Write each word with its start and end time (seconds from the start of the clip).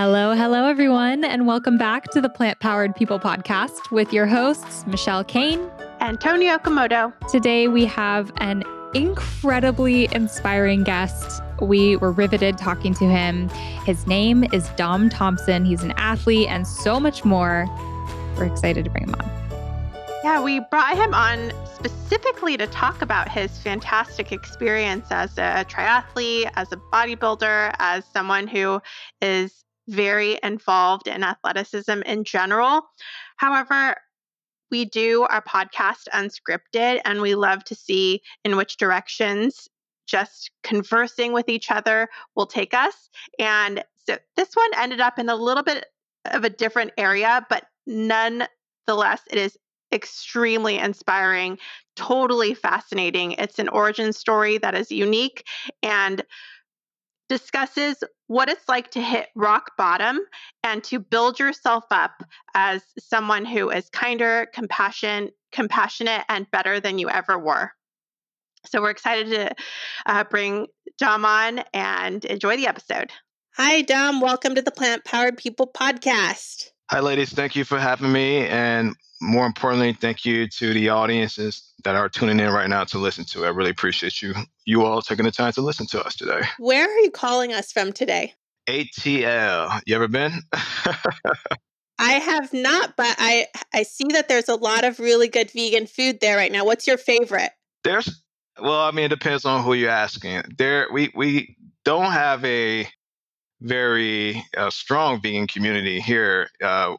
Hello, 0.00 0.32
hello, 0.32 0.68
everyone, 0.68 1.24
and 1.24 1.44
welcome 1.44 1.76
back 1.76 2.04
to 2.12 2.20
the 2.20 2.28
Plant 2.28 2.60
Powered 2.60 2.94
People 2.94 3.18
podcast 3.18 3.90
with 3.90 4.12
your 4.12 4.26
hosts, 4.26 4.86
Michelle 4.86 5.24
Kane 5.24 5.68
and 5.98 6.20
Tony 6.20 6.46
Okamoto. 6.46 7.12
Today, 7.28 7.66
we 7.66 7.84
have 7.86 8.30
an 8.36 8.62
incredibly 8.94 10.08
inspiring 10.12 10.84
guest. 10.84 11.42
We 11.60 11.96
were 11.96 12.12
riveted 12.12 12.58
talking 12.58 12.94
to 12.94 13.06
him. 13.06 13.48
His 13.84 14.06
name 14.06 14.44
is 14.52 14.68
Dom 14.76 15.08
Thompson. 15.08 15.64
He's 15.64 15.82
an 15.82 15.94
athlete 15.96 16.46
and 16.48 16.64
so 16.64 17.00
much 17.00 17.24
more. 17.24 17.66
We're 18.36 18.44
excited 18.44 18.84
to 18.84 18.90
bring 18.92 19.08
him 19.08 19.16
on. 19.16 19.28
Yeah, 20.22 20.40
we 20.40 20.60
brought 20.60 20.96
him 20.96 21.12
on 21.12 21.50
specifically 21.74 22.56
to 22.56 22.68
talk 22.68 23.02
about 23.02 23.28
his 23.28 23.58
fantastic 23.58 24.30
experience 24.30 25.08
as 25.10 25.36
a 25.38 25.66
triathlete, 25.68 26.52
as 26.54 26.70
a 26.70 26.76
bodybuilder, 26.76 27.74
as 27.80 28.04
someone 28.04 28.46
who 28.46 28.80
is 29.20 29.64
very 29.88 30.38
involved 30.42 31.08
in 31.08 31.24
athleticism 31.24 32.02
in 32.06 32.24
general. 32.24 32.82
However, 33.36 33.96
we 34.70 34.84
do 34.84 35.26
our 35.30 35.42
podcast 35.42 36.08
unscripted 36.14 37.00
and 37.04 37.20
we 37.20 37.34
love 37.34 37.64
to 37.64 37.74
see 37.74 38.20
in 38.44 38.56
which 38.56 38.76
directions 38.76 39.68
just 40.06 40.50
conversing 40.62 41.32
with 41.32 41.48
each 41.48 41.70
other 41.70 42.08
will 42.34 42.46
take 42.46 42.74
us. 42.74 43.10
And 43.38 43.82
so 44.06 44.18
this 44.36 44.50
one 44.54 44.70
ended 44.76 45.00
up 45.00 45.18
in 45.18 45.28
a 45.28 45.36
little 45.36 45.62
bit 45.62 45.86
of 46.26 46.44
a 46.44 46.50
different 46.50 46.92
area, 46.96 47.46
but 47.48 47.64
nonetheless, 47.86 49.22
it 49.30 49.38
is 49.38 49.56
extremely 49.92 50.78
inspiring, 50.78 51.58
totally 51.96 52.54
fascinating. 52.54 53.32
It's 53.32 53.58
an 53.58 53.68
origin 53.68 54.12
story 54.12 54.58
that 54.58 54.74
is 54.74 54.90
unique 54.90 55.46
and 55.82 56.24
discusses 57.28 58.02
what 58.26 58.48
it's 58.48 58.68
like 58.68 58.90
to 58.92 59.00
hit 59.00 59.28
rock 59.34 59.72
bottom 59.76 60.18
and 60.62 60.82
to 60.84 60.98
build 60.98 61.38
yourself 61.38 61.84
up 61.90 62.22
as 62.54 62.82
someone 62.98 63.44
who 63.44 63.70
is 63.70 63.88
kinder, 63.90 64.46
compassion, 64.52 65.30
compassionate, 65.52 66.24
and 66.28 66.50
better 66.50 66.80
than 66.80 66.98
you 66.98 67.08
ever 67.08 67.38
were. 67.38 67.72
So 68.66 68.82
we're 68.82 68.90
excited 68.90 69.30
to 69.30 69.54
uh, 70.06 70.24
bring 70.24 70.66
Dom 70.98 71.24
on 71.24 71.60
and 71.72 72.24
enjoy 72.24 72.56
the 72.56 72.66
episode. 72.66 73.10
Hi, 73.56 73.82
Dom. 73.82 74.20
Welcome 74.20 74.54
to 74.56 74.62
the 74.62 74.70
Plant 74.70 75.04
Powered 75.04 75.36
People 75.36 75.70
podcast. 75.74 76.70
Hi, 76.90 77.00
ladies. 77.00 77.30
Thank 77.30 77.54
you 77.54 77.64
for 77.64 77.78
having 77.78 78.10
me. 78.10 78.46
And 78.46 78.96
more 79.20 79.44
importantly, 79.44 79.92
thank 79.92 80.24
you 80.24 80.48
to 80.48 80.72
the 80.72 80.88
audiences 80.88 81.74
that 81.84 81.94
are 81.94 82.08
tuning 82.08 82.40
in 82.40 82.50
right 82.50 82.68
now 82.68 82.84
to 82.84 82.98
listen 82.98 83.26
to. 83.26 83.44
I 83.44 83.50
really 83.50 83.70
appreciate 83.70 84.22
you 84.22 84.34
you 84.64 84.86
all 84.86 85.02
taking 85.02 85.26
the 85.26 85.30
time 85.30 85.52
to 85.52 85.60
listen 85.60 85.86
to 85.88 86.02
us 86.02 86.16
today. 86.16 86.40
Where 86.58 86.88
are 86.88 87.00
you 87.00 87.10
calling 87.10 87.52
us 87.52 87.72
from 87.72 87.92
today? 87.92 88.32
ATL. 88.66 89.82
You 89.84 89.96
ever 89.96 90.08
been? 90.08 90.32
I 91.98 92.12
have 92.12 92.54
not, 92.54 92.96
but 92.96 93.16
I 93.18 93.48
I 93.74 93.82
see 93.82 94.06
that 94.12 94.28
there's 94.28 94.48
a 94.48 94.54
lot 94.54 94.84
of 94.84 94.98
really 94.98 95.28
good 95.28 95.50
vegan 95.50 95.86
food 95.86 96.20
there 96.20 96.38
right 96.38 96.52
now. 96.52 96.64
What's 96.64 96.86
your 96.86 96.96
favorite? 96.96 97.50
There's 97.84 98.22
well, 98.58 98.80
I 98.80 98.92
mean, 98.92 99.04
it 99.04 99.08
depends 99.08 99.44
on 99.44 99.62
who 99.62 99.74
you're 99.74 99.90
asking. 99.90 100.42
There, 100.56 100.86
we 100.90 101.12
we 101.14 101.56
don't 101.84 102.12
have 102.12 102.42
a 102.44 102.88
very 103.60 104.44
uh, 104.56 104.70
strong 104.70 105.20
vegan 105.20 105.46
community 105.46 106.00
here, 106.00 106.48
uh, 106.62 106.96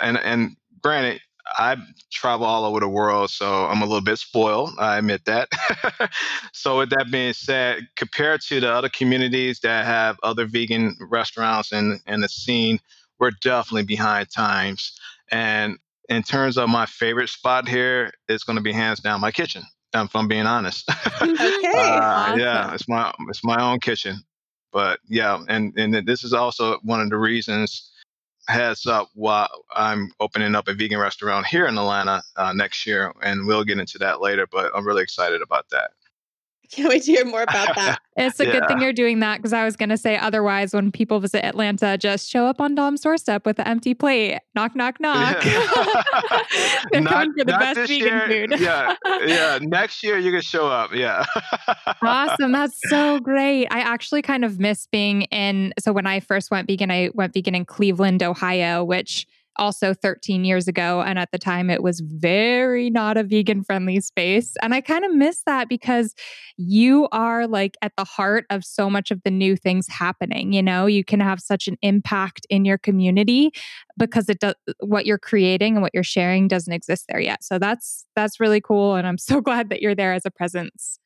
and 0.00 0.18
and 0.18 0.56
granted, 0.82 1.20
I 1.58 1.76
travel 2.12 2.46
all 2.46 2.64
over 2.64 2.80
the 2.80 2.88
world, 2.88 3.30
so 3.30 3.66
I'm 3.66 3.82
a 3.82 3.84
little 3.84 4.02
bit 4.02 4.18
spoiled. 4.18 4.70
I 4.78 4.98
admit 4.98 5.24
that. 5.24 5.48
so, 6.52 6.78
with 6.78 6.90
that 6.90 7.10
being 7.10 7.32
said, 7.32 7.88
compared 7.96 8.40
to 8.42 8.60
the 8.60 8.72
other 8.72 8.88
communities 8.88 9.60
that 9.60 9.84
have 9.84 10.18
other 10.22 10.46
vegan 10.46 10.96
restaurants 11.00 11.72
and 11.72 12.00
and 12.06 12.22
the 12.22 12.28
scene, 12.28 12.78
we're 13.18 13.32
definitely 13.42 13.84
behind 13.84 14.30
times. 14.30 14.98
And 15.30 15.78
in 16.08 16.22
terms 16.22 16.56
of 16.58 16.68
my 16.68 16.86
favorite 16.86 17.28
spot 17.28 17.68
here, 17.68 18.12
it's 18.28 18.44
going 18.44 18.56
to 18.56 18.62
be 18.62 18.72
hands 18.72 19.00
down 19.00 19.20
my 19.20 19.30
kitchen. 19.30 19.62
If 19.92 20.14
I'm 20.14 20.28
being 20.28 20.46
honest. 20.46 20.88
okay. 21.22 21.72
uh, 21.74 21.78
awesome. 21.78 22.38
Yeah, 22.38 22.74
it's 22.74 22.88
my 22.88 23.12
it's 23.28 23.44
my 23.44 23.60
own 23.60 23.80
kitchen. 23.80 24.20
But 24.72 25.00
yeah, 25.08 25.42
and 25.48 25.76
and 25.78 26.06
this 26.06 26.24
is 26.24 26.32
also 26.32 26.78
one 26.82 27.00
of 27.00 27.10
the 27.10 27.18
reasons 27.18 27.90
heads 28.48 28.86
up 28.86 29.08
while 29.14 29.48
I'm 29.74 30.12
opening 30.20 30.54
up 30.54 30.68
a 30.68 30.74
vegan 30.74 30.98
restaurant 30.98 31.46
here 31.46 31.66
in 31.66 31.78
Atlanta 31.78 32.22
uh, 32.36 32.52
next 32.52 32.86
year, 32.86 33.12
and 33.22 33.46
we'll 33.46 33.64
get 33.64 33.78
into 33.78 33.98
that 33.98 34.20
later. 34.20 34.46
But 34.50 34.72
I'm 34.74 34.86
really 34.86 35.02
excited 35.02 35.42
about 35.42 35.68
that. 35.70 35.90
Can't 36.72 36.88
wait 36.88 37.02
to 37.02 37.12
hear 37.12 37.24
more 37.24 37.42
about 37.42 37.74
that. 37.74 37.98
it's 38.16 38.38
a 38.38 38.46
yeah. 38.46 38.52
good 38.52 38.68
thing 38.68 38.80
you're 38.80 38.92
doing 38.92 39.18
that 39.20 39.38
because 39.38 39.52
I 39.52 39.64
was 39.64 39.74
going 39.74 39.88
to 39.88 39.96
say 39.96 40.16
otherwise, 40.16 40.72
when 40.72 40.92
people 40.92 41.18
visit 41.18 41.44
Atlanta, 41.44 41.98
just 41.98 42.30
show 42.30 42.46
up 42.46 42.60
on 42.60 42.76
Dom's 42.76 43.00
doorstep 43.00 43.44
with 43.44 43.58
an 43.58 43.66
empty 43.66 43.92
plate. 43.92 44.38
Knock, 44.54 44.76
knock, 44.76 45.00
knock. 45.00 45.44
Yeah. 45.44 45.66
They're 46.92 47.00
not, 47.00 47.12
coming 47.12 47.32
for 47.36 47.44
the 47.44 47.56
best 47.58 47.80
vegan 47.88 47.98
year. 47.98 48.26
food. 48.28 48.60
yeah, 48.60 48.94
yeah. 49.26 49.58
Next 49.62 50.04
year 50.04 50.18
you 50.18 50.30
can 50.30 50.42
show 50.42 50.68
up. 50.68 50.94
Yeah. 50.94 51.24
awesome. 52.02 52.52
That's 52.52 52.78
so 52.88 53.18
great. 53.18 53.66
I 53.70 53.80
actually 53.80 54.22
kind 54.22 54.44
of 54.44 54.60
miss 54.60 54.86
being 54.86 55.22
in. 55.22 55.72
So 55.80 55.92
when 55.92 56.06
I 56.06 56.20
first 56.20 56.52
went 56.52 56.68
vegan, 56.68 56.90
I 56.92 57.10
went 57.14 57.34
vegan 57.34 57.56
in 57.56 57.64
Cleveland, 57.64 58.22
Ohio, 58.22 58.84
which 58.84 59.26
also 59.56 59.94
13 59.94 60.44
years 60.44 60.68
ago. 60.68 61.02
And 61.02 61.18
at 61.18 61.30
the 61.32 61.38
time, 61.38 61.70
it 61.70 61.82
was 61.82 62.00
very 62.00 62.90
not 62.90 63.16
a 63.16 63.22
vegan 63.22 63.64
friendly 63.64 64.00
space. 64.00 64.54
And 64.62 64.74
I 64.74 64.80
kind 64.80 65.04
of 65.04 65.14
miss 65.14 65.42
that 65.46 65.68
because 65.68 66.14
you 66.56 67.08
are 67.12 67.46
like 67.46 67.76
at 67.82 67.92
the 67.96 68.04
heart 68.04 68.46
of 68.50 68.64
so 68.64 68.88
much 68.88 69.10
of 69.10 69.20
the 69.24 69.30
new 69.30 69.56
things 69.56 69.86
happening. 69.88 70.52
You 70.52 70.62
know, 70.62 70.86
you 70.86 71.04
can 71.04 71.20
have 71.20 71.40
such 71.40 71.68
an 71.68 71.76
impact 71.82 72.46
in 72.48 72.64
your 72.64 72.78
community 72.78 73.50
because 73.98 74.28
it 74.28 74.40
does 74.40 74.54
what 74.80 75.06
you're 75.06 75.18
creating 75.18 75.74
and 75.74 75.82
what 75.82 75.92
you're 75.94 76.02
sharing 76.02 76.48
doesn't 76.48 76.72
exist 76.72 77.06
there 77.08 77.20
yet. 77.20 77.44
So 77.44 77.58
that's 77.58 78.06
that's 78.16 78.40
really 78.40 78.60
cool. 78.60 78.94
And 78.94 79.06
I'm 79.06 79.18
so 79.18 79.40
glad 79.40 79.70
that 79.70 79.82
you're 79.82 79.94
there 79.94 80.12
as 80.12 80.24
a 80.24 80.30
presence. 80.30 80.98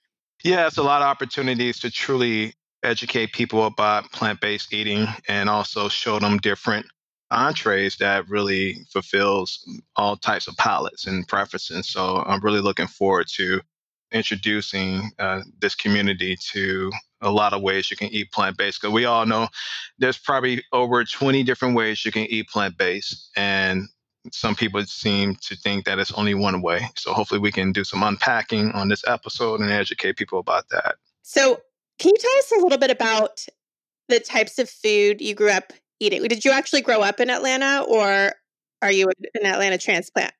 Yeah, 0.42 0.66
it's 0.66 0.76
a 0.76 0.82
lot 0.82 1.00
of 1.00 1.06
opportunities 1.06 1.78
to 1.80 1.90
truly 1.90 2.54
educate 2.82 3.32
people 3.32 3.64
about 3.64 4.12
plant 4.12 4.40
based 4.40 4.72
eating 4.72 5.06
and 5.26 5.48
also 5.48 5.88
show 5.88 6.18
them 6.18 6.36
different 6.38 6.86
entrees 7.30 7.96
that 7.96 8.28
really 8.28 8.84
fulfills 8.90 9.66
all 9.96 10.16
types 10.16 10.46
of 10.46 10.56
palates 10.56 11.06
and 11.06 11.26
preferences. 11.26 11.88
So 11.88 12.22
I'm 12.26 12.40
really 12.40 12.60
looking 12.60 12.86
forward 12.86 13.26
to 13.34 13.60
introducing 14.12 15.10
uh, 15.18 15.40
this 15.60 15.74
community 15.74 16.36
to 16.52 16.92
a 17.20 17.30
lot 17.30 17.52
of 17.52 17.62
ways 17.62 17.90
you 17.90 17.96
can 17.96 18.08
eat 18.08 18.30
plant 18.30 18.56
based. 18.56 18.80
Because 18.80 18.94
we 18.94 19.04
all 19.04 19.26
know 19.26 19.48
there's 19.98 20.18
probably 20.18 20.62
over 20.72 21.04
20 21.04 21.42
different 21.42 21.74
ways 21.74 22.04
you 22.04 22.12
can 22.12 22.26
eat 22.26 22.48
plant 22.48 22.78
based, 22.78 23.30
and 23.36 23.88
some 24.32 24.54
people 24.54 24.82
seem 24.84 25.34
to 25.36 25.56
think 25.56 25.84
that 25.84 25.98
it's 25.98 26.12
only 26.12 26.34
one 26.34 26.62
way. 26.62 26.88
So 26.96 27.12
hopefully 27.12 27.40
we 27.40 27.52
can 27.52 27.72
do 27.72 27.84
some 27.84 28.02
unpacking 28.02 28.70
on 28.72 28.88
this 28.88 29.04
episode 29.06 29.60
and 29.60 29.70
educate 29.70 30.16
people 30.16 30.38
about 30.38 30.68
that. 30.70 30.96
So 31.22 31.60
can 31.98 32.10
you 32.10 32.18
tell 32.18 32.38
us 32.38 32.52
a 32.52 32.62
little 32.62 32.78
bit 32.78 32.90
about 32.90 33.44
the 34.08 34.20
types 34.20 34.58
of 34.58 34.68
food 34.70 35.20
you 35.20 35.34
grew 35.34 35.50
up 35.50 35.72
eating. 36.04 36.22
Did 36.22 36.44
you 36.44 36.52
actually 36.52 36.82
grow 36.82 37.00
up 37.00 37.20
in 37.20 37.30
Atlanta 37.30 37.84
or 37.88 38.32
are 38.82 38.92
you 38.92 39.10
an 39.34 39.46
Atlanta 39.46 39.78
transplant? 39.78 40.32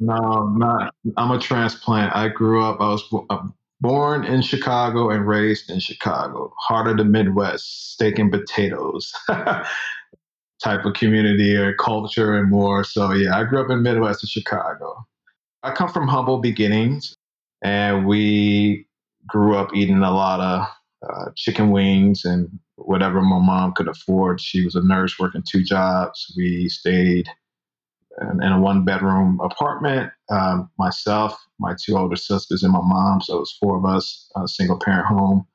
No, 0.00 0.48
not. 0.56 0.94
I'm 1.16 1.30
a 1.30 1.38
transplant. 1.38 2.14
I 2.16 2.28
grew 2.28 2.64
up, 2.64 2.80
I 2.80 2.88
was 2.88 3.04
uh, 3.30 3.38
born 3.80 4.24
in 4.24 4.42
Chicago 4.42 5.10
and 5.10 5.26
raised 5.26 5.70
in 5.70 5.78
Chicago, 5.78 6.52
heart 6.58 6.88
of 6.88 6.96
the 6.96 7.04
Midwest, 7.04 7.92
steak 7.92 8.18
and 8.18 8.30
potatoes 8.30 9.12
type 9.28 10.84
of 10.84 10.94
community 10.94 11.54
or 11.54 11.74
culture 11.74 12.36
and 12.36 12.50
more. 12.50 12.82
So, 12.82 13.12
yeah, 13.12 13.36
I 13.38 13.44
grew 13.44 13.62
up 13.62 13.70
in 13.70 13.82
Midwest 13.82 14.24
of 14.24 14.30
Chicago. 14.30 15.06
I 15.62 15.72
come 15.72 15.88
from 15.88 16.08
humble 16.08 16.38
beginnings, 16.38 17.14
and 17.62 18.06
we 18.06 18.86
grew 19.26 19.54
up 19.56 19.74
eating 19.74 19.98
a 19.98 20.10
lot 20.10 20.40
of 20.40 20.66
uh, 21.08 21.30
chicken 21.36 21.70
wings 21.70 22.24
and 22.24 22.48
whatever 22.92 23.22
my 23.22 23.40
mom 23.40 23.72
could 23.74 23.88
afford. 23.88 24.40
She 24.40 24.64
was 24.64 24.76
a 24.76 24.86
nurse 24.86 25.18
working 25.18 25.42
two 25.50 25.64
jobs. 25.64 26.32
We 26.36 26.68
stayed 26.68 27.26
in, 28.20 28.42
in 28.42 28.52
a 28.52 28.60
one 28.60 28.84
bedroom 28.84 29.40
apartment. 29.42 30.12
Um, 30.30 30.70
myself, 30.78 31.36
my 31.58 31.74
two 31.82 31.96
older 31.96 32.16
sisters, 32.16 32.62
and 32.62 32.72
my 32.72 32.82
mom. 32.82 33.22
So 33.22 33.36
it 33.36 33.40
was 33.40 33.56
four 33.60 33.78
of 33.78 33.86
us, 33.86 34.30
a 34.36 34.46
single 34.46 34.78
parent 34.78 35.06
home. 35.06 35.46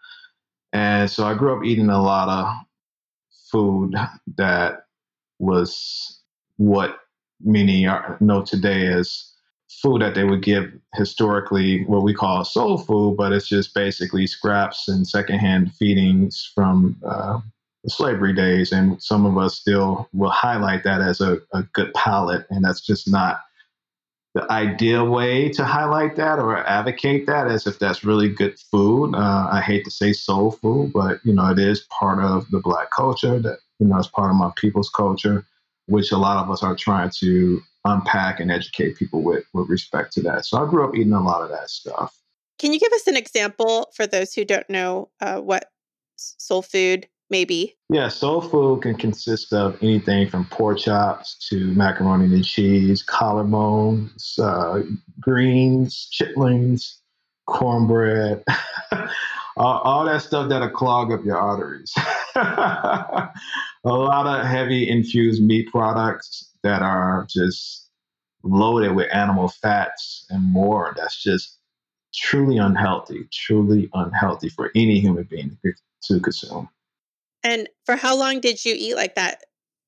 And 0.74 1.10
so 1.10 1.26
I 1.28 1.36
grew 1.36 1.56
up 1.56 1.64
eating 1.64 1.90
a 1.90 2.02
lot 2.02 2.28
of 2.28 2.54
food 3.52 3.94
that 4.38 4.80
was 5.40 6.22
what 6.58 6.98
many 7.42 7.88
know 8.20 8.44
today 8.44 8.88
as 8.88 9.32
food 9.82 10.02
that 10.02 10.16
they 10.16 10.24
would 10.24 10.42
give 10.42 10.72
historically 10.96 11.84
what 11.86 12.04
we 12.04 12.14
call 12.14 12.44
soul 12.44 12.78
food, 12.78 13.16
but 13.18 13.32
it's 13.32 13.48
just 13.48 13.74
basically 13.74 14.26
scraps 14.26 14.88
and 14.88 15.08
secondhand 15.08 15.74
feedings 15.76 16.52
from 16.56 16.98
uh, 17.06 17.40
slavery 17.88 18.34
days. 18.34 18.72
And 18.72 19.02
some 19.02 19.26
of 19.26 19.38
us 19.38 19.56
still 19.56 20.10
will 20.14 20.32
highlight 20.32 20.84
that 20.84 21.02
as 21.02 21.22
a, 21.22 21.38
a 21.54 21.64
good 21.74 21.94
palate, 21.94 22.46
and 22.50 22.64
that's 22.64 22.82
just 22.82 23.10
not 23.10 23.42
the 24.34 24.52
ideal 24.52 25.08
way 25.08 25.50
to 25.50 25.64
highlight 25.64 26.16
that 26.16 26.38
or 26.38 26.58
advocate 26.68 27.26
that 27.26 27.48
as 27.48 27.66
if 27.66 27.80
that's 27.80 28.04
really 28.04 28.30
good 28.30 28.60
food. 28.60 29.16
Uh, 29.16 29.48
I 29.52 29.62
hate 29.62 29.84
to 29.86 29.92
say 29.92 30.14
soul 30.14 30.52
food, 30.52 30.92
but 30.94 31.20
you 31.24 31.34
know 31.34 31.50
it 31.52 31.60
is 31.60 31.82
part 32.00 32.24
of 32.24 32.50
the 32.50 32.60
black 32.60 32.90
culture 32.92 33.40
that 33.40 33.60
you 33.80 33.88
know, 33.88 33.98
as 33.98 34.08
part 34.08 34.32
of 34.32 34.38
my 34.38 34.52
people's 34.56 34.90
culture, 34.90 35.46
which 35.86 36.12
a 36.12 36.18
lot 36.18 36.38
of 36.38 36.50
us 36.50 36.64
are 36.64 36.76
trying 36.76 37.12
to 37.20 37.62
unpack 37.88 38.40
and 38.40 38.52
educate 38.52 38.98
people 38.98 39.22
with 39.22 39.44
with 39.54 39.70
respect 39.70 40.14
to 40.14 40.22
that. 40.24 40.46
So 40.46 40.64
I 40.64 40.70
grew 40.70 40.88
up 40.88 40.96
eating 40.96 41.14
a 41.14 41.24
lot 41.24 41.42
of 41.42 41.50
that 41.50 41.70
stuff. 41.70 42.18
Can 42.60 42.74
you 42.74 42.80
give 42.80 42.94
us 42.94 43.08
an 43.08 43.16
example 43.16 43.92
for 43.96 44.08
those 44.08 44.34
who 44.34 44.44
don't 44.44 44.70
know 44.70 45.10
uh, 45.22 45.40
what 45.40 45.72
soul 46.16 46.62
food 46.62 47.08
may 47.30 47.46
be? 47.46 47.76
Yeah, 47.90 48.08
soul 48.08 48.42
food 48.42 48.82
can 48.82 48.96
consist 48.96 49.54
of 49.54 49.78
anything 49.82 50.28
from 50.28 50.46
pork 50.46 50.80
chops 50.80 51.38
to 51.50 51.68
macaroni 51.74 52.26
and 52.26 52.46
cheese, 52.46 53.04
collarbones, 53.06 54.40
uh, 54.40 54.84
greens, 55.20 56.10
chitlins, 56.12 56.96
cornbread, 57.46 58.44
all, 59.58 59.80
all, 59.80 60.06
that 60.06 60.22
stuff 60.22 60.50
that'll 60.50 60.70
clog 60.70 61.12
up 61.12 61.24
your 61.24 61.38
arteries. 61.38 61.94
a 62.36 63.30
lot 63.84 64.28
of 64.28 64.46
heavy 64.46 64.90
infused 64.90 65.44
meat 65.44 65.70
products 65.72 66.52
that 66.68 66.82
are 66.82 67.26
just 67.30 67.90
loaded 68.44 68.94
with 68.94 69.08
animal 69.14 69.48
fats 69.48 70.26
and 70.30 70.44
more. 70.44 70.94
That's 70.98 71.22
just 71.24 71.58
truly 72.14 72.58
unhealthy, 72.58 73.28
truly 73.32 73.90
unhealthy 73.94 74.50
for 74.50 74.72
any 74.76 75.00
human 75.00 75.24
being 75.24 75.58
to 76.04 76.20
consume. 76.20 76.70
And 77.44 77.70
for 77.86 77.96
how 77.96 78.18
long 78.18 78.42
did 78.42 78.66
you 78.66 78.76
eat 78.78 78.96
like 78.96 79.16
that? 79.16 79.44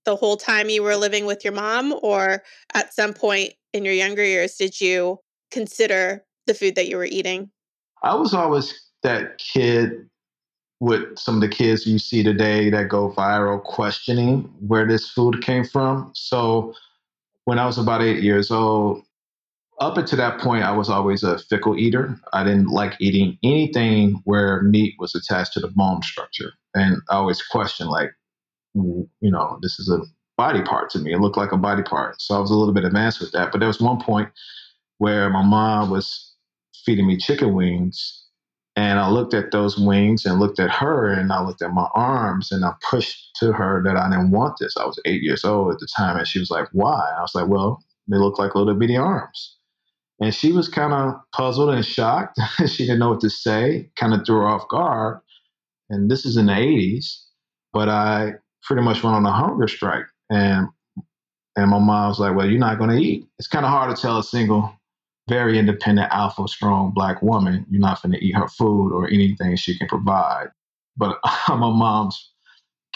The 0.06 0.16
whole 0.16 0.38
time 0.38 0.70
you 0.70 0.82
were 0.82 0.96
living 0.96 1.26
with 1.26 1.44
your 1.44 1.54
mom, 1.54 1.94
or 2.02 2.42
at 2.74 2.94
some 2.94 3.14
point 3.14 3.54
in 3.74 3.84
your 3.84 3.94
younger 3.94 4.24
years, 4.24 4.56
did 4.56 4.80
you 4.80 5.20
consider 5.52 6.24
the 6.48 6.54
food 6.54 6.76
that 6.76 6.88
you 6.88 6.96
were 6.96 7.06
eating? 7.06 7.52
I 8.02 8.16
was 8.16 8.34
always 8.34 8.74
that 9.04 9.38
kid 9.38 10.10
with 10.80 11.18
some 11.18 11.36
of 11.36 11.42
the 11.42 11.50
kids 11.50 11.86
you 11.86 12.00
see 12.00 12.24
today 12.24 12.70
that 12.70 12.88
go 12.88 13.12
viral 13.12 13.62
questioning 13.62 14.44
where 14.60 14.88
this 14.88 15.10
food 15.10 15.44
came 15.44 15.66
from. 15.66 16.12
So 16.16 16.74
when 17.46 17.60
I 17.60 17.66
was 17.66 17.78
about 17.78 18.02
eight 18.02 18.24
years 18.24 18.52
old, 18.52 19.04
up 19.80 19.98
until 19.98 20.18
that 20.18 20.40
point, 20.40 20.64
I 20.64 20.72
was 20.72 20.90
always 20.90 21.24
a 21.24 21.40
fickle 21.40 21.78
eater. 21.78 22.20
I 22.34 22.44
didn't 22.44 22.68
like 22.68 22.96
eating 23.00 23.38
anything 23.44 24.22
where 24.26 24.62
meat 24.62 24.96
was 25.00 25.16
attached 25.16 25.54
to 25.54 25.62
the 25.62 25.70
bone 25.70 26.02
structure. 26.02 26.52
And 26.76 26.98
I 27.10 27.16
always 27.16 27.42
questioned, 27.42 27.90
like, 27.90 28.12
you 28.74 29.08
know, 29.22 29.58
this 29.62 29.80
is 29.80 29.90
a 29.90 30.00
body 30.38 30.62
part 30.62 30.90
to 30.92 31.00
me. 31.00 31.14
It 31.14 31.20
looked 31.20 31.38
like 31.38 31.54
a 31.54 31.58
body 31.58 31.84
part. 31.84 32.22
So 32.22 32.36
I 32.36 32.40
was 32.40 32.52
a 32.52 32.56
little 32.56 32.74
bit 32.74 32.84
advanced 32.84 33.22
with 33.22 33.32
that. 33.32 33.52
But 33.52 33.60
there 33.60 33.68
was 33.68 33.82
one 33.82 34.02
point 34.02 34.30
where 34.98 35.30
my 35.30 35.44
mom 35.44 35.90
was 35.90 36.34
feeding 36.86 37.08
me 37.08 37.18
chicken 37.18 37.54
wings. 37.54 38.19
And 38.80 38.98
I 38.98 39.10
looked 39.10 39.34
at 39.34 39.52
those 39.52 39.78
wings 39.78 40.26
and 40.26 40.40
looked 40.40 40.58
at 40.58 40.72
her 40.72 41.12
and 41.12 41.34
I 41.34 41.44
looked 41.44 41.62
at 41.62 41.74
my 41.74 41.90
arms 41.96 42.50
and 42.50 42.64
I 42.64 42.72
pushed 42.90 43.36
to 43.42 43.52
her 43.52 43.84
that 43.84 43.98
I 43.98 44.10
didn't 44.10 44.32
want 44.32 44.56
this. 44.58 44.78
I 44.78 44.86
was 44.86 44.98
eight 45.04 45.22
years 45.22 45.44
old 45.44 45.74
at 45.74 45.80
the 45.80 45.88
time. 45.98 46.16
And 46.16 46.26
she 46.26 46.40
was 46.40 46.50
like, 46.50 46.70
why? 46.72 47.12
I 47.18 47.20
was 47.20 47.36
like, 47.36 47.50
well, 47.50 47.84
they 48.08 48.16
look 48.16 48.40
like 48.40 48.56
little 48.56 48.74
bitty 48.74 48.96
arms. 48.96 49.58
And 50.22 50.34
she 50.34 50.54
was 50.54 50.70
kind 50.70 50.94
of 50.94 51.16
puzzled 51.36 51.72
and 51.72 51.86
shocked. 51.86 52.40
she 52.68 52.86
didn't 52.86 53.00
know 53.00 53.10
what 53.10 53.20
to 53.20 53.30
say, 53.30 53.90
kind 53.98 54.14
of 54.14 54.26
threw 54.26 54.38
her 54.38 54.48
off 54.48 54.70
guard. 54.70 55.20
And 55.90 56.10
this 56.10 56.26
is 56.26 56.38
in 56.38 56.46
the 56.46 56.54
80s, 56.54 57.22
but 57.74 57.90
I 57.90 58.36
pretty 58.64 58.82
much 58.82 59.04
went 59.04 59.18
on 59.18 59.26
a 59.26 59.32
hunger 59.34 59.68
strike. 59.68 60.06
And 60.30 60.70
and 61.58 61.70
my 61.70 61.80
mom 61.80 62.08
was 62.08 62.20
like, 62.20 62.34
Well, 62.34 62.50
you're 62.50 62.60
not 62.60 62.78
going 62.78 62.92
to 62.92 62.96
eat. 63.04 63.28
It's 63.40 63.48
kind 63.50 63.66
of 63.66 63.72
hard 63.72 63.94
to 63.94 64.02
tell 64.02 64.20
a 64.20 64.24
single, 64.24 64.74
very 65.30 65.58
independent, 65.58 66.12
alpha, 66.12 66.48
strong 66.48 66.92
black 66.94 67.22
woman 67.22 67.66
you're 67.70 67.80
not 67.80 68.02
going 68.02 68.14
to 68.14 68.26
eat 68.26 68.36
her 68.36 68.48
food 68.48 68.92
or 68.92 69.08
anything 69.08 69.56
she 69.56 69.78
can 69.78 69.88
provide. 69.88 70.48
But 70.98 71.20
I'm 71.48 71.64
a 71.64 71.72
mom's 71.72 72.32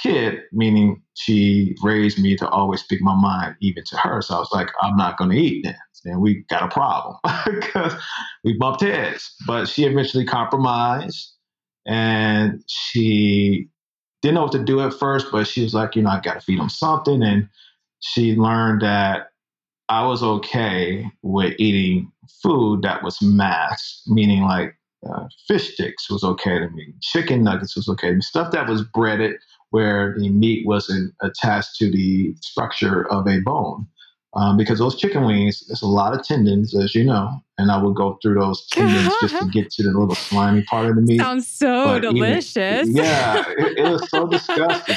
kid, 0.02 0.42
meaning 0.52 1.02
she 1.14 1.76
raised 1.84 2.20
me 2.20 2.36
to 2.38 2.50
always 2.50 2.82
speak 2.82 3.02
my 3.02 3.16
mind, 3.16 3.56
even 3.62 3.84
to 3.86 3.98
her. 3.98 4.22
So 4.22 4.36
I 4.36 4.40
was 4.40 4.52
like, 4.52 4.70
I'm 4.82 4.98
not 4.98 5.18
going 5.18 5.30
to 5.32 5.38
eat 5.38 5.64
then 5.64 5.76
then 6.04 6.20
we 6.20 6.44
got 6.50 6.64
a 6.64 6.68
problem 6.68 7.18
because 7.46 7.94
we 8.44 8.58
bumped 8.58 8.82
heads. 8.82 9.36
But 9.48 9.68
she 9.68 9.86
eventually 9.86 10.26
compromised 10.26 11.34
and 11.86 12.64
she 12.68 13.68
didn't 14.22 14.36
know 14.36 14.44
what 14.44 14.52
to 14.54 14.64
do 14.64 14.82
at 14.82 14.94
first, 14.94 15.28
but 15.32 15.48
she 15.48 15.64
was 15.64 15.74
like, 15.74 15.96
you 15.96 16.02
know, 16.02 16.10
I 16.10 16.20
got 16.20 16.36
to 16.36 16.42
feed 16.42 16.60
him 16.60 16.70
something. 16.70 17.22
And 17.24 17.50
she 18.00 18.36
learned 18.36 18.82
that 18.82 19.28
I 19.90 20.06
was 20.06 20.24
okay 20.24 21.06
with 21.22 21.56
eating 21.58 22.12
food 22.42 22.82
that 22.84 23.04
was 23.04 23.22
mass, 23.22 24.02
meaning 24.08 24.44
like 24.44 24.76
uh, 25.10 25.26
fish 25.48 25.74
sticks 25.74 26.10
was 26.10 26.24
okay 26.24 26.60
to 26.60 26.70
me, 26.70 26.94
chicken 27.02 27.44
nuggets 27.44 27.76
was 27.76 27.90
okay 27.90 28.20
stuff 28.20 28.52
that 28.52 28.68
was 28.68 28.84
breaded 28.94 29.36
where 29.72 30.16
the 30.18 30.30
meat 30.30 30.66
wasn't 30.68 31.14
attached 31.22 31.76
to 31.78 31.90
the 31.92 32.36
structure 32.42 33.12
of 33.12 33.28
a 33.28 33.40
bone 33.40 33.88
um, 34.36 34.58
because 34.58 34.80
those 34.80 34.96
chicken 34.96 35.26
wings, 35.26 35.64
there's 35.68 35.84
a 35.84 35.88
lot 35.88 36.14
of 36.14 36.26
tendons, 36.26 36.76
as 36.76 36.96
you 36.96 37.04
know, 37.04 37.44
and 37.58 37.72
I 37.72 37.82
would 37.82 37.96
go 37.96 38.18
through 38.22 38.40
those 38.40 38.66
tendons 38.72 39.14
just 39.22 39.38
to 39.38 39.48
get 39.48 39.70
to 39.72 39.84
the 39.84 39.92
little 39.92 40.16
slimy 40.16 40.64
part 40.64 40.90
of 40.90 40.96
the 40.96 41.02
meat. 41.02 41.20
Sounds 41.20 41.48
so 41.48 41.86
but 41.86 42.02
delicious. 42.02 42.90
Even, 42.90 42.96
yeah, 42.96 43.44
it, 43.50 43.78
it, 43.78 43.92
was 43.92 44.10
so 44.10 44.28
disgusting. 44.32 44.96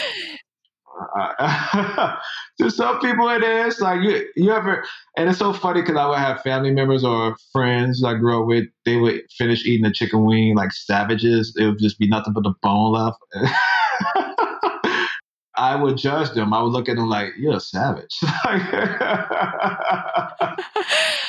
to 2.58 2.70
some 2.70 2.98
people, 3.00 3.28
it 3.28 3.42
is 3.42 3.80
like 3.80 4.02
you, 4.02 4.26
you 4.36 4.50
ever, 4.50 4.84
and 5.16 5.28
it's 5.28 5.38
so 5.38 5.52
funny 5.52 5.82
because 5.82 5.96
I 5.96 6.06
would 6.06 6.18
have 6.18 6.40
family 6.40 6.70
members 6.70 7.04
or 7.04 7.36
friends 7.52 8.02
I 8.02 8.14
grew 8.14 8.40
up 8.40 8.46
with. 8.46 8.64
They 8.84 8.96
would 8.96 9.22
finish 9.36 9.66
eating 9.66 9.86
a 9.86 9.92
chicken 9.92 10.24
wing 10.24 10.56
like 10.56 10.72
savages. 10.72 11.54
It 11.58 11.66
would 11.66 11.78
just 11.78 11.98
be 11.98 12.08
nothing 12.08 12.32
but 12.32 12.44
the 12.44 12.54
bone 12.62 12.92
left. 12.92 13.18
I 15.58 15.74
would 15.74 15.96
judge 15.96 16.32
them. 16.32 16.52
I 16.52 16.62
would 16.62 16.72
look 16.72 16.88
at 16.88 16.96
them 16.96 17.08
like, 17.08 17.32
you're 17.38 17.56
a 17.56 17.60
savage. 17.60 18.14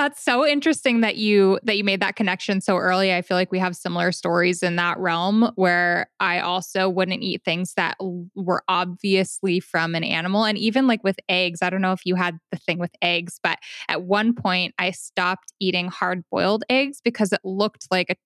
That's 0.00 0.24
so 0.24 0.46
interesting 0.46 1.02
that 1.02 1.16
you 1.16 1.58
that 1.62 1.76
you 1.76 1.84
made 1.84 2.00
that 2.00 2.16
connection 2.16 2.62
so 2.62 2.78
early. 2.78 3.12
I 3.12 3.20
feel 3.20 3.36
like 3.36 3.52
we 3.52 3.58
have 3.58 3.76
similar 3.76 4.12
stories 4.12 4.62
in 4.62 4.76
that 4.76 4.98
realm 4.98 5.52
where 5.56 6.08
I 6.18 6.40
also 6.40 6.88
wouldn't 6.88 7.22
eat 7.22 7.42
things 7.44 7.74
that 7.74 7.98
were 8.34 8.62
obviously 8.66 9.60
from 9.60 9.94
an 9.94 10.02
animal 10.02 10.44
and 10.44 10.56
even 10.56 10.86
like 10.86 11.04
with 11.04 11.18
eggs. 11.28 11.58
I 11.60 11.68
don't 11.68 11.82
know 11.82 11.92
if 11.92 12.06
you 12.06 12.14
had 12.14 12.38
the 12.50 12.56
thing 12.56 12.78
with 12.78 12.92
eggs, 13.02 13.38
but 13.42 13.58
at 13.90 14.00
one 14.00 14.32
point 14.32 14.74
I 14.78 14.92
stopped 14.92 15.52
eating 15.60 15.88
hard-boiled 15.88 16.64
eggs 16.70 17.02
because 17.04 17.30
it 17.30 17.40
looked 17.44 17.86
like 17.90 18.08
a 18.08 18.16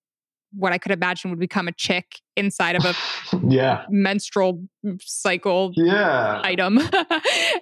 what 0.57 0.73
I 0.73 0.79
could 0.79 0.93
imagine 0.93 1.31
would 1.31 1.41
become 1.41 1.69
a 1.69 1.73
chick 1.73 2.21
inside 2.37 2.77
of 2.77 2.85
a 2.85 2.95
yeah. 3.49 3.85
menstrual 3.89 4.63
cycle 5.01 5.73
yeah. 5.77 6.41
item. 6.45 6.79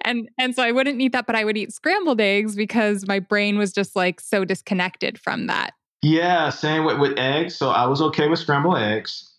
And 0.04 0.28
and 0.38 0.54
so 0.54 0.62
I 0.62 0.72
wouldn't 0.72 1.00
eat 1.00 1.12
that 1.12 1.26
but 1.26 1.36
I 1.36 1.44
would 1.44 1.56
eat 1.56 1.72
scrambled 1.72 2.20
eggs 2.20 2.56
because 2.56 3.06
my 3.06 3.20
brain 3.20 3.56
was 3.56 3.72
just 3.72 3.94
like 3.94 4.20
so 4.20 4.44
disconnected 4.44 5.18
from 5.18 5.46
that. 5.46 5.72
Yeah 6.02 6.50
same 6.50 6.84
with, 6.84 6.98
with 6.98 7.18
eggs. 7.18 7.54
So 7.56 7.70
I 7.70 7.86
was 7.86 8.02
okay 8.02 8.28
with 8.28 8.40
scrambled 8.40 8.78
eggs. 8.78 9.30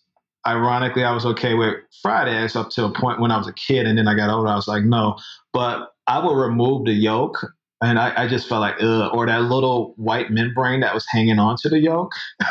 Ironically 0.46 1.04
I 1.04 1.12
was 1.12 1.26
okay 1.26 1.54
with 1.54 1.74
fried 2.02 2.28
eggs 2.28 2.56
up 2.56 2.70
to 2.70 2.84
a 2.84 2.92
point 2.92 3.20
when 3.20 3.30
I 3.30 3.36
was 3.36 3.46
a 3.46 3.52
kid 3.52 3.86
and 3.86 3.98
then 3.98 4.08
I 4.08 4.14
got 4.14 4.30
older 4.30 4.48
I 4.48 4.56
was 4.56 4.68
like 4.68 4.84
no. 4.84 5.16
But 5.52 5.90
I 6.06 6.24
would 6.24 6.34
remove 6.34 6.86
the 6.86 6.92
yolk 6.92 7.44
and 7.82 7.98
I, 7.98 8.24
I, 8.24 8.28
just 8.28 8.48
felt 8.48 8.60
like 8.60 8.76
ugh, 8.80 9.10
or 9.12 9.26
that 9.26 9.42
little 9.42 9.94
white 9.96 10.30
membrane 10.30 10.80
that 10.80 10.94
was 10.94 11.06
hanging 11.10 11.38
onto 11.38 11.68
the 11.68 11.78
yolk. 11.78 12.12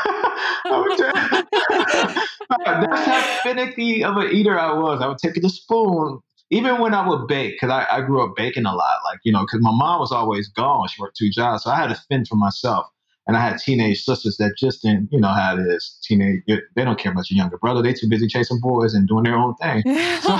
That's 2.66 3.06
how 3.06 3.40
finicky 3.44 4.04
of 4.04 4.18
an 4.18 4.32
eater 4.32 4.60
I 4.60 4.74
was. 4.74 5.02
I 5.02 5.08
would 5.08 5.18
take 5.18 5.36
the 5.36 5.50
spoon, 5.50 6.20
even 6.52 6.80
when 6.80 6.94
I 6.94 7.08
would 7.08 7.28
bake, 7.28 7.56
because 7.56 7.72
I, 7.72 7.88
I, 7.90 8.02
grew 8.02 8.24
up 8.24 8.36
baking 8.36 8.66
a 8.66 8.74
lot. 8.74 9.00
Like, 9.06 9.20
you 9.24 9.32
know, 9.32 9.42
because 9.42 9.62
my 9.62 9.72
mom 9.74 10.00
was 10.00 10.12
always 10.12 10.50
gone. 10.50 10.88
She 10.88 11.02
worked 11.02 11.18
two 11.18 11.30
jobs. 11.30 11.64
So 11.64 11.72
I 11.72 11.78
had 11.78 11.90
to 11.90 12.02
fend 12.10 12.28
for 12.28 12.36
myself. 12.36 12.86
And 13.26 13.38
I 13.38 13.42
had 13.42 13.58
teenage 13.58 14.04
sisters 14.04 14.38
that 14.38 14.56
just 14.58 14.82
didn't, 14.82 15.10
you 15.12 15.20
know 15.20 15.30
how 15.30 15.58
it 15.58 15.62
is. 15.62 15.98
Teenage, 16.04 16.42
they 16.48 16.84
don't 16.84 17.00
care 17.00 17.12
about 17.12 17.30
your 17.32 17.38
younger 17.38 17.58
brother. 17.58 17.82
They 17.82 17.94
too 17.94 18.10
busy 18.10 18.28
chasing 18.28 18.60
boys 18.62 18.94
and 18.94 19.08
doing 19.08 19.24
their 19.24 19.38
own 19.38 19.56
thing. 19.56 19.82
so, 19.86 20.36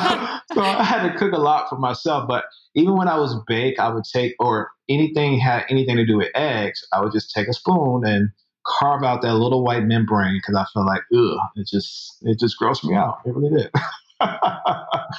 so 0.54 0.62
I 0.62 0.84
had 0.84 1.10
to 1.10 1.18
cook 1.18 1.32
a 1.32 1.40
lot 1.40 1.70
for 1.70 1.78
myself. 1.78 2.28
But 2.28 2.46
even 2.76 2.98
when 2.98 3.08
I 3.08 3.18
was 3.18 3.36
bake, 3.48 3.80
I 3.80 3.90
would 3.90 4.04
take, 4.04 4.36
or 4.40 4.72
anything 4.90 5.40
had 5.40 5.64
anything 5.70 5.96
to 5.96 6.06
do 6.06 6.18
with 6.18 6.30
eggs, 6.36 6.86
I 6.92 7.02
would 7.02 7.14
just 7.14 7.34
take 7.34 7.48
a 7.48 7.54
spoon 7.54 8.04
and 8.06 8.30
carve 8.66 9.04
out 9.04 9.22
that 9.22 9.36
little 9.36 9.64
white 9.64 9.84
membrane 9.84 10.38
because 10.38 10.56
I 10.56 10.66
felt 10.74 10.86
like, 10.86 11.02
ugh, 11.14 11.38
it 11.56 11.68
just 11.68 12.18
it 12.22 12.40
just 12.40 12.60
grossed 12.60 12.84
me 12.84 12.96
out. 12.96 13.20
It 13.26 13.34
really 13.36 13.62
did. 13.62 13.72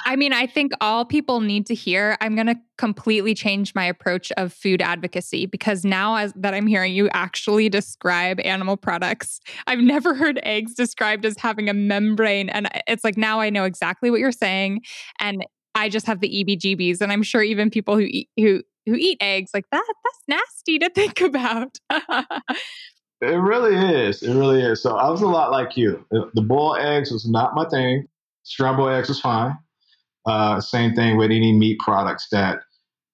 I 0.05 0.15
mean, 0.15 0.33
I 0.33 0.47
think 0.47 0.71
all 0.81 1.05
people 1.05 1.41
need 1.41 1.65
to 1.67 1.75
hear. 1.75 2.17
I'm 2.21 2.35
going 2.35 2.47
to 2.47 2.55
completely 2.77 3.33
change 3.33 3.73
my 3.75 3.85
approach 3.85 4.31
of 4.33 4.51
food 4.51 4.81
advocacy 4.81 5.45
because 5.45 5.85
now, 5.85 6.15
as 6.15 6.33
that 6.35 6.53
I'm 6.53 6.67
hearing 6.67 6.93
you 6.93 7.09
actually 7.13 7.69
describe 7.69 8.39
animal 8.41 8.77
products, 8.77 9.39
I've 9.67 9.79
never 9.79 10.13
heard 10.13 10.39
eggs 10.43 10.73
described 10.73 11.25
as 11.25 11.37
having 11.37 11.69
a 11.69 11.73
membrane, 11.73 12.49
and 12.49 12.67
it's 12.87 13.03
like 13.03 13.17
now 13.17 13.39
I 13.39 13.49
know 13.49 13.63
exactly 13.63 14.09
what 14.09 14.19
you're 14.19 14.31
saying, 14.31 14.81
and 15.19 15.45
I 15.75 15.89
just 15.89 16.07
have 16.07 16.19
the 16.19 16.43
EBGBs, 16.43 17.01
and 17.01 17.11
I'm 17.11 17.23
sure 17.23 17.43
even 17.43 17.69
people 17.69 17.95
who 17.95 18.05
eat 18.07 18.29
who 18.37 18.63
who 18.85 18.95
eat 18.95 19.17
eggs 19.19 19.51
like 19.53 19.65
that 19.71 19.93
that's 20.03 20.23
nasty 20.27 20.79
to 20.79 20.89
think 20.89 21.21
about. 21.21 21.77
It 23.21 23.27
really 23.27 23.75
is. 23.75 24.21
It 24.21 24.33
really 24.33 24.61
is. 24.61 24.83
So 24.83 24.97
I 24.97 25.09
was 25.09 25.21
a 25.21 25.27
lot 25.27 25.51
like 25.51 25.77
you. 25.77 26.05
The 26.11 26.41
boiled 26.41 26.79
eggs 26.79 27.11
was 27.11 27.27
not 27.27 27.55
my 27.55 27.65
thing. 27.69 28.07
Scrambled 28.45 28.89
eggs 28.89 29.09
is 29.09 29.19
fine. 29.19 29.57
Uh, 30.25 30.61
same 30.61 30.93
thing 30.95 31.17
with 31.17 31.31
any 31.31 31.51
meat 31.51 31.79
products 31.79 32.27
that 32.31 32.59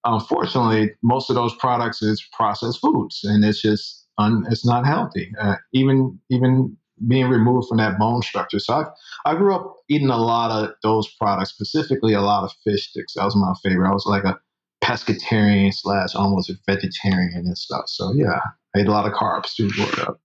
unfortunately 0.04 0.92
most 1.02 1.30
of 1.30 1.36
those 1.36 1.54
products 1.56 2.02
is 2.02 2.26
processed 2.32 2.80
foods 2.80 3.20
and 3.24 3.44
it's 3.44 3.60
just 3.60 4.06
un, 4.18 4.44
it's 4.50 4.64
not 4.64 4.86
healthy. 4.86 5.32
Uh, 5.40 5.56
even 5.72 6.18
even 6.30 6.76
being 7.08 7.28
removed 7.28 7.68
from 7.68 7.78
that 7.78 7.98
bone 7.98 8.22
structure. 8.22 8.58
So 8.58 8.74
I, 8.74 9.32
I 9.32 9.34
grew 9.34 9.54
up 9.54 9.76
eating 9.88 10.10
a 10.10 10.16
lot 10.16 10.50
of 10.50 10.74
those 10.82 11.12
products, 11.20 11.50
specifically 11.50 12.14
a 12.14 12.20
lot 12.20 12.44
of 12.44 12.52
fish 12.64 12.90
sticks. 12.90 13.14
That 13.14 13.24
was 13.24 13.36
my 13.36 13.52
favorite. 13.62 13.88
I 13.88 13.92
was 13.92 14.06
like 14.06 14.24
a 14.24 14.38
pescatarian 14.84 15.72
slash 15.72 16.14
almost 16.14 16.50
a 16.50 16.54
vegetarian 16.66 17.44
and 17.46 17.58
stuff. 17.58 17.84
So 17.88 18.12
yeah, 18.14 18.40
I 18.74 18.80
ate 18.80 18.86
a 18.86 18.90
lot 18.90 19.06
of 19.06 19.12
carbs 19.12 19.54
too 19.54 19.70
growing 19.70 20.00
up. 20.00 20.20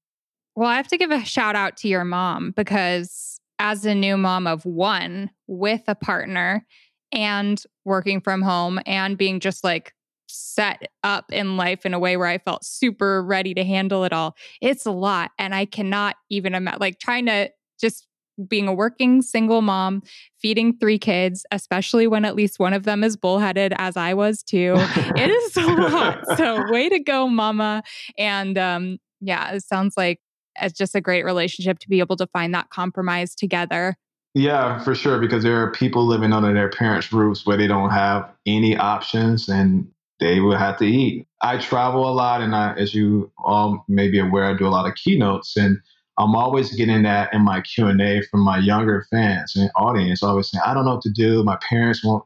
Well, 0.55 0.69
I 0.69 0.75
have 0.75 0.87
to 0.87 0.97
give 0.97 1.11
a 1.11 1.23
shout 1.23 1.55
out 1.55 1.77
to 1.77 1.87
your 1.87 2.03
mom 2.03 2.51
because 2.55 3.36
as 3.59 3.85
a 3.85 3.95
new 3.95 4.17
mom 4.17 4.47
of 4.47 4.65
one 4.65 5.29
with 5.47 5.81
a 5.87 5.95
partner 5.95 6.65
and 7.11 7.63
working 7.85 8.21
from 8.21 8.41
home 8.41 8.79
and 8.85 9.17
being 9.17 9.39
just 9.39 9.63
like 9.63 9.93
set 10.27 10.89
up 11.03 11.31
in 11.31 11.57
life 11.57 11.85
in 11.85 11.93
a 11.93 11.99
way 11.99 12.17
where 12.17 12.27
I 12.27 12.37
felt 12.37 12.65
super 12.65 13.23
ready 13.23 13.53
to 13.53 13.63
handle 13.63 14.03
it 14.03 14.13
all. 14.13 14.35
It's 14.61 14.85
a 14.85 14.91
lot. 14.91 15.31
And 15.39 15.55
I 15.55 15.65
cannot 15.65 16.15
even 16.29 16.53
imagine, 16.53 16.79
like, 16.79 16.99
trying 16.99 17.25
to 17.27 17.49
just 17.79 18.07
being 18.47 18.67
a 18.67 18.73
working 18.73 19.21
single 19.21 19.61
mom, 19.61 20.03
feeding 20.39 20.77
three 20.77 20.99
kids, 20.99 21.45
especially 21.51 22.05
when 22.07 22.23
at 22.23 22.35
least 22.35 22.59
one 22.59 22.73
of 22.73 22.83
them 22.83 23.03
is 23.03 23.17
bullheaded, 23.17 23.73
as 23.77 23.97
I 23.97 24.13
was 24.13 24.43
too. 24.43 24.75
it 24.77 25.29
is 25.29 25.57
a 25.57 25.61
lot. 25.65 26.19
So, 26.37 26.71
way 26.71 26.89
to 26.89 26.99
go, 26.99 27.27
mama. 27.27 27.83
And 28.17 28.57
um, 28.57 28.97
yeah, 29.21 29.53
it 29.53 29.63
sounds 29.63 29.95
like 29.97 30.19
it's 30.61 30.77
just 30.77 30.95
a 30.95 31.01
great 31.01 31.25
relationship 31.25 31.79
to 31.79 31.89
be 31.89 31.99
able 31.99 32.17
to 32.17 32.27
find 32.27 32.53
that 32.53 32.69
compromise 32.69 33.35
together. 33.35 33.95
Yeah, 34.33 34.79
for 34.83 34.93
sure. 34.93 35.19
Because 35.19 35.43
there 35.43 35.61
are 35.63 35.71
people 35.71 36.05
living 36.05 36.33
under 36.33 36.53
their 36.53 36.69
parents' 36.69 37.11
roofs 37.11 37.45
where 37.45 37.57
they 37.57 37.67
don't 37.67 37.89
have 37.89 38.31
any 38.45 38.77
options 38.77 39.49
and 39.49 39.87
they 40.19 40.39
will 40.39 40.57
have 40.57 40.77
to 40.77 40.85
eat. 40.85 41.27
I 41.41 41.57
travel 41.57 42.09
a 42.09 42.13
lot, 42.13 42.41
and 42.41 42.55
I, 42.55 42.73
as 42.73 42.93
you 42.93 43.31
all 43.37 43.85
may 43.87 44.09
be 44.09 44.19
aware, 44.19 44.45
I 44.45 44.57
do 44.57 44.67
a 44.67 44.69
lot 44.69 44.87
of 44.87 44.95
keynotes, 44.95 45.55
and 45.55 45.77
I'm 46.17 46.35
always 46.35 46.75
getting 46.75 47.03
that 47.03 47.33
in 47.33 47.43
my 47.43 47.61
Q 47.61 47.87
and 47.87 48.01
A 48.01 48.21
from 48.23 48.41
my 48.41 48.57
younger 48.57 49.05
fans 49.11 49.55
and 49.55 49.69
audience. 49.75 50.23
Always 50.23 50.49
saying, 50.49 50.63
"I 50.65 50.73
don't 50.73 50.85
know 50.85 50.95
what 50.95 51.03
to 51.03 51.11
do. 51.11 51.43
My 51.43 51.57
parents 51.69 52.03
won't 52.03 52.23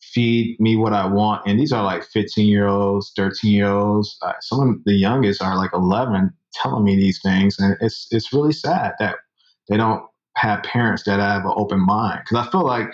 feed 0.00 0.60
me 0.60 0.76
what 0.76 0.92
I 0.92 1.06
want," 1.06 1.42
and 1.46 1.58
these 1.58 1.72
are 1.72 1.82
like 1.82 2.04
15 2.04 2.46
year 2.46 2.68
olds, 2.68 3.12
13 3.16 3.52
year 3.52 3.70
olds. 3.70 4.16
Uh, 4.22 4.32
some 4.40 4.60
of 4.60 4.84
the 4.84 4.94
youngest 4.94 5.42
are 5.42 5.56
like 5.56 5.72
11, 5.72 6.32
telling 6.62 6.84
me 6.84 6.96
these 6.96 7.20
things, 7.22 7.58
and 7.58 7.76
it's 7.80 8.08
it's 8.10 8.32
really 8.32 8.52
sad 8.52 8.92
that 8.98 9.16
they 9.68 9.76
don't 9.76 10.02
have 10.36 10.62
parents 10.62 11.04
that 11.04 11.18
have 11.20 11.44
an 11.44 11.52
open 11.56 11.84
mind 11.84 12.20
because 12.24 12.46
I 12.46 12.50
feel 12.50 12.64
like 12.64 12.88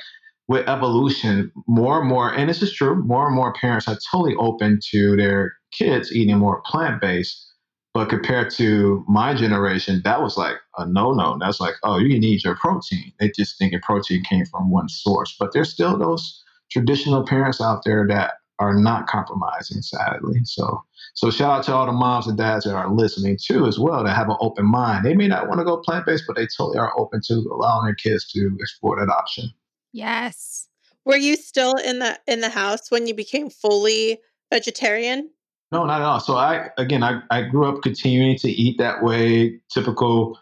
with 0.49 0.69
evolution, 0.69 1.51
more 1.67 2.01
and 2.01 2.09
more, 2.09 2.33
and 2.33 2.49
this 2.49 2.63
is 2.63 2.73
true, 2.73 2.97
more 3.05 3.27
and 3.27 3.35
more 3.35 3.53
parents 3.55 3.89
are 3.89 3.99
totally 4.11 4.35
open 4.37 4.81
to 4.91 5.17
their 5.17 5.55
kids 5.73 6.13
eating 6.13 6.39
more 6.39 6.63
plant 6.67 7.01
based. 7.01 7.49
But 7.95 8.09
compared 8.09 8.51
to 8.53 9.05
my 9.07 9.35
generation, 9.35 10.01
that 10.05 10.23
was 10.23 10.37
like 10.39 10.57
a 10.79 10.87
no 10.87 11.13
no. 11.13 11.37
That's 11.39 11.61
like, 11.61 11.75
oh, 11.83 11.99
you 11.99 12.19
need 12.19 12.43
your 12.43 12.57
protein. 12.57 13.13
They 13.21 13.29
just 13.29 13.59
think 13.59 13.73
thinking 13.73 13.81
protein 13.83 14.25
came 14.25 14.47
from 14.47 14.71
one 14.71 14.89
source. 14.89 15.37
But 15.39 15.53
there's 15.53 15.71
still 15.71 15.99
those 15.99 16.43
traditional 16.71 17.27
parents 17.27 17.61
out 17.61 17.83
there 17.85 18.07
that 18.09 18.35
are 18.59 18.75
not 18.75 19.09
compromising, 19.09 19.83
sadly. 19.83 20.41
So, 20.45 20.83
so 21.15 21.31
shout 21.31 21.51
out 21.51 21.65
to 21.65 21.75
all 21.75 21.87
the 21.87 21.93
moms 21.93 22.27
and 22.27 22.39
dads 22.39 22.65
that 22.65 22.75
are 22.75 22.91
listening 22.91 23.37
too, 23.41 23.67
as 23.67 23.79
well, 23.79 24.03
that 24.03 24.17
have 24.17 24.31
an 24.31 24.37
open 24.41 24.65
mind. 24.65 25.05
They 25.05 25.15
may 25.15 25.29
not 25.29 25.47
want 25.47 25.61
to 25.61 25.65
go 25.65 25.77
plant 25.77 26.07
based, 26.07 26.25
but 26.27 26.37
they 26.37 26.47
totally 26.47 26.79
are 26.79 26.99
open 26.99 27.21
to 27.27 27.35
allowing 27.35 27.85
their 27.85 27.95
kids 27.95 28.31
to 28.33 28.57
explore 28.59 28.99
that 28.99 29.13
option. 29.13 29.51
Yes. 29.93 30.69
Were 31.05 31.17
you 31.17 31.37
still 31.37 31.75
in 31.75 31.99
the 31.99 32.19
in 32.27 32.41
the 32.41 32.49
house 32.49 32.91
when 32.91 33.07
you 33.07 33.15
became 33.15 33.51
fully 33.51 34.21
vegetarian? 34.51 35.31
No, 35.71 35.85
not 35.85 36.01
at 36.01 36.07
all. 36.07 36.21
So 36.21 36.37
I 36.37 36.71
again 36.79 37.03
I, 37.03 37.21
I 37.31 37.43
grew 37.43 37.67
up 37.69 37.83
continuing 37.83 38.39
to 38.39 38.49
eat 38.49 38.79
that 38.79 39.03
way, 39.03 39.61
typical 39.73 40.39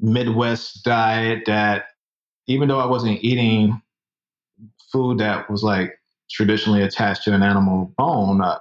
Midwest 0.00 0.82
diet 0.82 1.44
that 1.46 1.84
even 2.46 2.68
though 2.68 2.80
I 2.80 2.86
wasn't 2.86 3.22
eating 3.22 3.80
food 4.90 5.18
that 5.18 5.48
was 5.48 5.62
like 5.62 5.92
traditionally 6.30 6.82
attached 6.82 7.24
to 7.24 7.34
an 7.34 7.42
animal 7.42 7.92
bone 7.96 8.40
uh, 8.40 8.58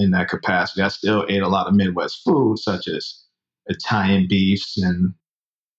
in 0.00 0.10
that 0.12 0.28
capacity, 0.28 0.82
I 0.82 0.88
still 0.88 1.26
ate 1.28 1.42
a 1.42 1.48
lot 1.48 1.66
of 1.66 1.74
Midwest 1.74 2.22
food 2.24 2.58
such 2.58 2.88
as 2.88 3.22
Italian 3.66 4.26
beefs 4.28 4.76
and 4.76 5.14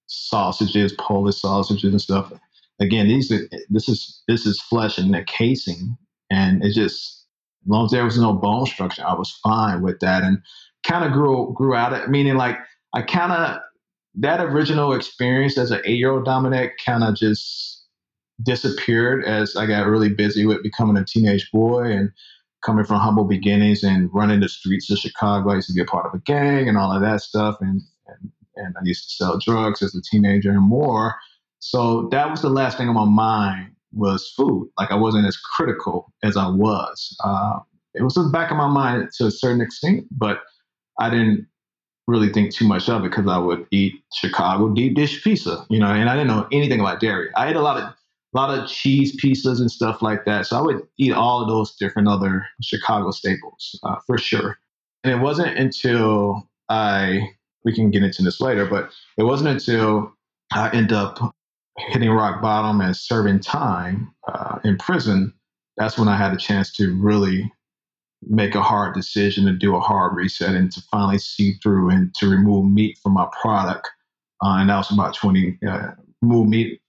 sausages, 0.08 0.94
Polish 0.94 1.42
sausages 1.42 1.92
and 1.92 2.02
stuff 2.02 2.32
again, 2.82 3.08
these 3.08 3.32
are, 3.32 3.48
this 3.70 3.88
is 3.88 4.22
this 4.28 4.46
is 4.46 4.60
flesh 4.60 4.98
and 4.98 5.14
the 5.14 5.24
casing, 5.24 5.98
and 6.30 6.64
it 6.66 6.74
just 6.74 7.26
as 7.64 7.70
long 7.70 7.86
as 7.86 7.92
there 7.92 8.04
was 8.04 8.18
no 8.18 8.34
bone 8.34 8.66
structure, 8.66 9.06
I 9.06 9.14
was 9.14 9.40
fine 9.44 9.82
with 9.82 10.00
that, 10.00 10.24
and 10.24 10.40
kind 10.86 11.06
of 11.06 11.14
grew 11.14 11.54
grew 11.56 11.76
out 11.76 11.94
of 11.94 12.02
it. 12.02 12.10
meaning 12.10 12.36
like 12.36 12.58
I 12.94 13.04
kind 13.04 13.32
of 13.32 13.60
that 14.16 14.42
original 14.42 14.94
experience 14.94 15.58
as 15.58 15.72
an 15.72 15.82
eight 15.86 15.98
year 15.98 16.12
old 16.12 16.26
Dominic 16.26 16.74
kind 16.84 17.04
of 17.04 17.16
just 17.16 17.86
disappeared 18.44 19.24
as 19.24 19.56
I 19.56 19.68
got 19.68 19.86
really 19.86 20.10
busy 20.10 20.46
with 20.46 20.64
becoming 20.64 20.98
a 20.98 21.06
teenage 21.06 21.50
boy 21.52 21.84
and 21.84 22.12
coming 22.64 22.86
from 22.86 23.00
humble 23.00 23.26
beginnings 23.26 23.84
and 23.84 24.10
running 24.14 24.40
the 24.40 24.50
streets 24.50 24.90
of 24.92 24.98
Chicago. 25.00 25.52
I 25.52 25.56
used 25.56 25.68
to 25.68 25.74
be 25.74 25.82
a 25.82 25.86
part 25.86 26.06
of 26.06 26.14
a 26.14 26.20
gang 26.20 26.68
and 26.68 26.78
all 26.78 26.92
of 26.92 27.02
that 27.02 27.22
stuff, 27.22 27.58
and 27.62 27.82
and, 28.08 28.32
and 28.56 28.76
I 28.78 28.82
used 28.84 29.10
to 29.10 29.16
sell 29.16 29.40
drugs 29.40 29.82
as 29.82 29.96
a 29.96 30.02
teenager 30.02 30.52
and 30.52 30.62
more. 30.62 31.16
So 31.60 32.10
that 32.12 32.30
was 32.30 32.42
the 32.42 32.50
last 32.50 32.78
thing 32.78 32.90
on 32.90 32.96
my 32.96 33.06
mind 33.06 33.72
was 33.94 34.34
food. 34.36 34.70
Like 34.78 34.92
I 34.92 34.96
wasn't 34.96 35.28
as 35.28 35.38
critical 35.38 36.12
as 36.24 36.38
I 36.38 36.48
was. 36.48 37.16
Uh, 37.24 37.60
it 37.94 38.04
was 38.04 38.18
in 38.18 38.24
the 38.24 38.30
back 38.30 38.52
of 38.52 38.58
my 38.58 38.68
mind 38.68 39.10
to 39.18 39.26
a 39.26 39.32
certain 39.32 39.62
extent, 39.62 40.06
but 40.12 40.42
I 41.00 41.10
didn't 41.10 41.48
really 42.08 42.32
think 42.32 42.54
too 42.54 42.68
much 42.68 42.90
of 42.90 43.06
it 43.06 43.10
because 43.10 43.28
I 43.28 43.38
would 43.38 43.66
eat 43.72 44.02
Chicago 44.14 44.70
deep 44.70 44.96
dish 44.96 45.24
pizza, 45.24 45.66
you 45.70 45.80
know, 45.80 45.88
and 45.88 46.10
I 46.10 46.16
didn't 46.16 46.28
know 46.28 46.48
anything 46.52 46.80
about 46.80 47.00
dairy. 47.00 47.30
I 47.36 47.50
ate 47.50 47.56
a 47.56 47.62
lot 47.62 47.78
of 47.78 47.94
a 48.34 48.38
lot 48.38 48.58
of 48.58 48.68
cheese 48.70 49.16
pizzas 49.22 49.60
and 49.60 49.70
stuff 49.70 50.02
like 50.02 50.26
that. 50.26 50.46
So 50.46 50.58
I 50.58 50.62
would 50.62 50.82
eat 50.98 51.14
all 51.14 51.42
of 51.42 51.50
those 51.50 51.76
different 51.76 52.08
other 52.08 52.46
Chicago 52.62 53.12
staples 53.12 53.80
uh, 53.84 53.96
for 54.08 54.18
sure. 54.18 54.58
And 55.04 55.14
it 55.14 55.22
wasn't 55.22 55.58
until 55.58 56.48
I 56.70 57.30
we 57.64 57.74
can 57.74 57.92
get 57.92 58.04
into 58.04 58.24
this 58.24 58.42
later, 58.42 58.66
but 58.66 58.92
it 59.18 59.24
wasn't 59.24 59.50
until 59.50 60.14
I 60.52 60.70
end 60.72 60.92
up 60.92 61.20
hitting 61.78 62.10
rock 62.10 62.42
bottom 62.42 62.82
and 62.82 62.96
serving 62.96 63.40
time 63.40 64.14
uh, 64.28 64.60
in 64.64 64.78
prison, 64.78 65.34
that's 65.78 65.98
when 65.98 66.08
I 66.08 66.18
had 66.18 66.34
a 66.34 66.38
chance 66.38 66.74
to 66.76 66.96
really 66.96 67.52
make 68.24 68.56
a 68.56 68.62
hard 68.62 68.94
decision 68.94 69.46
to 69.46 69.54
do 69.54 69.76
a 69.76 69.80
hard 69.80 70.16
reset 70.16 70.56
and 70.56 70.72
to 70.72 70.82
finally 70.92 71.18
see 71.18 71.54
through 71.64 71.90
and 71.90 72.14
to 72.16 72.30
remove 72.30 72.70
meat 72.70 73.00
from 73.02 73.14
my 73.14 73.28
product. 73.42 73.90
Uh, 74.44 74.58
and 74.60 74.70
that 74.70 74.78
was 74.78 74.92
about 74.92 75.16
20, 75.16 75.58
uh, 75.68 75.92
remove 76.22 76.48
meat, 76.48 76.81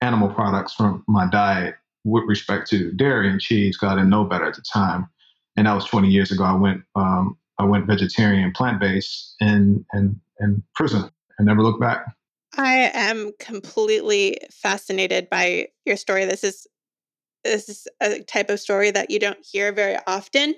animal 0.00 0.28
products 0.28 0.74
from 0.74 1.04
my 1.06 1.28
diet 1.30 1.74
with 2.04 2.24
respect 2.26 2.68
to 2.70 2.92
dairy 2.92 3.28
and 3.28 3.40
cheese 3.40 3.76
because 3.76 3.92
I 3.92 3.96
didn't 3.96 4.10
know 4.10 4.24
better 4.24 4.46
at 4.46 4.54
the 4.54 4.64
time. 4.72 5.08
And 5.56 5.66
that 5.66 5.74
was 5.74 5.84
20 5.86 6.08
years 6.08 6.30
ago. 6.30 6.44
I 6.44 6.54
went, 6.54 6.82
um, 6.94 7.36
I 7.58 7.64
went 7.64 7.86
vegetarian, 7.86 8.52
plant 8.52 8.80
based 8.80 9.34
in, 9.40 9.84
in, 9.92 10.20
in 10.40 10.62
prison 10.74 11.10
and 11.38 11.46
never 11.46 11.62
looked 11.62 11.80
back. 11.80 12.06
I 12.56 12.90
am 12.94 13.32
completely 13.38 14.38
fascinated 14.50 15.28
by 15.30 15.68
your 15.84 15.96
story. 15.96 16.24
This 16.24 16.42
is 16.42 16.66
this 17.44 17.68
is 17.70 17.88
a 18.02 18.20
type 18.20 18.50
of 18.50 18.60
story 18.60 18.90
that 18.90 19.10
you 19.10 19.18
don't 19.18 19.38
hear 19.42 19.72
very 19.72 19.96
often 20.06 20.54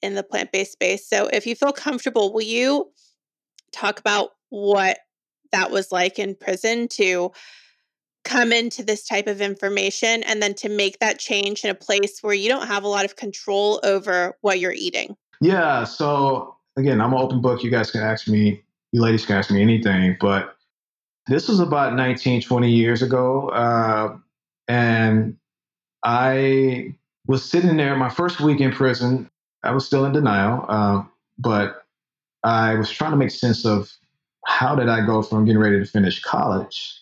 in 0.00 0.14
the 0.14 0.22
plant-based 0.22 0.72
space. 0.72 1.06
So 1.06 1.26
if 1.26 1.46
you 1.46 1.54
feel 1.54 1.72
comfortable, 1.72 2.32
will 2.32 2.40
you 2.40 2.90
talk 3.72 3.98
about 3.98 4.30
what 4.48 4.98
that 5.52 5.70
was 5.70 5.92
like 5.92 6.18
in 6.18 6.34
prison 6.34 6.88
to 6.88 7.32
come 8.24 8.52
into 8.52 8.84
this 8.84 9.06
type 9.06 9.26
of 9.26 9.40
information 9.40 10.22
and 10.24 10.42
then 10.42 10.54
to 10.54 10.68
make 10.68 10.98
that 11.00 11.18
change 11.18 11.64
in 11.64 11.70
a 11.70 11.74
place 11.74 12.22
where 12.22 12.34
you 12.34 12.48
don't 12.48 12.66
have 12.66 12.84
a 12.84 12.88
lot 12.88 13.04
of 13.04 13.16
control 13.16 13.80
over 13.82 14.36
what 14.40 14.60
you're 14.60 14.72
eating? 14.72 15.16
Yeah. 15.40 15.84
So 15.84 16.56
again, 16.76 17.00
I'm 17.00 17.12
an 17.12 17.18
open 17.18 17.40
book. 17.40 17.62
You 17.62 17.70
guys 17.70 17.90
can 17.90 18.00
ask 18.02 18.28
me, 18.28 18.62
you 18.92 19.02
ladies 19.02 19.26
can 19.26 19.36
ask 19.36 19.50
me 19.50 19.60
anything, 19.60 20.16
but 20.20 20.56
this 21.26 21.48
was 21.48 21.60
about 21.60 21.94
19, 21.94 22.42
20 22.42 22.70
years 22.70 23.02
ago. 23.02 23.48
Uh, 23.48 24.16
and 24.68 25.36
I 26.04 26.94
was 27.26 27.44
sitting 27.44 27.76
there 27.76 27.96
my 27.96 28.08
first 28.08 28.40
week 28.40 28.60
in 28.60 28.72
prison. 28.72 29.30
I 29.62 29.72
was 29.72 29.86
still 29.86 30.04
in 30.04 30.12
denial, 30.12 30.64
uh, 30.68 31.02
but 31.38 31.84
I 32.42 32.74
was 32.74 32.90
trying 32.90 33.12
to 33.12 33.16
make 33.16 33.30
sense 33.30 33.64
of 33.64 33.92
how 34.44 34.74
did 34.74 34.88
I 34.88 35.06
go 35.06 35.22
from 35.22 35.44
getting 35.44 35.60
ready 35.60 35.78
to 35.78 35.84
finish 35.84 36.20
college 36.20 37.01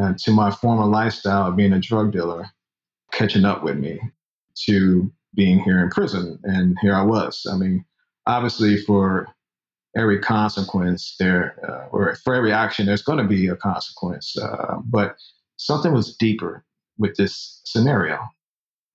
uh, 0.00 0.14
to 0.18 0.30
my 0.30 0.50
former 0.50 0.86
lifestyle 0.86 1.48
of 1.48 1.56
being 1.56 1.72
a 1.72 1.80
drug 1.80 2.12
dealer 2.12 2.46
catching 3.12 3.44
up 3.44 3.62
with 3.62 3.78
me 3.78 4.00
to 4.66 5.10
being 5.34 5.58
here 5.60 5.80
in 5.82 5.90
prison. 5.90 6.38
And 6.44 6.76
here 6.80 6.94
I 6.94 7.02
was. 7.02 7.46
I 7.50 7.56
mean, 7.56 7.84
obviously, 8.26 8.76
for 8.78 9.28
every 9.96 10.18
consequence 10.18 11.14
there, 11.18 11.56
uh, 11.68 11.88
or 11.90 12.16
for 12.16 12.34
every 12.34 12.52
action, 12.52 12.86
there's 12.86 13.02
going 13.02 13.18
to 13.18 13.24
be 13.24 13.48
a 13.48 13.56
consequence. 13.56 14.36
Uh, 14.36 14.76
but 14.84 15.16
something 15.56 15.92
was 15.92 16.16
deeper 16.16 16.64
with 16.98 17.16
this 17.16 17.60
scenario. 17.64 18.18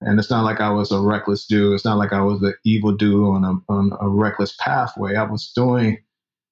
And 0.01 0.19
it's 0.19 0.31
not 0.31 0.43
like 0.43 0.59
I 0.59 0.71
was 0.71 0.91
a 0.91 0.99
reckless 0.99 1.45
dude. 1.45 1.73
It's 1.75 1.85
not 1.85 1.97
like 1.97 2.11
I 2.11 2.21
was 2.21 2.41
an 2.41 2.55
evil 2.65 2.91
dude 2.91 3.23
on 3.23 3.43
a, 3.43 3.71
on 3.71 3.91
a 4.01 4.09
reckless 4.09 4.55
pathway. 4.59 5.15
I 5.15 5.23
was 5.23 5.51
doing, 5.55 5.99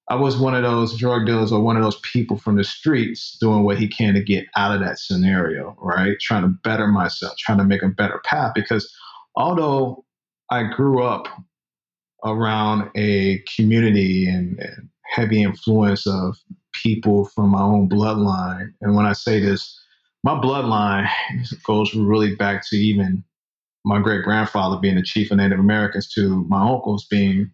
I 0.09 0.15
was 0.15 0.39
one 0.39 0.55
of 0.55 0.63
those 0.63 0.97
drug 0.97 1.27
dealers 1.27 1.51
or 1.51 1.61
one 1.61 1.77
of 1.77 1.83
those 1.83 1.99
people 1.99 2.37
from 2.37 2.55
the 2.55 2.63
streets 2.63 3.37
doing 3.39 3.63
what 3.63 3.77
he 3.77 3.87
can 3.87 4.15
to 4.15 4.23
get 4.23 4.47
out 4.55 4.73
of 4.73 4.81
that 4.81 4.97
scenario, 4.97 5.77
right? 5.79 6.19
Trying 6.19 6.41
to 6.41 6.47
better 6.63 6.87
myself, 6.87 7.37
trying 7.37 7.59
to 7.59 7.63
make 7.63 7.83
a 7.83 7.89
better 7.89 8.19
path. 8.25 8.53
Because 8.55 8.91
although 9.35 10.03
I 10.49 10.63
grew 10.63 11.03
up 11.03 11.27
around 12.25 12.89
a 12.95 13.43
community 13.55 14.27
and, 14.27 14.59
and 14.59 14.89
heavy 15.05 15.43
influence 15.43 16.07
of 16.07 16.37
people 16.73 17.25
from 17.25 17.49
my 17.49 17.61
own 17.61 17.87
bloodline, 17.87 18.73
and 18.81 18.95
when 18.95 19.05
I 19.05 19.13
say 19.13 19.39
this, 19.39 19.79
my 20.23 20.33
bloodline 20.33 21.07
goes 21.65 21.93
really 21.93 22.35
back 22.35 22.67
to 22.69 22.75
even 22.75 23.23
my 23.85 23.99
great 24.01 24.23
grandfather 24.23 24.77
being 24.81 24.95
the 24.95 25.03
chief 25.03 25.29
of 25.29 25.37
Native 25.37 25.59
Americans 25.59 26.11
to 26.13 26.43
my 26.45 26.67
uncles 26.67 27.05
being 27.05 27.51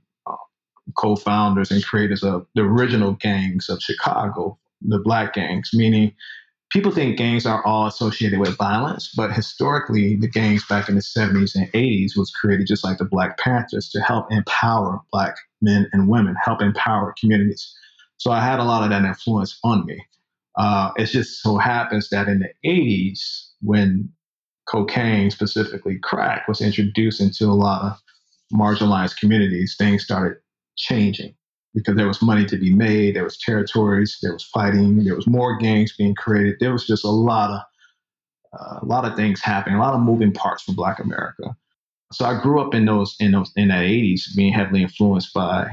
uh, 0.88 0.92
co 0.98 1.16
founders 1.16 1.72
and 1.72 1.84
creators 1.84 2.24
of 2.24 2.46
the 2.56 2.62
original 2.62 3.14
gangs 3.14 3.70
of 3.70 3.82
Chicago, 3.82 4.58
the 4.82 5.00
black 5.00 5.34
gangs, 5.34 5.72
meaning 5.74 6.14
people 6.72 6.92
think 6.92 7.18
gangs 7.18 7.46
are 7.46 7.66
all 7.66 7.88
associated 7.88 8.40
with 8.40 8.58
violence, 8.58 9.12
but 9.16 9.32
historically, 9.32 10.16
the 10.16 10.28
gangs 10.28 10.66
back 10.68 10.90
in 10.90 10.96
the 10.96 11.02
70s 11.02 11.56
and 11.56 11.72
80s 11.72 12.18
was 12.18 12.32
created 12.32 12.68
just 12.68 12.84
like 12.84 12.98
the 12.98 13.06
Black 13.06 13.38
Panthers 13.38 13.90
to 13.90 14.02
help 14.02 14.32
empower 14.32 15.00
black 15.12 15.36
men 15.62 15.88
and 15.94 16.10
women, 16.10 16.36
help 16.44 16.62
empower 16.62 17.14
communities. 17.20 17.74
So 18.18 18.32
I 18.32 18.44
had 18.44 18.60
a 18.60 18.64
lot 18.64 18.84
of 18.84 18.90
that 18.90 19.06
influence 19.06 19.58
on 19.64 19.86
me. 19.86 20.06
Uh, 20.58 20.92
it 20.98 21.08
just 21.08 21.42
so 21.42 21.58
happens 21.58 22.10
that 22.10 22.28
in 22.28 22.40
the 22.40 22.50
80s, 22.70 23.48
when 23.62 24.10
cocaine, 24.68 25.30
specifically 25.32 26.00
crack, 26.00 26.48
was 26.48 26.62
introduced 26.62 27.22
into 27.22 27.46
a 27.46 27.54
lot 27.54 27.84
of 27.84 28.02
marginalized 28.54 29.18
communities, 29.18 29.76
things 29.78 30.04
started 30.04 30.38
changing 30.78 31.36
because 31.74 31.96
there 31.96 32.08
was 32.08 32.22
money 32.22 32.46
to 32.46 32.58
be 32.58 32.74
made, 32.74 33.16
there 33.16 33.24
was 33.24 33.38
territories, 33.38 34.18
there 34.22 34.34
was 34.34 34.44
fighting, 34.44 35.04
there 35.04 35.16
was 35.16 35.28
more 35.28 35.58
gangs 35.58 35.96
being 35.96 36.16
created. 36.16 36.56
There 36.60 36.72
was 36.72 36.88
just 36.88 37.04
a 37.04 37.10
lot 37.10 37.52
of 37.52 37.62
uh, 38.58 38.80
a 38.82 38.86
lot 38.86 39.04
of 39.04 39.18
things 39.18 39.42
happening, 39.42 39.76
a 39.78 39.82
lot 39.82 39.94
of 39.94 40.00
moving 40.00 40.32
parts 40.32 40.64
for 40.64 40.74
Black 40.74 41.00
America. 41.00 41.56
So 42.14 42.24
I 42.24 42.42
grew 42.42 42.62
up 42.62 42.74
in 42.74 42.86
those 42.86 43.16
in 43.20 43.32
those 43.32 43.52
in 43.56 43.68
that 43.68 43.84
80s, 43.84 44.36
being 44.36 44.54
heavily 44.54 44.84
influenced 44.84 45.34
by 45.34 45.70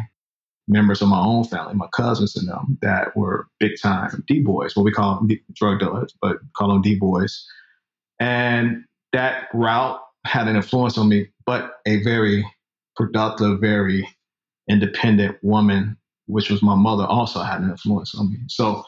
members 0.68 1.02
of 1.02 1.09
my 1.09 1.21
own 1.21 1.44
family, 1.44 1.75
my 1.75 1.88
cousins 1.92 2.37
and 2.37 2.49
them, 2.49 2.78
that 2.82 3.16
were 3.16 3.47
big 3.61 3.73
time 3.80 4.25
D 4.26 4.40
boys, 4.40 4.75
what 4.75 4.85
we 4.85 4.92
call 4.92 5.16
them 5.16 5.28
drug 5.54 5.78
dealers, 5.78 6.14
but 6.21 6.38
call 6.56 6.68
them 6.68 6.82
D 6.82 6.97
boys. 6.97 7.47
And 8.18 8.85
that 9.12 9.49
route 9.54 10.00
had 10.25 10.49
an 10.49 10.56
influence 10.56 10.97
on 10.99 11.09
me, 11.09 11.28
but 11.47 11.75
a 11.87 12.02
very 12.02 12.44
productive, 12.97 13.61
very 13.61 14.09
independent 14.69 15.37
woman, 15.42 15.97
which 16.26 16.50
was 16.50 16.62
my 16.62 16.75
mother, 16.75 17.04
also 17.04 17.40
had 17.40 17.61
an 17.61 17.71
influence 17.71 18.14
on 18.14 18.31
me. 18.31 18.38
So, 18.49 18.85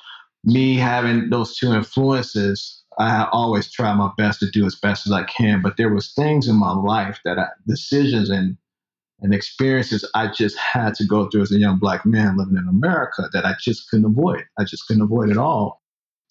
me 0.47 0.77
having 0.77 1.31
those 1.31 1.57
two 1.57 1.73
influences, 1.73 2.83
I 2.99 3.27
always 3.33 3.73
try 3.73 3.95
my 3.95 4.11
best 4.19 4.41
to 4.41 4.51
do 4.51 4.67
as 4.67 4.75
best 4.75 5.07
as 5.07 5.13
I 5.13 5.25
can. 5.25 5.63
But 5.63 5.79
there 5.79 5.93
was 5.93 6.13
things 6.13 6.49
in 6.49 6.57
my 6.57 6.73
life 6.73 7.19
that 7.25 7.39
I, 7.39 7.47
decisions 7.67 8.29
and 8.31 8.57
and 9.21 9.33
experiences 9.33 10.09
I 10.15 10.29
just 10.29 10.59
had 10.59 10.95
to 10.97 11.07
go 11.07 11.29
through 11.29 11.43
as 11.43 11.53
a 11.53 11.59
young 11.59 11.79
black 11.79 12.05
man 12.05 12.37
living 12.37 12.57
in 12.57 12.69
America 12.69 13.29
that 13.33 13.47
I 13.47 13.55
just 13.59 13.89
couldn't 13.89 14.05
avoid. 14.05 14.45
I 14.59 14.65
just 14.65 14.87
couldn't 14.87 15.03
avoid 15.03 15.31
it 15.31 15.39
all 15.39 15.83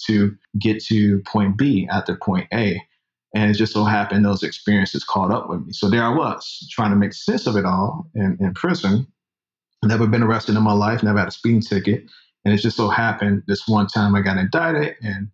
to 0.06 0.36
get 0.60 0.84
to 0.86 1.20
point 1.22 1.58
B 1.58 1.88
after 1.92 2.16
point 2.16 2.48
A. 2.54 2.82
And 3.34 3.50
it 3.50 3.56
just 3.56 3.74
so 3.74 3.84
happened 3.84 4.24
those 4.24 4.44
experiences 4.44 5.04
caught 5.04 5.32
up 5.32 5.50
with 5.50 5.66
me. 5.66 5.74
So 5.74 5.90
there 5.90 6.04
I 6.04 6.16
was 6.16 6.68
trying 6.72 6.92
to 6.92 6.96
make 6.96 7.14
sense 7.14 7.48
of 7.48 7.56
it 7.56 7.66
all 7.66 8.08
in, 8.14 8.38
in 8.40 8.54
prison. 8.54 9.08
Never 9.84 10.08
been 10.08 10.24
arrested 10.24 10.56
in 10.56 10.64
my 10.64 10.74
life, 10.74 11.04
never 11.04 11.20
had 11.20 11.28
a 11.28 11.32
speeding 11.32 11.62
ticket. 11.62 12.06
And 12.46 12.54
it 12.54 12.58
just 12.58 12.78
so 12.78 12.90
happened 12.90 13.44
this 13.48 13.68
one 13.68 13.88
time 13.88 14.16
I 14.16 14.22
got 14.22 14.38
indicted 14.38 14.96
and 15.02 15.30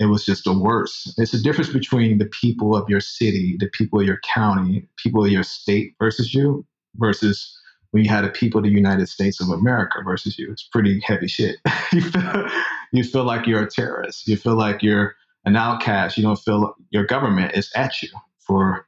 it 0.00 0.06
was 0.06 0.24
just 0.24 0.44
the 0.44 0.56
worst. 0.56 1.14
It's 1.18 1.32
the 1.32 1.38
difference 1.38 1.70
between 1.70 2.18
the 2.18 2.26
people 2.26 2.76
of 2.76 2.88
your 2.88 3.00
city, 3.00 3.56
the 3.58 3.68
people 3.72 4.00
of 4.00 4.06
your 4.06 4.20
county, 4.20 4.88
people 4.96 5.24
of 5.24 5.30
your 5.30 5.42
state 5.42 5.94
versus 5.98 6.32
you 6.32 6.64
versus 6.96 7.56
when 7.90 8.04
you 8.04 8.10
had 8.10 8.24
the 8.24 8.28
people 8.28 8.58
of 8.58 8.64
the 8.64 8.70
United 8.70 9.08
States 9.08 9.40
of 9.40 9.48
America 9.48 9.98
versus 10.04 10.38
you. 10.38 10.50
It's 10.52 10.62
pretty 10.62 11.00
heavy 11.04 11.26
shit. 11.26 11.56
you, 11.92 12.02
feel, 12.02 12.46
you 12.92 13.04
feel 13.04 13.24
like 13.24 13.46
you're 13.46 13.62
a 13.62 13.70
terrorist. 13.70 14.28
You 14.28 14.36
feel 14.36 14.56
like 14.56 14.82
you're 14.82 15.16
an 15.44 15.56
outcast. 15.56 16.16
You 16.16 16.22
don't 16.22 16.38
feel 16.38 16.74
your 16.90 17.04
government 17.04 17.56
is 17.56 17.70
at 17.74 18.00
you 18.02 18.10
for 18.38 18.86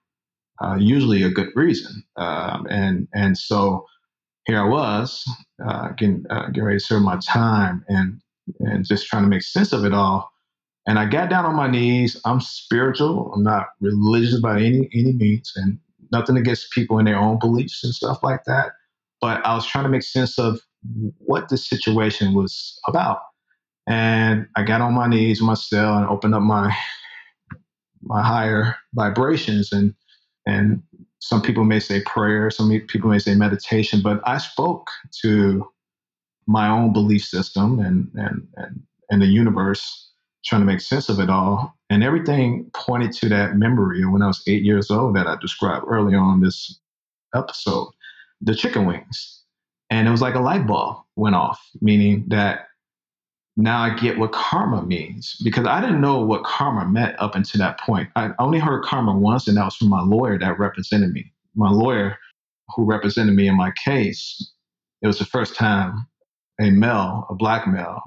uh, 0.62 0.76
usually 0.78 1.22
a 1.22 1.30
good 1.30 1.48
reason. 1.54 2.04
Um, 2.16 2.66
and 2.68 3.08
and 3.14 3.36
so 3.36 3.86
here 4.50 4.60
I 4.60 4.68
was 4.68 5.24
uh, 5.64 5.90
getting 5.90 6.24
uh, 6.28 6.46
getting 6.46 6.64
ready 6.64 6.78
to 6.78 6.84
serve 6.84 7.02
my 7.02 7.18
time 7.24 7.84
and 7.88 8.20
and 8.58 8.84
just 8.84 9.06
trying 9.06 9.22
to 9.22 9.28
make 9.28 9.42
sense 9.42 9.72
of 9.72 9.84
it 9.84 9.94
all. 9.94 10.28
And 10.86 10.98
I 10.98 11.06
got 11.06 11.30
down 11.30 11.44
on 11.44 11.54
my 11.54 11.70
knees. 11.70 12.20
I'm 12.24 12.40
spiritual. 12.40 13.32
I'm 13.32 13.44
not 13.44 13.66
religious 13.80 14.40
by 14.40 14.56
any 14.56 14.88
any 14.92 15.12
means, 15.12 15.52
and 15.54 15.78
nothing 16.10 16.36
against 16.36 16.72
people 16.72 16.98
in 16.98 17.04
their 17.04 17.18
own 17.18 17.38
beliefs 17.38 17.84
and 17.84 17.94
stuff 17.94 18.18
like 18.24 18.44
that. 18.46 18.72
But 19.20 19.46
I 19.46 19.54
was 19.54 19.66
trying 19.66 19.84
to 19.84 19.90
make 19.90 20.02
sense 20.02 20.38
of 20.38 20.60
what 21.18 21.48
the 21.48 21.56
situation 21.56 22.34
was 22.34 22.80
about. 22.88 23.20
And 23.86 24.46
I 24.56 24.64
got 24.64 24.80
on 24.80 24.94
my 24.94 25.06
knees 25.06 25.40
in 25.40 25.46
my 25.46 25.54
cell 25.54 25.96
and 25.96 26.06
opened 26.06 26.34
up 26.34 26.42
my 26.42 26.74
my 28.02 28.22
higher 28.22 28.76
vibrations 28.94 29.70
and 29.70 29.94
and 30.44 30.82
some 31.20 31.42
people 31.42 31.64
may 31.64 31.80
say 31.80 32.02
prayer, 32.02 32.50
some 32.50 32.70
people 32.88 33.10
may 33.10 33.18
say 33.18 33.34
meditation, 33.34 34.00
but 34.02 34.20
I 34.26 34.38
spoke 34.38 34.88
to 35.22 35.70
my 36.46 36.68
own 36.68 36.92
belief 36.92 37.24
system 37.24 37.78
and 37.78 38.10
and 38.14 38.48
and, 38.56 38.82
and 39.10 39.22
the 39.22 39.26
universe 39.26 40.10
trying 40.44 40.62
to 40.62 40.66
make 40.66 40.80
sense 40.80 41.08
of 41.08 41.20
it 41.20 41.28
all. 41.30 41.74
And 41.90 42.02
everything 42.02 42.70
pointed 42.74 43.12
to 43.12 43.28
that 43.28 43.56
memory 43.56 44.04
when 44.06 44.22
I 44.22 44.26
was 44.26 44.42
eight 44.46 44.62
years 44.62 44.90
old 44.90 45.14
that 45.16 45.26
I 45.26 45.36
described 45.40 45.84
early 45.86 46.14
on 46.14 46.40
this 46.40 46.80
episode, 47.34 47.90
the 48.40 48.54
chicken 48.54 48.86
wings. 48.86 49.42
And 49.90 50.08
it 50.08 50.10
was 50.10 50.22
like 50.22 50.34
a 50.34 50.40
light 50.40 50.66
bulb 50.66 51.02
went 51.16 51.34
off, 51.34 51.60
meaning 51.82 52.24
that 52.28 52.68
now 53.56 53.82
I 53.82 53.94
get 53.94 54.18
what 54.18 54.32
karma 54.32 54.82
means 54.82 55.36
because 55.42 55.66
I 55.66 55.80
didn't 55.80 56.00
know 56.00 56.20
what 56.20 56.44
karma 56.44 56.86
meant 56.86 57.16
up 57.18 57.34
until 57.34 57.58
that 57.58 57.80
point. 57.80 58.08
I 58.16 58.30
only 58.38 58.58
heard 58.58 58.84
karma 58.84 59.16
once, 59.16 59.48
and 59.48 59.56
that 59.56 59.64
was 59.64 59.76
from 59.76 59.88
my 59.88 60.02
lawyer 60.02 60.38
that 60.38 60.58
represented 60.58 61.12
me. 61.12 61.32
My 61.54 61.70
lawyer 61.70 62.16
who 62.74 62.84
represented 62.84 63.34
me 63.34 63.48
in 63.48 63.56
my 63.56 63.72
case, 63.84 64.52
it 65.02 65.06
was 65.06 65.18
the 65.18 65.24
first 65.24 65.56
time 65.56 66.06
a 66.60 66.70
male, 66.70 67.26
a 67.30 67.34
black 67.34 67.66
male 67.66 68.02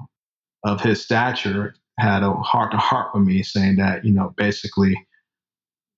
of 0.64 0.80
his 0.80 1.02
stature, 1.02 1.74
had 1.98 2.22
a 2.22 2.32
heart 2.32 2.72
to 2.72 2.78
heart 2.78 3.14
with 3.14 3.24
me 3.24 3.42
saying 3.42 3.76
that, 3.76 4.04
you 4.04 4.12
know, 4.12 4.32
basically 4.36 4.96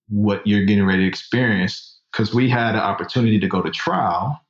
what 0.09 0.47
you're 0.47 0.65
getting 0.65 0.85
ready 0.85 1.03
to 1.03 1.09
experience, 1.09 2.01
because 2.13 2.35
we 2.35 2.49
had 2.49 2.75
an 2.75 2.81
opportunity 2.81 3.39
to 3.41 3.49
go 3.49 3.63
to 3.63 3.71
trial, 3.71 4.41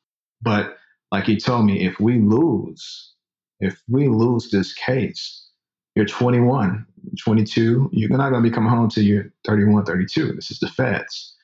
but 0.43 0.77
like 1.13 1.25
he 1.25 1.37
told 1.37 1.67
me, 1.67 1.85
if 1.87 1.99
we 2.01 2.19
lose, 2.19 3.13
if 3.61 3.81
we 3.89 4.09
lose 4.09 4.51
this 4.51 4.73
case, 4.75 5.49
you're 5.95 6.05
21, 6.05 6.87
22, 7.23 7.91
you're 7.93 8.11
not 8.11 8.31
going 8.31 8.43
to 8.43 8.49
be 8.49 8.55
coming 8.55 8.71
home 8.71 8.89
till 8.89 9.03
you're 9.03 9.33
31, 9.47 9.85
32. 9.85 10.33
This 10.33 10.51
is 10.51 10.59
the 10.59 10.69
feds. 10.69 11.35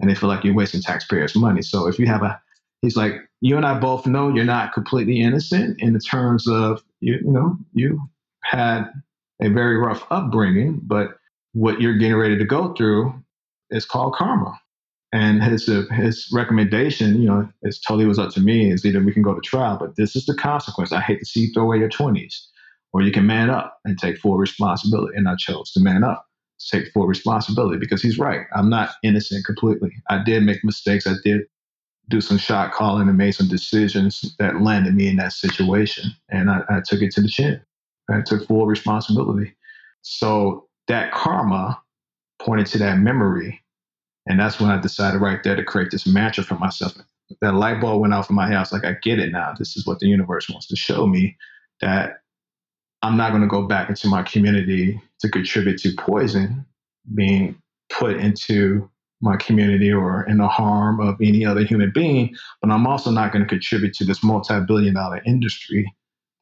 And 0.00 0.10
they 0.10 0.14
feel 0.14 0.28
like 0.28 0.44
you're 0.44 0.54
wasting 0.54 0.82
taxpayers' 0.82 1.36
money. 1.36 1.62
So 1.62 1.86
if 1.86 1.98
you 1.98 2.06
have 2.06 2.22
a, 2.22 2.40
he's 2.82 2.96
like, 2.96 3.14
you 3.40 3.56
and 3.56 3.64
I 3.64 3.78
both 3.78 4.06
know 4.06 4.34
you're 4.34 4.44
not 4.44 4.72
completely 4.72 5.20
innocent 5.20 5.80
in 5.80 5.92
the 5.92 6.00
terms 6.00 6.46
of, 6.48 6.82
you, 7.00 7.14
you 7.14 7.32
know, 7.32 7.56
you 7.72 8.00
had 8.42 8.84
a 9.40 9.48
very 9.48 9.76
rough 9.78 10.04
upbringing, 10.10 10.80
but 10.82 11.16
what 11.52 11.80
you're 11.80 11.96
getting 11.96 12.16
ready 12.16 12.36
to 12.36 12.44
go 12.44 12.74
through 12.74 13.14
is 13.70 13.84
called 13.84 14.14
karma. 14.14 14.60
And 15.14 15.42
his 15.42 15.68
uh, 15.68 15.84
his 15.92 16.26
recommendation, 16.32 17.20
you 17.20 17.28
know, 17.28 17.48
is 17.62 17.78
totally 17.78 18.06
was 18.06 18.18
up 18.18 18.30
to 18.30 18.40
me. 18.40 18.70
Is 18.70 18.84
either 18.86 19.02
we 19.02 19.12
can 19.12 19.22
go 19.22 19.34
to 19.34 19.40
trial, 19.42 19.76
but 19.78 19.96
this 19.96 20.16
is 20.16 20.24
the 20.24 20.34
consequence. 20.34 20.90
I 20.90 21.00
hate 21.00 21.18
to 21.18 21.26
see 21.26 21.40
you 21.40 21.52
throw 21.52 21.64
away 21.64 21.78
your 21.78 21.90
twenties, 21.90 22.48
or 22.92 23.02
you 23.02 23.12
can 23.12 23.26
man 23.26 23.50
up 23.50 23.78
and 23.84 23.98
take 23.98 24.18
full 24.18 24.38
responsibility. 24.38 25.16
And 25.16 25.28
I 25.28 25.34
chose 25.36 25.70
to 25.72 25.80
man 25.80 26.02
up, 26.02 26.24
take 26.70 26.90
full 26.92 27.06
responsibility 27.06 27.78
because 27.78 28.00
he's 28.00 28.18
right. 28.18 28.46
I'm 28.56 28.70
not 28.70 28.92
innocent 29.02 29.44
completely. 29.44 29.90
I 30.08 30.22
did 30.24 30.44
make 30.44 30.64
mistakes. 30.64 31.06
I 31.06 31.14
did 31.22 31.42
do 32.08 32.22
some 32.22 32.38
shot 32.38 32.72
calling 32.72 33.08
and 33.08 33.18
made 33.18 33.32
some 33.32 33.48
decisions 33.48 34.34
that 34.38 34.62
landed 34.62 34.94
me 34.94 35.08
in 35.08 35.16
that 35.16 35.32
situation, 35.34 36.10
and 36.30 36.50
I, 36.50 36.62
I 36.70 36.80
took 36.84 37.02
it 37.02 37.12
to 37.12 37.20
the 37.20 37.28
chin. 37.28 37.60
I 38.10 38.22
took 38.22 38.46
full 38.46 38.66
responsibility. 38.66 39.52
So 40.00 40.68
that 40.88 41.12
karma 41.12 41.80
pointed 42.40 42.66
to 42.68 42.78
that 42.78 42.98
memory. 42.98 43.60
And 44.26 44.38
that's 44.38 44.60
when 44.60 44.70
I 44.70 44.80
decided 44.80 45.20
right 45.20 45.42
there 45.42 45.56
to 45.56 45.64
create 45.64 45.90
this 45.90 46.06
mantra 46.06 46.44
for 46.44 46.54
myself. 46.54 46.94
That 47.40 47.54
light 47.54 47.80
bulb 47.80 48.00
went 48.00 48.14
off 48.14 48.30
in 48.30 48.36
my 48.36 48.48
house. 48.48 48.72
Like, 48.72 48.84
I 48.84 48.94
get 49.02 49.18
it 49.18 49.32
now. 49.32 49.54
This 49.58 49.76
is 49.76 49.86
what 49.86 49.98
the 49.98 50.06
universe 50.06 50.48
wants 50.48 50.66
to 50.68 50.76
show 50.76 51.06
me 51.06 51.36
that 51.80 52.22
I'm 53.02 53.16
not 53.16 53.30
going 53.30 53.42
to 53.42 53.48
go 53.48 53.66
back 53.66 53.88
into 53.88 54.06
my 54.06 54.22
community 54.22 55.00
to 55.20 55.28
contribute 55.28 55.78
to 55.78 55.92
poison 55.96 56.64
being 57.14 57.60
put 57.90 58.16
into 58.16 58.88
my 59.20 59.36
community 59.36 59.92
or 59.92 60.24
in 60.24 60.38
the 60.38 60.48
harm 60.48 61.00
of 61.00 61.16
any 61.22 61.44
other 61.44 61.64
human 61.64 61.90
being, 61.92 62.34
but 62.60 62.70
I'm 62.70 62.86
also 62.86 63.10
not 63.10 63.32
going 63.32 63.42
to 63.42 63.48
contribute 63.48 63.94
to 63.94 64.04
this 64.04 64.22
multi 64.22 64.60
billion 64.66 64.94
dollar 64.94 65.22
industry 65.24 65.92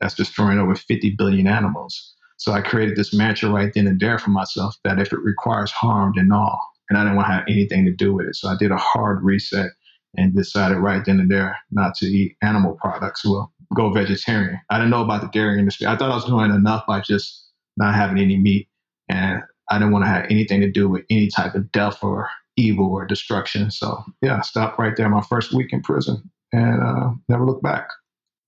that's 0.00 0.14
destroying 0.14 0.58
over 0.58 0.74
50 0.74 1.14
billion 1.16 1.46
animals. 1.46 2.14
So 2.38 2.52
I 2.52 2.62
created 2.62 2.96
this 2.96 3.12
mantra 3.12 3.50
right 3.50 3.72
then 3.74 3.86
and 3.86 4.00
there 4.00 4.18
for 4.18 4.30
myself 4.30 4.76
that 4.84 4.98
if 4.98 5.12
it 5.12 5.20
requires 5.20 5.70
harm, 5.70 6.14
then 6.16 6.32
all. 6.32 6.58
And 6.90 6.98
I 6.98 7.05
didn't 7.05 7.16
want 7.16 7.29
to 7.29 7.33
have 7.33 7.44
anything 7.48 7.87
to 7.87 7.92
do 7.92 8.12
with 8.12 8.26
it. 8.26 8.37
So 8.37 8.48
I 8.48 8.57
did 8.59 8.72
a 8.72 8.76
hard 8.76 9.22
reset 9.22 9.70
and 10.16 10.35
decided 10.35 10.79
right 10.79 11.05
then 11.05 11.20
and 11.20 11.31
there 11.31 11.57
not 11.70 11.94
to 11.96 12.07
eat 12.07 12.37
animal 12.42 12.76
products. 12.81 13.24
Well, 13.24 13.53
go 13.74 13.90
vegetarian. 13.92 14.61
I 14.70 14.79
didn't 14.79 14.90
know 14.90 15.05
about 15.05 15.20
the 15.20 15.29
dairy 15.29 15.59
industry. 15.59 15.87
I 15.87 15.96
thought 15.96 16.11
I 16.11 16.16
was 16.16 16.24
doing 16.24 16.50
enough 16.50 16.85
by 16.87 17.00
just 17.00 17.48
not 17.76 17.94
having 17.94 18.18
any 18.18 18.37
meat. 18.37 18.68
And 19.09 19.42
I 19.70 19.79
didn't 19.79 19.92
want 19.92 20.05
to 20.05 20.11
have 20.11 20.26
anything 20.29 20.61
to 20.61 20.70
do 20.70 20.88
with 20.88 21.05
any 21.11 21.29
type 21.29 21.55
of 21.55 21.70
death 21.70 22.03
or 22.03 22.29
evil 22.57 22.87
or 22.87 23.07
destruction. 23.07 23.70
So 23.70 24.03
yeah, 24.20 24.38
I 24.38 24.40
stopped 24.42 24.79
right 24.79 24.96
there 24.96 25.09
my 25.09 25.22
first 25.22 25.55
week 25.55 25.72
in 25.72 25.83
prison 25.83 26.29
and 26.53 26.83
uh, 26.83 27.11
never 27.29 27.46
looked 27.46 27.62
back. 27.62 27.88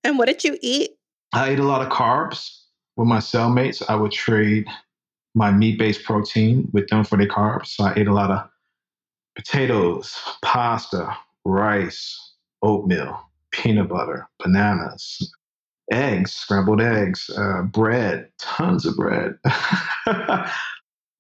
And 0.03 0.19
what 0.19 0.27
did 0.27 0.43
you 0.43 0.59
eat? 0.61 0.91
I 1.33 1.51
ate 1.51 1.61
a 1.61 1.65
lot 1.65 1.81
of 1.81 1.93
carbs 1.93 2.59
with 2.97 3.07
my 3.07 3.19
cellmates. 3.19 3.83
I 3.89 3.95
would 3.95 4.13
trade 4.13 4.67
my 5.35 5.51
meat-based 5.51 6.05
protein 6.05 6.69
with 6.73 6.89
them 6.89 7.05
for 7.05 7.17
their 7.17 7.29
carbs. 7.29 7.69
So 7.69 7.85
I 7.85 7.95
ate 7.97 8.09
a 8.09 8.13
lot 8.13 8.31
of 8.31 8.49
potatoes, 9.35 10.15
pasta, 10.43 11.17
rice, 11.45 12.35
oatmeal, 12.63 13.19
peanut 13.51 13.89
butter, 13.89 14.29
bananas, 14.43 15.33
eggs, 15.91 16.33
scrambled 16.33 16.81
eggs, 16.81 17.31
uh, 17.37 17.63
bread, 17.63 18.29
tons 18.39 18.87
of 18.87 18.97
bread. 18.97 19.35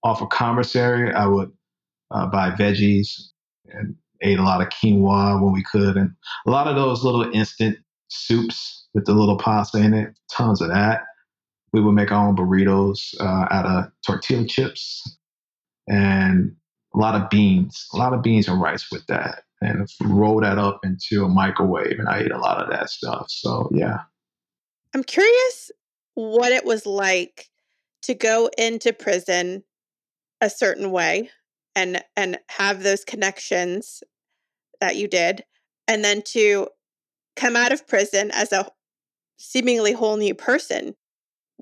Off 0.05 0.21
a 0.21 0.25
of 0.25 0.31
commissary, 0.31 1.13
I 1.15 1.27
would 1.27 1.53
uh, 2.11 2.27
buy 2.27 2.51
veggies 2.51 3.09
and 3.67 3.95
ate 4.21 4.39
a 4.39 4.43
lot 4.43 4.61
of 4.61 4.69
quinoa 4.69 5.41
when 5.43 5.53
we 5.53 5.63
could, 5.63 5.97
and 5.97 6.11
a 6.47 6.51
lot 6.51 6.67
of 6.67 6.77
those 6.77 7.05
little 7.05 7.31
instant 7.33 7.79
soups 8.09 8.89
with 8.95 9.07
the 9.07 9.15
little 9.15 9.39
pasta 9.39 9.79
in 9.79 9.95
it. 9.95 10.19
Tons 10.31 10.61
of 10.61 10.69
that. 10.69 11.03
We 11.73 11.81
would 11.81 11.93
make 11.93 12.13
our 12.13 12.29
own 12.29 12.37
burritos 12.37 13.15
uh, 13.21 13.47
out 13.51 13.67
of 13.67 13.93
tortilla 14.07 14.47
chips 14.47 15.19
and 15.89 16.55
a 16.95 16.99
lot 16.99 17.21
of 17.21 17.31
beans, 17.31 17.87
a 17.95 17.97
lot 17.97 18.13
of 18.13 18.23
beans 18.23 18.49
and 18.49 18.61
rice 18.61 18.89
with 18.93 19.07
that, 19.07 19.45
and 19.61 19.89
roll 20.03 20.41
that 20.41 20.59
up 20.59 20.81
into 20.85 21.25
a 21.25 21.29
microwave. 21.29 21.99
And 21.99 22.09
I 22.09 22.21
ate 22.21 22.31
a 22.31 22.39
lot 22.39 22.63
of 22.63 22.71
that 22.71 22.91
stuff. 22.91 23.27
So 23.29 23.71
yeah. 23.75 23.99
I'm 24.95 25.05
curious 25.05 25.71
what 26.15 26.53
it 26.53 26.65
was 26.65 26.85
like 26.85 27.49
to 28.03 28.15
go 28.15 28.51
into 28.59 28.93
prison 28.93 29.65
a 30.41 30.51
certain 30.51 30.91
way 30.91 31.31
and 31.75 32.03
and 32.17 32.39
have 32.49 32.83
those 32.83 33.05
connections 33.05 34.03
that 34.81 34.97
you 34.97 35.09
did 35.09 35.45
and 35.89 36.05
then 36.05 36.21
to 36.23 36.69
come 37.37 37.57
out 37.57 37.73
of 37.73 37.87
prison 37.87 38.31
as 38.33 38.53
a 38.53 38.67
seemingly 39.39 39.93
whole 39.93 40.17
new 40.17 40.35
person 40.35 40.95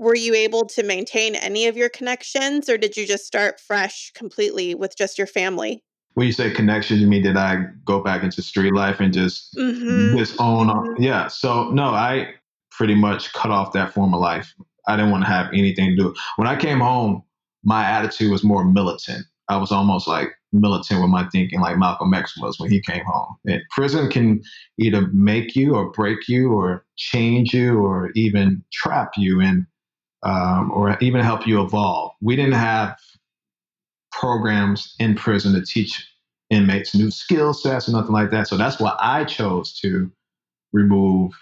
were 0.01 0.17
you 0.17 0.35
able 0.35 0.65
to 0.65 0.83
maintain 0.83 1.35
any 1.35 1.67
of 1.67 1.77
your 1.77 1.91
connections 1.91 2.69
or 2.69 2.79
did 2.79 2.97
you 2.97 3.07
just 3.07 3.27
start 3.27 3.61
fresh 3.61 4.11
completely 4.15 4.75
with 4.75 4.97
just 4.97 5.19
your 5.19 5.27
family 5.27 5.85
when 6.15 6.27
you 6.27 6.33
say 6.33 6.51
connections 6.51 7.01
you 7.01 7.07
mean 7.07 7.23
did 7.23 7.37
i 7.37 7.63
go 7.85 8.03
back 8.03 8.23
into 8.23 8.43
street 8.43 8.73
life 8.73 8.99
and 8.99 9.13
just 9.13 9.55
mm-hmm. 9.55 10.17
disown 10.17 10.69
mm-hmm. 10.69 11.03
yeah 11.03 11.29
so 11.29 11.71
no 11.71 11.91
i 11.91 12.27
pretty 12.71 12.95
much 12.95 13.33
cut 13.35 13.51
off 13.51 13.73
that 13.73 13.93
form 13.93 14.15
of 14.15 14.21
life 14.21 14.55
i 14.89 14.97
didn't 14.97 15.11
want 15.11 15.23
to 15.23 15.31
have 15.31 15.49
anything 15.53 15.91
to 15.91 15.97
do 15.97 16.15
when 16.37 16.49
i 16.49 16.57
came 16.57 16.81
home 16.81 17.23
my 17.63 17.85
attitude 17.85 18.31
was 18.31 18.43
more 18.43 18.65
militant 18.65 19.25
I 19.51 19.57
was 19.57 19.73
almost 19.73 20.07
like 20.07 20.29
militant 20.53 21.01
with 21.01 21.11
my 21.11 21.29
thinking, 21.31 21.61
like 21.61 21.77
Malcolm 21.77 22.15
X 22.15 22.39
was 22.39 22.61
when 22.61 22.71
he 22.71 22.81
came 22.81 23.03
home. 23.05 23.35
And 23.47 23.61
prison 23.71 24.09
can 24.09 24.41
either 24.79 25.09
make 25.13 25.57
you 25.57 25.75
or 25.75 25.91
break 25.91 26.29
you 26.29 26.53
or 26.53 26.87
change 26.97 27.53
you 27.53 27.81
or 27.81 28.13
even 28.15 28.63
trap 28.73 29.11
you 29.17 29.41
and 29.41 29.67
um, 30.23 30.71
or 30.73 30.97
even 31.01 31.23
help 31.23 31.47
you 31.47 31.63
evolve. 31.63 32.13
We 32.21 32.37
didn't 32.37 32.53
have 32.53 32.99
programs 34.13 34.95
in 34.99 35.15
prison 35.15 35.55
to 35.55 35.65
teach 35.65 36.07
inmates 36.51 36.95
new 36.95 37.11
skill 37.11 37.55
sets 37.55 37.89
or 37.89 37.93
nothing 37.93 38.13
like 38.13 38.31
that. 38.31 38.49
So 38.49 38.57
that's 38.57 38.81
why 38.81 38.97
I 38.99 39.25
chose 39.25 39.79
to 39.81 40.11
remove 40.73 41.33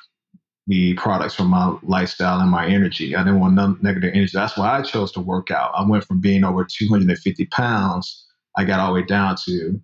the 0.67 0.95
products 0.95 1.35
from 1.35 1.49
my 1.49 1.77
lifestyle 1.83 2.41
and 2.41 2.51
my 2.51 2.67
energy. 2.67 3.17
I 3.17 3.25
didn't 3.25 3.41
want 3.41 3.55
no 3.55 3.77
negative 3.81 4.13
energy. 4.15 4.33
That's 4.35 4.57
why 4.57 4.79
I 4.79 4.83
chose 4.83 5.11
to 5.13 5.21
work 5.21 5.51
out. 5.51 5.73
I 5.75 5.83
went 5.89 6.05
from 6.05 6.21
being 6.21 6.45
over 6.45 6.65
250 6.65 7.47
pounds, 7.47 8.27
I 8.57 8.65
got 8.65 8.81
all 8.81 8.93
the 8.93 9.01
way 9.01 9.07
down 9.07 9.37
to 9.47 9.81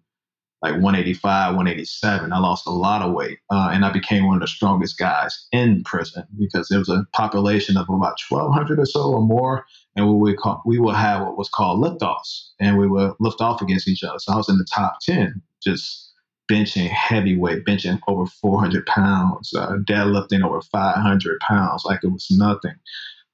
like 0.64 0.80
185, 0.80 1.56
187. 1.56 2.32
I 2.32 2.38
lost 2.38 2.66
a 2.66 2.70
lot 2.70 3.02
of 3.02 3.12
weight, 3.12 3.38
uh, 3.50 3.68
and 3.70 3.84
I 3.84 3.92
became 3.92 4.26
one 4.26 4.36
of 4.36 4.40
the 4.40 4.48
strongest 4.48 4.96
guys 4.96 5.46
in 5.52 5.84
prison 5.84 6.24
because 6.38 6.68
there 6.68 6.78
was 6.78 6.88
a 6.88 7.04
population 7.12 7.76
of 7.76 7.86
about 7.90 8.18
1,200 8.26 8.80
or 8.80 8.86
so 8.86 9.12
or 9.12 9.20
more, 9.20 9.66
and 9.94 10.08
we 10.08 10.14
would 10.14 10.38
call, 10.38 10.62
we 10.64 10.78
would 10.78 10.94
have 10.94 11.20
what 11.20 11.36
was 11.36 11.50
called 11.50 11.84
liftoffs, 11.84 12.48
and 12.58 12.78
we 12.78 12.88
would 12.88 13.12
lift 13.20 13.42
off 13.42 13.60
against 13.60 13.86
each 13.86 14.02
other. 14.02 14.18
So 14.18 14.32
I 14.32 14.36
was 14.36 14.48
in 14.48 14.56
the 14.56 14.66
top 14.74 15.00
10, 15.02 15.42
just 15.62 16.14
benching 16.50 16.88
heavyweight, 16.88 17.66
benching 17.66 18.00
over 18.08 18.24
400 18.24 18.86
pounds, 18.86 19.52
uh, 19.54 19.76
deadlifting 19.86 20.42
over 20.42 20.62
500 20.62 21.40
pounds 21.40 21.84
like 21.84 22.00
it 22.02 22.08
was 22.08 22.26
nothing. 22.30 22.74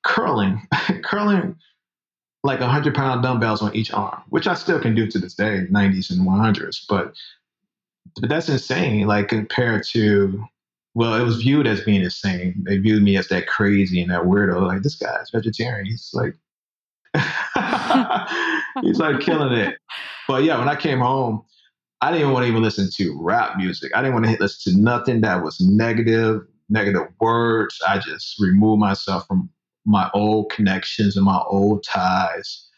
Curling, 0.02 0.66
curling 1.04 1.54
like 2.42 2.60
100 2.60 2.94
pound 2.94 3.22
dumbbells 3.22 3.62
on 3.62 3.74
each 3.74 3.92
arm, 3.92 4.22
which 4.30 4.46
I 4.46 4.54
still 4.54 4.80
can 4.80 4.94
do 4.94 5.06
to 5.06 5.18
this 5.18 5.34
day, 5.34 5.66
90s 5.70 6.10
and 6.10 6.26
100s. 6.26 6.84
But, 6.88 7.14
but 8.20 8.30
that's 8.30 8.48
insane, 8.48 9.06
like 9.06 9.28
compared 9.28 9.84
to, 9.88 10.44
well, 10.94 11.14
it 11.14 11.22
was 11.22 11.42
viewed 11.42 11.66
as 11.66 11.82
being 11.82 12.02
insane. 12.02 12.64
They 12.66 12.78
viewed 12.78 13.02
me 13.02 13.16
as 13.16 13.28
that 13.28 13.46
crazy 13.46 14.00
and 14.00 14.10
that 14.10 14.22
weirdo. 14.22 14.66
Like, 14.66 14.82
this 14.82 14.96
guy's 14.96 15.30
vegetarian. 15.30 15.86
He's 15.86 16.10
like, 16.14 16.34
he's 18.82 18.98
like 18.98 19.20
killing 19.20 19.52
it. 19.52 19.78
But 20.26 20.44
yeah, 20.44 20.58
when 20.58 20.68
I 20.68 20.76
came 20.76 21.00
home, 21.00 21.42
I 22.00 22.12
didn't 22.12 22.32
want 22.32 22.44
to 22.44 22.48
even 22.48 22.62
listen 22.62 22.88
to 22.94 23.18
rap 23.20 23.56
music. 23.58 23.92
I 23.94 24.00
didn't 24.00 24.14
want 24.14 24.26
to 24.26 24.36
listen 24.40 24.72
to 24.72 24.80
nothing 24.80 25.20
that 25.20 25.42
was 25.42 25.60
negative, 25.60 26.42
negative 26.70 27.08
words. 27.20 27.78
I 27.86 27.98
just 27.98 28.40
removed 28.40 28.80
myself 28.80 29.26
from 29.26 29.50
my 29.90 30.10
old 30.14 30.52
connections 30.52 31.16
and 31.16 31.26
my 31.26 31.42
old 31.48 31.84
ties. 31.84 32.68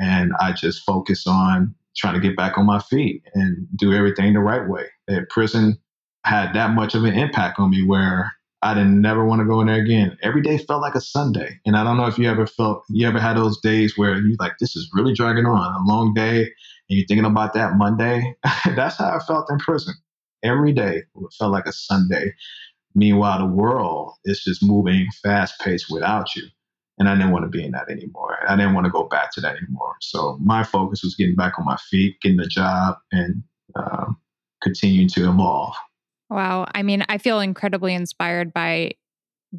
And 0.00 0.32
I 0.40 0.52
just 0.52 0.84
focus 0.84 1.26
on 1.26 1.74
trying 1.96 2.14
to 2.14 2.20
get 2.20 2.36
back 2.36 2.58
on 2.58 2.66
my 2.66 2.80
feet 2.80 3.24
and 3.34 3.68
do 3.76 3.94
everything 3.94 4.34
the 4.34 4.40
right 4.40 4.68
way. 4.68 4.86
That 5.08 5.30
prison 5.30 5.78
had 6.24 6.54
that 6.54 6.72
much 6.72 6.94
of 6.94 7.04
an 7.04 7.14
impact 7.14 7.60
on 7.60 7.70
me 7.70 7.84
where 7.84 8.32
I 8.62 8.74
didn't 8.74 9.00
never 9.02 9.24
want 9.26 9.40
to 9.40 9.46
go 9.46 9.60
in 9.62 9.68
there 9.68 9.82
again. 9.82 10.18
Every 10.22 10.42
day 10.42 10.58
felt 10.58 10.82
like 10.82 10.96
a 10.96 11.02
Sunday. 11.02 11.60
And 11.66 11.76
I 11.76 11.84
don't 11.84 11.98
know 11.98 12.06
if 12.08 12.18
you 12.18 12.30
ever 12.30 12.46
felt, 12.46 12.84
you 12.90 13.08
ever 13.08 13.20
had 13.20 13.38
those 13.38 13.60
days 13.60 13.98
where 13.98 14.16
you 14.16 14.36
like, 14.40 14.54
this 14.60 14.76
is 14.76 14.90
really 14.94 15.14
dragging 15.14 15.46
on, 15.46 15.74
a 15.74 15.86
long 15.92 16.14
day 16.14 16.42
and 16.90 16.98
you're 16.98 17.06
thinking 17.06 17.26
about 17.26 17.54
that 17.54 17.76
Monday, 17.76 18.36
that's 18.76 18.98
how 18.98 19.16
I 19.16 19.20
felt 19.20 19.50
in 19.50 19.58
prison. 19.58 19.94
Every 20.44 20.72
day 20.74 21.04
felt 21.38 21.52
like 21.52 21.66
a 21.66 21.72
Sunday. 21.72 22.34
Meanwhile, 22.94 23.40
the 23.40 23.54
world 23.54 24.14
is 24.24 24.42
just 24.44 24.62
moving 24.64 25.06
fast 25.22 25.60
paced 25.60 25.86
without 25.90 26.34
you. 26.36 26.44
And 26.98 27.08
I 27.08 27.14
didn't 27.14 27.30
want 27.30 27.44
to 27.44 27.48
be 27.48 27.64
in 27.64 27.72
that 27.72 27.88
anymore. 27.90 28.38
I 28.48 28.56
didn't 28.56 28.74
want 28.74 28.86
to 28.86 28.90
go 28.90 29.04
back 29.04 29.32
to 29.32 29.40
that 29.40 29.56
anymore. 29.56 29.94
So 30.00 30.38
my 30.42 30.64
focus 30.64 31.02
was 31.02 31.14
getting 31.14 31.36
back 31.36 31.58
on 31.58 31.64
my 31.64 31.76
feet, 31.90 32.20
getting 32.20 32.40
a 32.40 32.46
job, 32.46 32.96
and 33.12 33.42
um, 33.76 34.16
continuing 34.62 35.08
to 35.10 35.30
evolve. 35.30 35.74
Wow. 36.30 36.66
I 36.74 36.82
mean, 36.82 37.04
I 37.08 37.18
feel 37.18 37.40
incredibly 37.40 37.94
inspired 37.94 38.52
by 38.52 38.92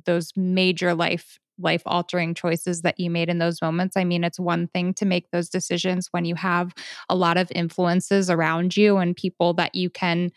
those 0.06 0.32
major 0.36 0.94
life 0.94 1.40
life 1.62 1.84
altering 1.86 2.34
choices 2.34 2.84
that 2.84 3.00
you 3.00 3.10
made 3.10 3.30
in 3.30 3.38
those 3.38 3.62
moments. 3.62 3.98
I 3.98 4.06
mean, 4.06 4.24
it's 4.24 4.40
one 4.40 4.68
thing 4.68 4.94
to 4.94 5.06
make 5.06 5.30
those 5.32 5.50
decisions 5.50 6.08
when 6.12 6.24
you 6.26 6.36
have 6.36 6.74
a 7.10 7.16
lot 7.16 7.38
of 7.38 7.52
influences 7.54 8.30
around 8.30 8.78
you 8.78 8.98
and 8.98 9.16
people 9.16 9.54
that 9.56 9.76
you 9.76 9.90
can 9.90 10.32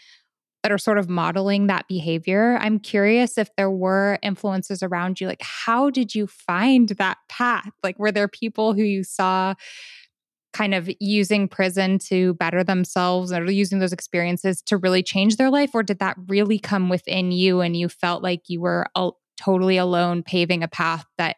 that 0.62 0.72
are 0.72 0.79
sort 0.79 0.98
of 0.98 1.09
modeling 1.09 1.66
that 1.66 1.88
behavior. 1.88 2.57
I'm 2.61 2.79
curious 2.79 3.37
if 3.37 3.48
there 3.57 3.70
were 3.70 4.18
influences 4.22 4.83
around 4.83 5.20
you. 5.20 5.27
Like, 5.27 5.42
how 5.42 5.90
did 5.90 6.14
you 6.14 6.27
find 6.27 6.88
that 6.90 7.18
path? 7.29 7.70
Like, 7.83 7.98
were 7.98 8.12
there 8.12 8.29
people 8.29 8.72
who 8.72 8.83
you 8.83 9.03
saw 9.03 9.55
kind 10.53 10.75
of 10.75 10.88
using 11.01 11.48
prison 11.48 11.98
to 11.98 12.35
better 12.35 12.62
themselves 12.62 13.33
or 13.33 13.51
using 13.51 13.79
those 13.79 13.92
experiences 13.92 14.62
to 14.66 14.77
really 14.77 15.03
change 15.03 15.37
their 15.37 15.51
life? 15.51 15.70
Or 15.75 15.83
did 15.83 15.98
that 15.98 16.16
really 16.29 16.59
come 16.59 16.88
within 16.88 17.33
you 17.33 17.61
and 17.61 17.77
you 17.77 17.88
felt 17.88 18.22
like 18.22 18.42
you 18.48 18.61
were 18.61 18.87
totally 19.40 19.79
alone 19.79 20.22
paving 20.22 20.62
a 20.62 20.68
path 20.68 21.07
that 21.18 21.37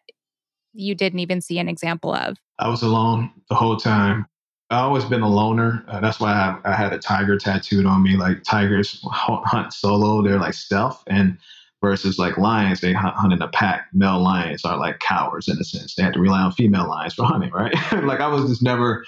you 0.73 0.95
didn't 0.95 1.21
even 1.21 1.41
see 1.41 1.59
an 1.59 1.69
example 1.69 2.13
of? 2.13 2.37
I 2.59 2.69
was 2.69 2.83
alone 2.83 3.31
the 3.49 3.55
whole 3.55 3.77
time. 3.77 4.27
I 4.70 4.79
always 4.81 5.05
been 5.05 5.22
a 5.22 5.29
loner. 5.29 5.85
Uh, 5.88 6.00
that's 6.00 6.18
why 6.18 6.33
I, 6.33 6.70
I, 6.70 6.74
had 6.74 6.92
a 6.92 6.98
tiger 6.98 7.37
tattooed 7.37 7.87
on 7.87 8.03
me. 8.03 8.16
Like 8.16 8.42
tigers 8.44 9.00
hunt 9.05 9.72
solo; 9.72 10.22
they're 10.22 10.38
like 10.38 10.55
stealth, 10.55 11.03
and 11.07 11.38
versus 11.83 12.18
like 12.18 12.38
lions, 12.38 12.81
they 12.81 12.92
hunt, 12.94 13.14
hunt 13.14 13.33
in 13.35 13.42
a 13.42 13.48
pack. 13.48 13.88
Male 13.92 14.22
lions 14.22 14.64
are 14.64 14.79
like 14.79 15.00
cowards 15.00 15.48
in 15.48 15.59
a 15.59 15.64
sense. 15.64 15.94
They 15.94 16.03
have 16.03 16.14
to 16.14 16.20
rely 16.20 16.40
on 16.40 16.53
female 16.53 16.88
lions 16.88 17.14
for 17.14 17.24
hunting, 17.24 17.53
right? 17.53 17.74
like 18.05 18.20
I 18.20 18.29
was 18.29 18.48
just 18.48 18.62
never 18.62 19.05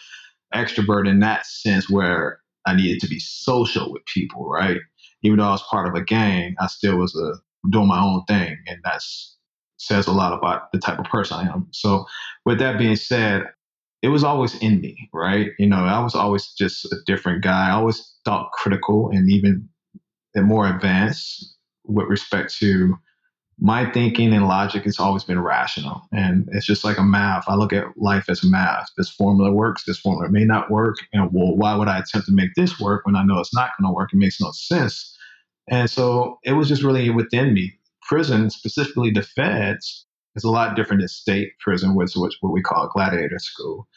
extrovert 0.55 1.09
in 1.09 1.21
that 1.21 1.47
sense, 1.47 1.89
where 1.89 2.41
I 2.67 2.77
needed 2.77 3.01
to 3.01 3.09
be 3.09 3.19
social 3.19 3.91
with 3.91 4.05
people, 4.05 4.49
right? 4.49 4.79
Even 5.23 5.39
though 5.39 5.49
I 5.49 5.53
was 5.53 5.63
part 5.63 5.89
of 5.89 5.95
a 5.95 6.05
gang, 6.05 6.55
I 6.61 6.67
still 6.67 6.99
was 6.99 7.17
a, 7.17 7.33
uh, 7.33 7.37
doing 7.71 7.89
my 7.89 8.01
own 8.01 8.23
thing. 8.29 8.57
And 8.69 8.79
that 8.85 9.03
says 9.79 10.07
a 10.07 10.13
lot 10.13 10.33
about 10.33 10.71
the 10.73 10.79
type 10.79 10.99
of 10.99 11.07
person 11.07 11.39
I 11.39 11.53
am. 11.53 11.67
So, 11.73 12.07
with 12.45 12.59
that 12.59 12.79
being 12.79 12.97
said, 12.97 13.47
it 14.07 14.11
was 14.11 14.23
always 14.23 14.55
in 14.61 14.81
me, 14.81 15.11
right? 15.13 15.51
You 15.59 15.67
know, 15.67 15.79
I 15.79 15.99
was 15.99 16.15
always 16.15 16.53
just 16.53 16.85
a 16.93 16.97
different 17.07 17.43
guy. 17.43 17.71
I 17.71 17.73
always 17.73 18.15
thought 18.25 18.53
critical 18.53 19.11
and 19.13 19.29
even 19.29 19.69
more 20.37 20.69
advanced 20.69 21.57
with 21.85 22.07
respect 22.07 22.57
to 22.59 22.97
my 23.59 23.91
thinking 23.91 24.33
and 24.33 24.47
logic 24.47 24.85
has 24.85 25.01
always 25.01 25.25
been 25.25 25.43
rational. 25.43 26.03
And 26.13 26.49
it's 26.53 26.67
just 26.67 26.85
like 26.85 26.99
a 26.99 27.03
math. 27.03 27.47
I 27.49 27.57
look 27.57 27.73
at 27.73 27.97
life 27.97 28.27
as 28.29 28.45
math. 28.45 28.91
This 28.97 29.11
formula 29.11 29.51
works, 29.51 29.83
this 29.85 29.99
formula 29.99 30.31
may 30.31 30.45
not 30.45 30.71
work. 30.71 30.97
And 31.13 31.33
well, 31.33 31.57
why 31.57 31.75
would 31.75 31.89
I 31.89 31.99
attempt 31.99 32.29
to 32.29 32.33
make 32.33 32.55
this 32.55 32.79
work 32.79 33.07
when 33.07 33.17
I 33.17 33.25
know 33.25 33.41
it's 33.41 33.55
not 33.55 33.71
going 33.77 33.91
to 33.91 33.95
work? 33.95 34.11
It 34.13 34.19
makes 34.19 34.41
no 34.41 34.53
sense. 34.53 35.19
And 35.69 35.91
so 35.91 36.39
it 36.45 36.53
was 36.53 36.69
just 36.69 36.85
really 36.85 37.11
within 37.11 37.55
me. 37.55 37.73
Prison, 38.03 38.51
specifically 38.51 39.11
the 39.11 39.23
feds, 39.23 40.06
is 40.37 40.45
a 40.45 40.51
lot 40.51 40.77
different 40.77 41.01
than 41.01 41.09
state 41.09 41.53
prison, 41.61 41.95
which 41.95 42.11
is 42.11 42.37
what 42.41 42.53
we 42.53 42.63
call 42.63 42.85
a 42.85 42.91
gladiator 42.93 43.39
school. 43.39 43.89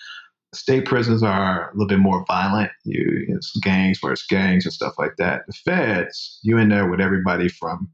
State 0.53 0.85
prisons 0.85 1.21
are 1.21 1.69
a 1.69 1.73
little 1.73 1.87
bit 1.87 1.99
more 1.99 2.25
violent. 2.27 2.71
You, 2.83 3.25
it's 3.29 3.55
gangs 3.59 3.99
versus 3.99 4.25
gangs 4.27 4.65
and 4.65 4.73
stuff 4.73 4.93
like 4.97 5.15
that. 5.17 5.43
The 5.45 5.53
feds, 5.53 6.39
you 6.41 6.57
in 6.57 6.69
there 6.69 6.89
with 6.89 6.99
everybody 6.99 7.49
from 7.49 7.89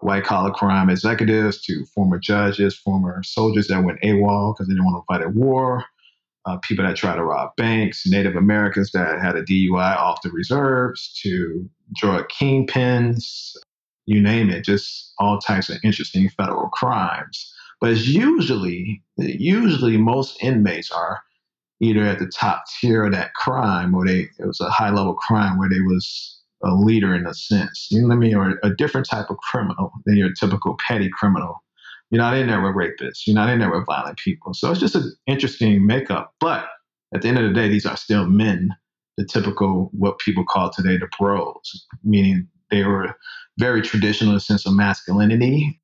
white 0.00 0.24
collar 0.24 0.50
crime 0.50 0.90
executives 0.90 1.62
to 1.62 1.84
former 1.94 2.18
judges, 2.18 2.76
former 2.76 3.22
soldiers 3.22 3.68
that 3.68 3.84
went 3.84 4.00
AWOL 4.02 4.54
because 4.54 4.66
they 4.66 4.74
didn't 4.74 4.84
want 4.84 5.02
to 5.02 5.06
fight 5.06 5.22
at 5.22 5.34
war, 5.34 5.84
uh, 6.46 6.58
people 6.58 6.84
that 6.84 6.96
try 6.96 7.14
to 7.14 7.24
rob 7.24 7.50
banks, 7.56 8.04
Native 8.06 8.36
Americans 8.36 8.90
that 8.92 9.20
had 9.22 9.36
a 9.36 9.42
DUI 9.42 9.96
off 9.96 10.20
the 10.22 10.30
reserves, 10.30 11.18
to 11.22 11.68
drug 11.94 12.28
kingpins, 12.28 13.52
you 14.06 14.20
name 14.20 14.50
it, 14.50 14.64
just 14.64 15.12
all 15.18 15.38
types 15.38 15.70
of 15.70 15.78
interesting 15.82 16.28
federal 16.28 16.68
crimes. 16.68 17.52
But 17.80 17.90
it's 17.90 18.06
usually, 18.06 19.02
usually 19.16 19.96
most 19.96 20.42
inmates 20.42 20.90
are 20.90 21.22
either 21.80 22.02
at 22.02 22.18
the 22.18 22.26
top 22.26 22.64
tier 22.80 23.04
of 23.04 23.12
that 23.12 23.34
crime 23.34 23.94
or 23.94 24.06
they 24.06 24.28
it 24.38 24.46
was 24.46 24.60
a 24.60 24.70
high 24.70 24.90
level 24.90 25.14
crime 25.14 25.58
where 25.58 25.68
they 25.68 25.80
was 25.80 26.40
a 26.62 26.74
leader 26.74 27.14
in 27.14 27.26
a 27.26 27.34
sense. 27.34 27.88
You 27.90 28.00
know 28.00 28.08
what 28.08 28.14
I 28.14 28.18
mean? 28.18 28.34
Or 28.34 28.58
a 28.62 28.70
different 28.74 29.08
type 29.08 29.28
of 29.28 29.36
criminal 29.38 29.92
than 30.06 30.16
your 30.16 30.32
typical 30.32 30.76
petty 30.86 31.10
criminal. 31.12 31.62
You're 32.10 32.22
not 32.22 32.36
in 32.36 32.46
there 32.46 32.62
with 32.62 32.74
rapists. 32.74 33.26
You're 33.26 33.34
not 33.34 33.50
in 33.50 33.58
there 33.58 33.70
with 33.70 33.86
violent 33.86 34.18
people. 34.18 34.54
So 34.54 34.70
it's 34.70 34.80
just 34.80 34.94
an 34.94 35.12
interesting 35.26 35.86
makeup. 35.86 36.32
But 36.40 36.66
at 37.14 37.22
the 37.22 37.28
end 37.28 37.38
of 37.38 37.44
the 37.44 37.54
day, 37.54 37.68
these 37.68 37.86
are 37.86 37.96
still 37.96 38.26
men, 38.26 38.74
the 39.16 39.24
typical 39.24 39.90
what 39.92 40.18
people 40.18 40.44
call 40.44 40.70
today 40.70 40.96
the 40.96 41.08
bros, 41.18 41.86
meaning 42.02 42.48
they 42.70 42.84
were 42.84 43.14
very 43.58 43.82
traditional 43.82 44.30
in 44.30 44.36
the 44.36 44.40
sense 44.40 44.66
of 44.66 44.74
masculinity, 44.74 45.80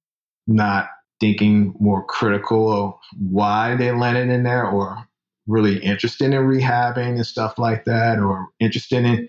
not 0.47 0.89
thinking 1.21 1.75
more 1.79 2.05
critical 2.07 2.73
of 2.73 2.95
why 3.19 3.77
they 3.77 3.93
landed 3.93 4.31
in 4.31 4.43
there 4.43 4.67
or 4.67 5.07
really 5.47 5.79
interested 5.79 6.27
in 6.27 6.33
rehabbing 6.33 7.17
and 7.17 7.27
stuff 7.27 7.59
like 7.59 7.85
that, 7.85 8.19
or 8.19 8.49
interested 8.59 9.05
in 9.05 9.29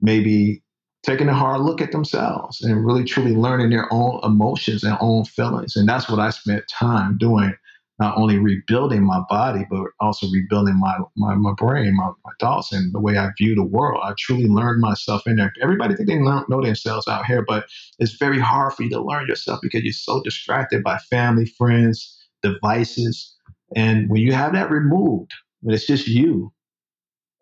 maybe 0.00 0.62
taking 1.02 1.28
a 1.28 1.34
hard 1.34 1.62
look 1.62 1.80
at 1.80 1.92
themselves 1.92 2.60
and 2.60 2.84
really 2.84 3.04
truly 3.04 3.34
learning 3.34 3.70
their 3.70 3.90
own 3.92 4.20
emotions 4.22 4.84
and 4.84 4.96
own 5.00 5.24
feelings. 5.24 5.76
And 5.76 5.88
that's 5.88 6.10
what 6.10 6.18
I 6.18 6.30
spent 6.30 6.64
time 6.68 7.16
doing, 7.16 7.54
not 8.00 8.16
only 8.16 8.38
rebuilding 8.38 9.04
my 9.04 9.20
body, 9.28 9.66
but 9.70 9.84
also 10.00 10.26
rebuilding 10.32 10.78
my 10.80 10.98
my, 11.16 11.34
my 11.34 11.52
brain, 11.56 11.94
my, 11.94 12.10
my 12.24 12.32
thoughts, 12.40 12.72
and 12.72 12.92
the 12.94 12.98
way 12.98 13.18
I 13.18 13.28
view 13.36 13.54
the 13.54 13.62
world. 13.62 14.00
I 14.02 14.14
truly 14.18 14.48
learned 14.48 14.80
myself 14.80 15.26
in 15.26 15.36
there. 15.36 15.52
Everybody 15.62 15.94
think 15.94 16.08
they 16.08 16.18
know 16.18 16.44
themselves 16.62 17.06
out 17.06 17.26
here, 17.26 17.44
but 17.46 17.66
it's 17.98 18.14
very 18.14 18.40
hard 18.40 18.72
for 18.72 18.84
you 18.84 18.90
to 18.90 19.02
learn 19.02 19.28
yourself 19.28 19.60
because 19.62 19.84
you're 19.84 19.92
so 19.92 20.22
distracted 20.22 20.82
by 20.82 20.96
family, 21.10 21.44
friends, 21.44 22.18
devices. 22.42 23.36
And 23.76 24.08
when 24.08 24.22
you 24.22 24.32
have 24.32 24.54
that 24.54 24.70
removed, 24.70 25.32
when 25.60 25.74
it's 25.74 25.86
just 25.86 26.08
you 26.08 26.52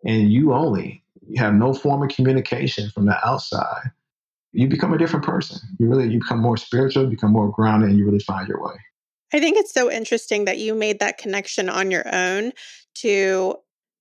and 0.05 0.31
you 0.31 0.53
only, 0.53 1.03
you 1.27 1.41
have 1.41 1.53
no 1.53 1.73
form 1.73 2.03
of 2.03 2.09
communication 2.09 2.89
from 2.89 3.05
the 3.05 3.15
outside, 3.25 3.91
you 4.51 4.67
become 4.67 4.93
a 4.93 4.97
different 4.97 5.25
person. 5.25 5.59
You 5.79 5.87
really 5.87 6.09
you 6.09 6.19
become 6.19 6.41
more 6.41 6.57
spiritual, 6.57 7.07
become 7.07 7.31
more 7.31 7.49
grounded, 7.49 7.89
and 7.89 7.97
you 7.97 8.05
really 8.05 8.19
find 8.19 8.47
your 8.47 8.61
way. 8.61 8.75
I 9.33 9.39
think 9.39 9.57
it's 9.57 9.73
so 9.73 9.91
interesting 9.91 10.45
that 10.45 10.57
you 10.57 10.73
made 10.73 10.99
that 10.99 11.17
connection 11.17 11.69
on 11.69 11.91
your 11.91 12.03
own 12.13 12.51
to 12.95 13.55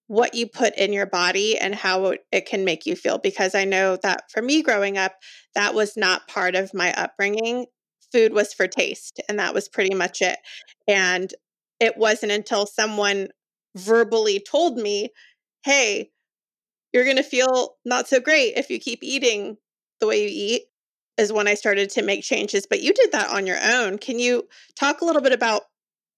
what 0.06 0.34
you 0.34 0.46
put 0.46 0.74
in 0.76 0.92
your 0.92 1.06
body 1.06 1.58
and 1.58 1.74
how 1.74 2.14
it 2.32 2.46
can 2.46 2.64
make 2.64 2.86
you 2.86 2.96
feel. 2.96 3.18
Because 3.18 3.54
I 3.54 3.64
know 3.64 3.96
that 4.02 4.30
for 4.30 4.40
me 4.40 4.62
growing 4.62 4.96
up, 4.96 5.16
that 5.54 5.74
was 5.74 5.96
not 5.96 6.28
part 6.28 6.54
of 6.54 6.72
my 6.72 6.92
upbringing. 6.94 7.66
Food 8.10 8.32
was 8.32 8.54
for 8.54 8.66
taste, 8.66 9.20
and 9.28 9.38
that 9.38 9.52
was 9.52 9.68
pretty 9.68 9.94
much 9.94 10.22
it. 10.22 10.38
And 10.88 11.32
it 11.78 11.98
wasn't 11.98 12.32
until 12.32 12.64
someone 12.64 13.28
verbally 13.76 14.40
told 14.40 14.78
me, 14.78 15.10
hey, 15.62 16.10
you're 16.92 17.04
going 17.04 17.16
to 17.16 17.22
feel 17.22 17.76
not 17.84 18.08
so 18.08 18.18
great 18.18 18.54
if 18.56 18.70
you 18.70 18.78
keep 18.78 19.00
eating 19.02 19.58
the 20.00 20.06
way 20.06 20.22
you 20.22 20.30
eat 20.32 20.62
is 21.18 21.32
when 21.32 21.48
I 21.48 21.54
started 21.54 21.90
to 21.90 22.02
make 22.02 22.22
changes. 22.22 22.66
But 22.68 22.80
you 22.80 22.92
did 22.92 23.12
that 23.12 23.30
on 23.30 23.46
your 23.46 23.58
own. 23.62 23.98
Can 23.98 24.18
you 24.18 24.48
talk 24.76 25.00
a 25.00 25.04
little 25.04 25.22
bit 25.22 25.32
about 25.32 25.62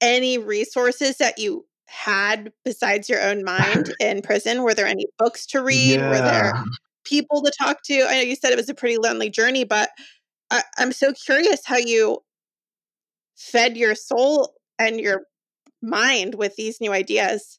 any 0.01 0.39
resources 0.39 1.17
that 1.19 1.39
you 1.39 1.67
had 1.89 2.53
besides 2.65 3.09
your 3.09 3.23
own 3.23 3.45
mind 3.45 3.93
in 4.01 4.23
prison? 4.23 4.63
Were 4.63 4.75
there 4.75 4.87
any 4.87 5.07
books 5.19 5.47
to 5.47 5.63
read? 5.63 5.95
Yeah. 5.95 6.11
Were 6.11 6.19
there 6.19 6.53
people 7.05 7.43
to 7.43 7.53
talk 7.59 7.83
to? 7.85 8.07
I 8.09 8.17
know 8.17 8.21
you 8.21 8.37
said 8.37 8.53
it 8.53 8.57
was 8.57 8.69
a 8.69 8.75
pretty 8.75 8.99
lonely 8.99 9.31
journey, 9.31 9.65
but 9.65 9.91
I, 10.51 10.63
I'm 10.79 10.93
so 10.93 11.13
curious 11.13 11.61
how 11.65 11.79
you 11.79 12.19
fed 13.37 13.77
your 13.77 13.95
soul 13.95 14.55
and 14.79 15.01
your 15.01 15.23
mind 15.83 16.35
with 16.35 16.57
these 16.57 16.81
new 16.81 16.93
ideas? 16.93 17.59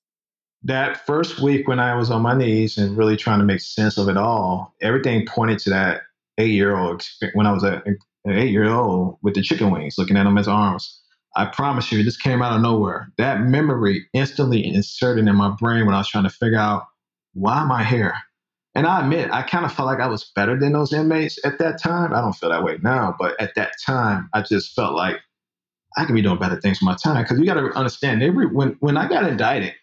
That 0.64 1.06
first 1.06 1.40
week 1.42 1.68
when 1.68 1.80
I 1.80 1.96
was 1.96 2.12
on 2.12 2.22
my 2.22 2.38
knees 2.38 2.78
and 2.78 2.96
really 2.96 3.18
trying 3.18 3.40
to 3.40 3.46
make 3.46 3.62
sense 3.62 3.98
of 3.98 4.10
it 4.10 4.18
all, 4.18 4.76
everything 4.82 5.26
pointed 5.26 5.60
to 5.60 5.72
that 5.72 6.02
eight 6.42 6.52
year 6.52 6.78
old 6.78 7.08
when 7.34 7.46
I 7.46 7.52
was 7.54 7.64
a, 7.64 7.82
an 7.86 7.98
eight 8.38 8.52
year 8.52 8.70
old 8.70 9.18
with 9.22 9.36
the 9.36 9.42
chicken 9.42 9.72
wings, 9.72 9.96
looking 9.98 10.18
at 10.18 10.26
him 10.26 10.38
as 10.38 10.48
arms. 10.48 11.00
I 11.36 11.46
promise 11.46 11.92
you, 11.92 12.04
this 12.04 12.18
came 12.18 12.42
out 12.42 12.56
of 12.56 12.62
nowhere. 12.62 13.10
That 13.18 13.42
memory 13.42 14.06
instantly 14.14 14.66
inserted 14.66 15.28
in 15.28 15.36
my 15.36 15.56
brain 15.60 15.86
when 15.86 15.96
I 15.96 16.00
was 16.00 16.10
trying 16.10 16.26
to 16.26 16.30
figure 16.30 16.60
out 16.60 16.84
why 17.34 17.62
am 17.62 17.72
I 17.72 17.86
here? 17.86 18.14
And 18.76 18.86
I 18.86 19.02
admit, 19.02 19.32
I 19.32 19.42
kind 19.44 19.66
of 19.66 19.74
felt 19.74 19.88
like 19.88 20.00
I 20.00 20.08
was 20.08 20.32
better 20.36 20.58
than 20.58 20.74
those 20.74 20.94
inmates 20.94 21.40
at 21.46 21.60
that 21.60 21.82
time. 21.82 22.14
I 22.14 22.22
don't 22.22 22.34
feel 22.34 22.50
that 22.50 22.64
way 22.64 22.78
now, 22.82 23.16
but 23.18 23.40
at 23.40 23.56
that 23.56 23.74
time, 23.86 24.30
I 24.34 24.42
just 24.42 24.74
felt 24.74 24.94
like 24.96 25.18
I 25.98 26.06
could 26.06 26.16
be 26.16 26.22
doing 26.22 26.40
better 26.40 26.60
things 26.60 26.80
with 26.80 26.86
my 26.86 26.96
time. 26.96 27.24
Because 27.24 27.40
you 27.40 27.46
got 27.46 27.56
to 27.56 27.72
understand, 27.74 28.22
when 28.54 28.78
when 28.80 28.98
I 28.98 29.08
got 29.08 29.28
indicted, 29.28 29.74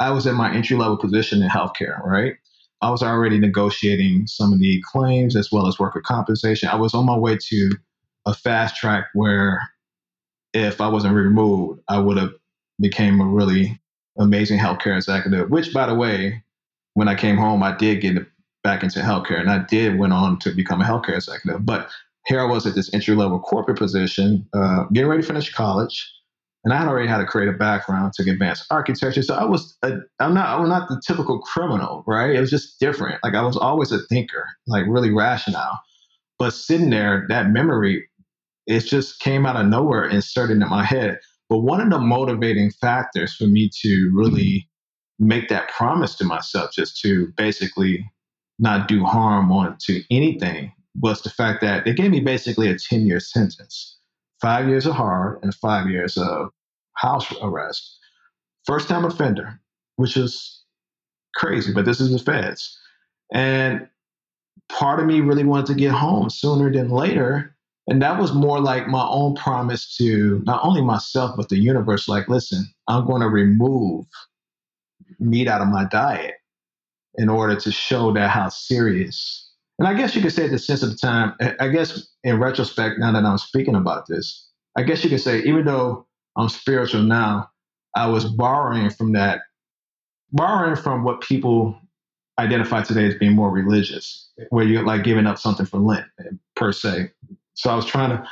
I 0.00 0.10
was 0.10 0.26
in 0.26 0.34
my 0.34 0.54
entry 0.54 0.76
level 0.76 0.96
position 0.96 1.42
in 1.42 1.48
healthcare, 1.48 2.02
right? 2.04 2.34
I 2.80 2.90
was 2.90 3.02
already 3.02 3.38
negotiating 3.38 4.26
some 4.26 4.52
of 4.52 4.60
the 4.60 4.82
claims 4.92 5.34
as 5.36 5.50
well 5.50 5.66
as 5.66 5.78
worker 5.78 6.00
compensation. 6.00 6.68
I 6.68 6.76
was 6.76 6.94
on 6.94 7.06
my 7.06 7.16
way 7.16 7.36
to 7.48 7.70
a 8.26 8.34
fast 8.34 8.76
track 8.76 9.06
where 9.14 9.60
if 10.54 10.80
I 10.80 10.88
wasn't 10.88 11.14
removed, 11.14 11.80
I 11.88 11.98
would 11.98 12.16
have 12.16 12.32
became 12.80 13.20
a 13.20 13.26
really 13.26 13.80
amazing 14.18 14.58
healthcare 14.58 14.96
executive. 14.96 15.50
Which, 15.50 15.72
by 15.72 15.86
the 15.86 15.94
way, 15.94 16.42
when 16.94 17.08
I 17.08 17.14
came 17.14 17.36
home, 17.36 17.62
I 17.62 17.76
did 17.76 18.00
get 18.00 18.26
back 18.62 18.82
into 18.82 19.00
healthcare, 19.00 19.40
and 19.40 19.50
I 19.50 19.58
did 19.58 19.98
went 19.98 20.12
on 20.12 20.38
to 20.40 20.50
become 20.50 20.80
a 20.80 20.84
healthcare 20.84 21.16
executive. 21.16 21.64
But 21.64 21.90
here 22.26 22.40
I 22.40 22.44
was 22.44 22.66
at 22.66 22.74
this 22.74 22.92
entry 22.92 23.14
level 23.14 23.40
corporate 23.40 23.78
position, 23.78 24.46
uh, 24.52 24.84
getting 24.92 25.08
ready 25.08 25.22
to 25.22 25.26
finish 25.26 25.52
college, 25.52 26.12
and 26.68 26.74
I 26.74 26.80
had 26.80 26.88
already 26.88 27.08
had 27.08 27.22
a 27.22 27.24
creative 27.24 27.58
background, 27.58 28.12
took 28.12 28.26
advanced 28.26 28.66
architecture. 28.70 29.22
So 29.22 29.34
I 29.34 29.46
was, 29.46 29.74
a, 29.82 30.00
I'm 30.20 30.34
not, 30.34 30.60
I'm 30.60 30.68
not 30.68 30.90
the 30.90 31.00
typical 31.06 31.40
criminal, 31.40 32.04
right? 32.06 32.36
It 32.36 32.40
was 32.40 32.50
just 32.50 32.78
different. 32.78 33.24
Like 33.24 33.34
I 33.34 33.40
was 33.40 33.56
always 33.56 33.90
a 33.90 34.00
thinker, 34.10 34.46
like 34.66 34.84
really 34.86 35.10
rational. 35.10 35.78
But 36.38 36.52
sitting 36.52 36.90
there, 36.90 37.24
that 37.30 37.48
memory, 37.48 38.06
it 38.66 38.80
just 38.80 39.18
came 39.20 39.46
out 39.46 39.56
of 39.56 39.64
nowhere, 39.64 40.10
inserted 40.10 40.60
in 40.60 40.68
my 40.68 40.84
head. 40.84 41.20
But 41.48 41.60
one 41.60 41.80
of 41.80 41.88
the 41.88 42.00
motivating 42.00 42.70
factors 42.70 43.34
for 43.34 43.44
me 43.44 43.70
to 43.80 44.12
really 44.14 44.68
make 45.18 45.48
that 45.48 45.70
promise 45.70 46.16
to 46.16 46.24
myself, 46.26 46.72
just 46.74 47.00
to 47.00 47.32
basically 47.38 48.04
not 48.58 48.88
do 48.88 49.04
harm 49.04 49.50
on 49.50 49.78
to 49.86 50.02
anything 50.10 50.70
was 51.00 51.22
the 51.22 51.30
fact 51.30 51.62
that 51.62 51.86
they 51.86 51.94
gave 51.94 52.10
me 52.10 52.20
basically 52.20 52.68
a 52.68 52.76
10 52.76 53.06
year 53.06 53.20
sentence 53.20 53.96
five 54.40 54.68
years 54.68 54.86
of 54.86 54.94
hard 54.94 55.38
and 55.42 55.54
five 55.54 55.88
years 55.88 56.16
of 56.16 56.50
house 56.98 57.32
arrest. 57.42 57.98
First 58.64 58.88
time 58.88 59.04
offender, 59.04 59.60
which 59.96 60.16
is 60.16 60.62
crazy, 61.34 61.72
but 61.72 61.84
this 61.84 62.00
is 62.00 62.12
the 62.12 62.18
feds. 62.18 62.78
And 63.32 63.88
part 64.68 65.00
of 65.00 65.06
me 65.06 65.20
really 65.20 65.44
wanted 65.44 65.66
to 65.66 65.74
get 65.74 65.92
home 65.92 66.30
sooner 66.30 66.70
than 66.72 66.90
later. 66.90 67.54
And 67.86 68.02
that 68.02 68.20
was 68.20 68.34
more 68.34 68.60
like 68.60 68.88
my 68.88 69.06
own 69.08 69.34
promise 69.34 69.96
to 69.96 70.42
not 70.44 70.60
only 70.62 70.82
myself, 70.82 71.36
but 71.36 71.48
the 71.48 71.58
universe 71.58 72.08
like, 72.08 72.28
listen, 72.28 72.66
I'm 72.86 73.06
going 73.06 73.22
to 73.22 73.28
remove 73.28 74.04
meat 75.18 75.48
out 75.48 75.62
of 75.62 75.68
my 75.68 75.84
diet 75.86 76.34
in 77.14 77.28
order 77.28 77.56
to 77.56 77.72
show 77.72 78.12
that 78.12 78.30
how 78.30 78.48
serious. 78.48 79.50
And 79.78 79.88
I 79.88 79.94
guess 79.94 80.14
you 80.14 80.20
could 80.20 80.32
say 80.32 80.48
the 80.48 80.58
sense 80.58 80.82
of 80.82 81.00
time. 81.00 81.34
I 81.60 81.68
guess 81.68 82.08
in 82.24 82.38
retrospect, 82.38 82.98
now 82.98 83.12
that 83.12 83.24
I'm 83.24 83.38
speaking 83.38 83.76
about 83.76 84.06
this, 84.08 84.48
I 84.76 84.82
guess 84.82 85.02
you 85.02 85.10
could 85.10 85.20
say 85.20 85.40
even 85.40 85.64
though 85.64 86.07
I'm 86.38 86.48
spiritual 86.48 87.02
now, 87.02 87.50
I 87.96 88.06
was 88.06 88.24
borrowing 88.24 88.90
from 88.90 89.12
that, 89.12 89.40
borrowing 90.32 90.76
from 90.76 91.02
what 91.04 91.20
people 91.20 91.78
identify 92.38 92.82
today 92.82 93.06
as 93.06 93.16
being 93.16 93.34
more 93.34 93.50
religious, 93.50 94.30
where 94.50 94.64
you're 94.64 94.84
like 94.84 95.02
giving 95.02 95.26
up 95.26 95.38
something 95.38 95.66
for 95.66 95.78
Lent 95.78 96.06
per 96.54 96.72
se. 96.72 97.10
So 97.54 97.70
I 97.70 97.74
was 97.74 97.84
trying 97.84 98.10
to 98.10 98.24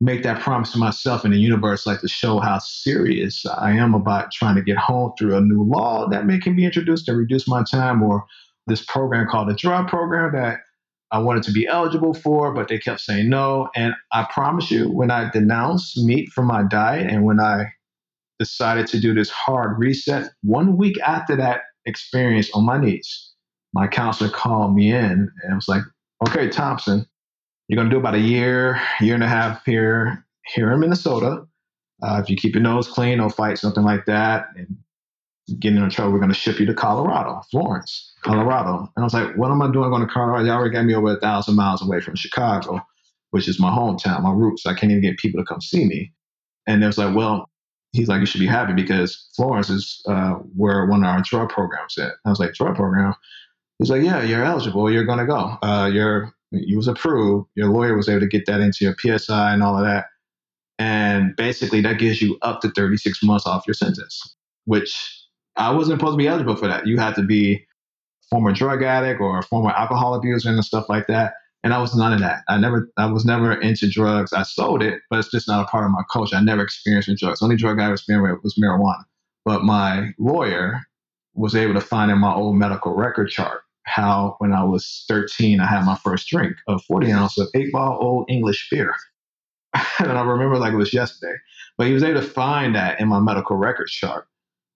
make 0.00 0.24
that 0.24 0.40
promise 0.40 0.72
to 0.72 0.78
myself 0.78 1.24
in 1.24 1.30
the 1.30 1.38
universe, 1.38 1.86
like 1.86 2.00
to 2.00 2.08
show 2.08 2.40
how 2.40 2.58
serious 2.58 3.46
I 3.46 3.70
am 3.70 3.94
about 3.94 4.32
trying 4.32 4.56
to 4.56 4.62
get 4.62 4.76
home 4.76 5.12
through 5.16 5.36
a 5.36 5.40
new 5.40 5.62
law 5.62 6.08
that 6.08 6.26
may 6.26 6.40
can 6.40 6.56
be 6.56 6.64
introduced 6.64 7.06
to 7.06 7.14
reduce 7.14 7.46
my 7.46 7.62
time, 7.70 8.02
or 8.02 8.24
this 8.66 8.84
program 8.84 9.28
called 9.28 9.48
the 9.48 9.54
drug 9.54 9.86
program 9.86 10.32
that 10.32 10.58
I 11.10 11.18
wanted 11.18 11.42
to 11.44 11.52
be 11.52 11.66
eligible 11.66 12.14
for, 12.14 12.52
but 12.52 12.68
they 12.68 12.78
kept 12.78 13.00
saying 13.00 13.28
no. 13.28 13.68
And 13.74 13.94
I 14.12 14.26
promise 14.32 14.70
you, 14.70 14.90
when 14.90 15.10
I 15.10 15.30
denounced 15.30 15.96
meat 15.98 16.30
from 16.30 16.46
my 16.46 16.62
diet 16.64 17.10
and 17.10 17.24
when 17.24 17.40
I 17.40 17.66
decided 18.38 18.86
to 18.88 19.00
do 19.00 19.14
this 19.14 19.30
hard 19.30 19.78
reset, 19.78 20.30
one 20.42 20.76
week 20.76 20.98
after 21.00 21.36
that 21.36 21.62
experience 21.86 22.50
on 22.52 22.64
my 22.64 22.78
knees, 22.78 23.32
my 23.72 23.86
counselor 23.86 24.30
called 24.30 24.74
me 24.74 24.92
in 24.92 25.30
and 25.42 25.54
was 25.54 25.68
like, 25.68 25.82
okay, 26.28 26.48
Thompson, 26.48 27.06
you're 27.68 27.76
going 27.76 27.88
to 27.88 27.94
do 27.94 28.00
about 28.00 28.14
a 28.14 28.20
year, 28.20 28.80
year 29.00 29.14
and 29.14 29.24
a 29.24 29.28
half 29.28 29.64
here, 29.64 30.24
here 30.46 30.72
in 30.72 30.80
Minnesota. 30.80 31.46
Uh, 32.02 32.20
if 32.22 32.28
you 32.28 32.36
keep 32.36 32.54
your 32.54 32.62
nose 32.62 32.88
clean, 32.88 33.18
no 33.18 33.28
fight, 33.28 33.58
something 33.58 33.84
like 33.84 34.04
that, 34.06 34.46
and 34.56 34.76
get 35.58 35.74
in 35.74 35.90
trouble, 35.90 36.12
we're 36.12 36.18
going 36.18 36.32
to 36.32 36.34
ship 36.34 36.58
you 36.58 36.66
to 36.66 36.74
Colorado, 36.74 37.42
Florence, 37.50 38.14
Colorado. 38.22 38.90
And 38.96 39.02
I 39.02 39.02
was 39.02 39.14
like, 39.14 39.36
what 39.36 39.50
am 39.50 39.62
I 39.62 39.70
doing 39.70 39.90
going 39.90 40.06
to 40.06 40.12
Colorado? 40.12 40.44
Y'all 40.44 40.56
already 40.56 40.74
got 40.74 40.84
me 40.84 40.94
over 40.94 41.12
a 41.12 41.20
thousand 41.20 41.56
miles 41.56 41.82
away 41.82 42.00
from 42.00 42.16
Chicago, 42.16 42.80
which 43.30 43.48
is 43.48 43.60
my 43.60 43.70
hometown, 43.70 44.22
my 44.22 44.32
roots. 44.32 44.66
I 44.66 44.74
can't 44.74 44.90
even 44.90 45.02
get 45.02 45.18
people 45.18 45.40
to 45.40 45.46
come 45.46 45.60
see 45.60 45.84
me. 45.84 46.12
And 46.66 46.82
it 46.82 46.86
was 46.86 46.98
like, 46.98 47.14
well, 47.14 47.50
he's 47.92 48.08
like, 48.08 48.20
you 48.20 48.26
should 48.26 48.40
be 48.40 48.46
happy 48.46 48.72
because 48.72 49.28
Florence 49.36 49.68
is 49.68 50.02
uh, 50.08 50.34
where 50.56 50.86
one 50.86 51.04
of 51.04 51.08
our 51.08 51.22
drug 51.22 51.50
programs 51.50 51.98
at. 51.98 52.12
I 52.24 52.30
was 52.30 52.40
like, 52.40 52.54
drug 52.54 52.74
program? 52.76 53.14
He's 53.78 53.90
like, 53.90 54.02
yeah, 54.02 54.22
you're 54.22 54.44
eligible. 54.44 54.90
You're 54.90 55.04
going 55.04 55.18
to 55.18 55.26
go. 55.26 55.58
Uh, 55.62 55.90
you're 55.92 56.32
you 56.50 56.76
was 56.76 56.88
approved. 56.88 57.48
Your 57.56 57.68
lawyer 57.68 57.96
was 57.96 58.08
able 58.08 58.20
to 58.20 58.28
get 58.28 58.46
that 58.46 58.60
into 58.60 58.84
your 58.84 58.94
PSI 58.98 59.52
and 59.52 59.62
all 59.62 59.76
of 59.76 59.84
that. 59.84 60.06
And 60.78 61.34
basically, 61.36 61.80
that 61.82 61.98
gives 61.98 62.22
you 62.22 62.38
up 62.42 62.60
to 62.60 62.70
36 62.70 63.22
months 63.22 63.46
off 63.46 63.66
your 63.66 63.74
sentence, 63.74 64.36
which 64.64 65.23
I 65.56 65.70
wasn't 65.70 66.00
supposed 66.00 66.14
to 66.14 66.18
be 66.18 66.26
eligible 66.26 66.56
for 66.56 66.68
that. 66.68 66.86
You 66.86 66.98
had 66.98 67.14
to 67.16 67.22
be 67.22 67.54
a 67.54 68.26
former 68.30 68.52
drug 68.52 68.82
addict 68.82 69.20
or 69.20 69.38
a 69.38 69.42
former 69.42 69.70
alcohol 69.70 70.14
abuser 70.14 70.50
and 70.50 70.64
stuff 70.64 70.88
like 70.88 71.06
that. 71.06 71.34
And 71.62 71.72
I 71.72 71.80
was 71.80 71.94
none 71.96 72.12
of 72.12 72.20
that. 72.20 72.40
I 72.48 72.58
never, 72.58 72.90
I 72.98 73.06
was 73.06 73.24
never 73.24 73.52
into 73.52 73.88
drugs. 73.88 74.32
I 74.32 74.42
sold 74.42 74.82
it, 74.82 75.00
but 75.08 75.18
it's 75.18 75.30
just 75.30 75.48
not 75.48 75.64
a 75.64 75.68
part 75.68 75.84
of 75.84 75.92
my 75.92 76.02
culture. 76.12 76.36
I 76.36 76.42
never 76.42 76.62
experienced 76.62 77.08
drugs. 77.18 77.38
The 77.38 77.44
only 77.44 77.56
drug 77.56 77.80
I 77.80 77.90
experienced 77.90 78.44
was 78.44 78.58
marijuana. 78.62 79.04
But 79.44 79.64
my 79.64 80.10
lawyer 80.18 80.80
was 81.34 81.54
able 81.54 81.74
to 81.74 81.80
find 81.80 82.10
in 82.10 82.18
my 82.18 82.34
old 82.34 82.56
medical 82.56 82.94
record 82.94 83.30
chart 83.30 83.62
how 83.84 84.36
when 84.38 84.52
I 84.52 84.64
was 84.64 85.04
13, 85.08 85.60
I 85.60 85.66
had 85.66 85.84
my 85.84 85.96
first 85.96 86.28
drink 86.28 86.56
of 86.68 86.82
40 86.84 87.12
ounce 87.12 87.38
of 87.38 87.48
eight 87.54 87.72
ball 87.72 87.98
old 88.00 88.26
English 88.28 88.68
beer. 88.70 88.94
and 89.98 90.12
I 90.12 90.22
remember 90.22 90.58
like 90.58 90.72
it 90.72 90.76
was 90.76 90.92
yesterday. 90.92 91.34
But 91.76 91.86
he 91.86 91.92
was 91.92 92.02
able 92.02 92.20
to 92.20 92.26
find 92.26 92.74
that 92.74 93.00
in 93.00 93.08
my 93.08 93.20
medical 93.20 93.56
record 93.56 93.88
chart 93.88 94.26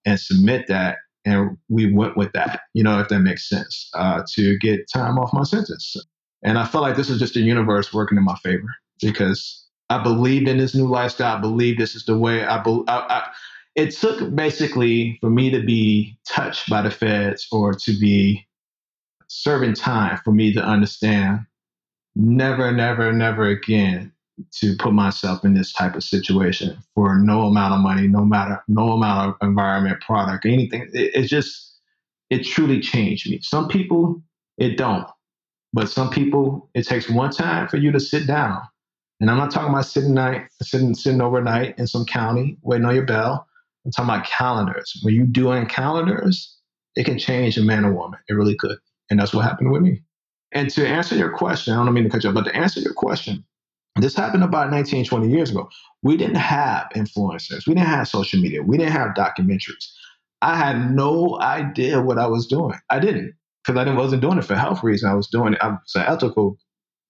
and 0.05 0.19
submit 0.19 0.67
that. 0.67 0.97
And 1.25 1.57
we 1.67 1.93
went 1.93 2.17
with 2.17 2.31
that, 2.33 2.61
you 2.73 2.83
know, 2.83 2.99
if 2.99 3.09
that 3.09 3.19
makes 3.19 3.47
sense, 3.47 3.89
uh, 3.93 4.23
to 4.35 4.57
get 4.59 4.89
time 4.91 5.17
off 5.17 5.33
my 5.33 5.43
sentence. 5.43 5.95
And 6.43 6.57
I 6.57 6.65
felt 6.65 6.83
like 6.83 6.95
this 6.95 7.09
was 7.09 7.19
just 7.19 7.33
the 7.33 7.41
universe 7.41 7.93
working 7.93 8.17
in 8.17 8.23
my 8.23 8.35
favor 8.37 8.73
because 9.01 9.65
I 9.89 10.01
believed 10.01 10.47
in 10.47 10.57
this 10.57 10.73
new 10.73 10.87
lifestyle. 10.87 11.37
I 11.37 11.41
believe 11.41 11.77
this 11.77 11.95
is 11.95 12.05
the 12.05 12.17
way 12.17 12.43
I, 12.43 12.61
be- 12.63 12.83
I, 12.87 12.97
I 12.97 13.29
it 13.75 13.91
took 13.91 14.33
basically 14.35 15.17
for 15.21 15.29
me 15.29 15.51
to 15.51 15.61
be 15.61 16.17
touched 16.27 16.69
by 16.69 16.81
the 16.81 16.91
feds 16.91 17.47
or 17.51 17.73
to 17.73 17.99
be 17.99 18.47
serving 19.27 19.73
time 19.73 20.19
for 20.23 20.31
me 20.31 20.53
to 20.53 20.63
understand 20.63 21.41
never, 22.15 22.71
never, 22.71 23.11
never 23.13 23.45
again 23.45 24.11
to 24.51 24.75
put 24.77 24.93
myself 24.93 25.43
in 25.43 25.53
this 25.53 25.73
type 25.73 25.95
of 25.95 26.03
situation 26.03 26.77
for 26.95 27.17
no 27.17 27.43
amount 27.43 27.73
of 27.73 27.81
money, 27.81 28.07
no 28.07 28.25
matter 28.25 28.63
no 28.67 28.91
amount 28.91 29.29
of 29.29 29.47
environment, 29.47 30.01
product, 30.01 30.45
anything. 30.45 30.89
It, 30.93 31.27
just 31.27 31.77
it 32.29 32.43
truly 32.43 32.79
changed 32.79 33.29
me. 33.29 33.39
Some 33.41 33.67
people 33.67 34.21
it 34.57 34.77
don't, 34.77 35.07
but 35.73 35.89
some 35.89 36.09
people 36.09 36.69
it 36.73 36.87
takes 36.87 37.09
one 37.09 37.31
time 37.31 37.67
for 37.67 37.77
you 37.77 37.91
to 37.91 37.99
sit 37.99 38.27
down. 38.27 38.61
And 39.19 39.29
I'm 39.29 39.37
not 39.37 39.51
talking 39.51 39.69
about 39.69 39.85
sitting 39.85 40.13
night, 40.13 40.47
sitting 40.61 40.93
sitting 40.93 41.21
overnight 41.21 41.77
in 41.77 41.87
some 41.87 42.05
county 42.05 42.57
waiting 42.61 42.85
on 42.85 42.95
your 42.95 43.05
bell. 43.05 43.47
I'm 43.85 43.91
talking 43.91 44.09
about 44.09 44.25
calendars. 44.25 44.99
When 45.03 45.13
you 45.13 45.25
doing 45.25 45.65
calendars, 45.65 46.57
it 46.95 47.05
can 47.05 47.17
change 47.17 47.57
a 47.57 47.61
man 47.61 47.85
or 47.85 47.93
woman. 47.93 48.19
It 48.27 48.33
really 48.33 48.55
could. 48.55 48.77
And 49.09 49.19
that's 49.19 49.33
what 49.33 49.45
happened 49.45 49.71
with 49.71 49.81
me. 49.81 50.01
And 50.51 50.69
to 50.71 50.87
answer 50.87 51.15
your 51.15 51.31
question, 51.31 51.73
I 51.73 51.83
don't 51.83 51.93
mean 51.93 52.05
to 52.05 52.09
cut 52.09 52.23
you 52.23 52.29
off, 52.29 52.35
but 52.35 52.45
to 52.45 52.55
answer 52.55 52.79
your 52.79 52.93
question, 52.93 53.43
this 54.03 54.15
happened 54.15 54.43
about 54.43 54.71
19, 54.71 55.05
20 55.05 55.29
years 55.29 55.51
ago. 55.51 55.69
We 56.03 56.17
didn't 56.17 56.35
have 56.35 56.87
influencers. 56.95 57.67
We 57.67 57.73
didn't 57.73 57.87
have 57.87 58.07
social 58.07 58.39
media. 58.39 58.61
We 58.61 58.77
didn't 58.77 58.93
have 58.93 59.15
documentaries. 59.15 59.91
I 60.41 60.55
had 60.55 60.91
no 60.95 61.39
idea 61.41 62.01
what 62.01 62.17
I 62.17 62.27
was 62.27 62.47
doing. 62.47 62.75
I 62.89 62.99
didn't 62.99 63.33
because 63.65 63.77
I 63.77 63.93
wasn't 63.93 64.21
doing 64.21 64.37
it 64.37 64.45
for 64.45 64.55
health 64.55 64.83
reasons. 64.83 65.11
I 65.11 65.15
was 65.15 65.27
doing 65.27 65.53
it. 65.53 65.59
I 65.61 65.69
was 65.69 65.95
an 65.95 66.03
ethical 66.07 66.57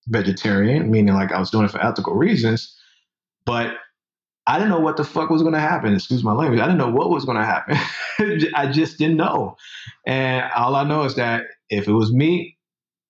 vegetarian, 0.07 0.89
meaning 0.89 1.13
like 1.13 1.31
I 1.31 1.39
was 1.39 1.51
doing 1.51 1.65
it 1.65 1.71
for 1.71 1.83
ethical 1.83 2.15
reasons. 2.15 2.75
But 3.45 3.75
I 4.47 4.57
didn't 4.57 4.71
know 4.71 4.79
what 4.79 4.97
the 4.97 5.03
fuck 5.03 5.29
was 5.29 5.43
going 5.43 5.53
to 5.53 5.59
happen. 5.59 5.93
Excuse 5.93 6.23
my 6.23 6.33
language. 6.33 6.59
I 6.59 6.65
didn't 6.65 6.79
know 6.79 6.89
what 6.89 7.11
was 7.11 7.23
going 7.23 7.37
to 7.37 7.45
happen. 7.45 7.77
I 8.55 8.71
just 8.71 8.97
didn't 8.97 9.17
know. 9.17 9.55
And 10.07 10.49
all 10.55 10.75
I 10.75 10.83
know 10.83 11.03
is 11.03 11.15
that 11.15 11.43
if 11.69 11.87
it 11.87 11.93
was 11.93 12.11
me 12.11 12.57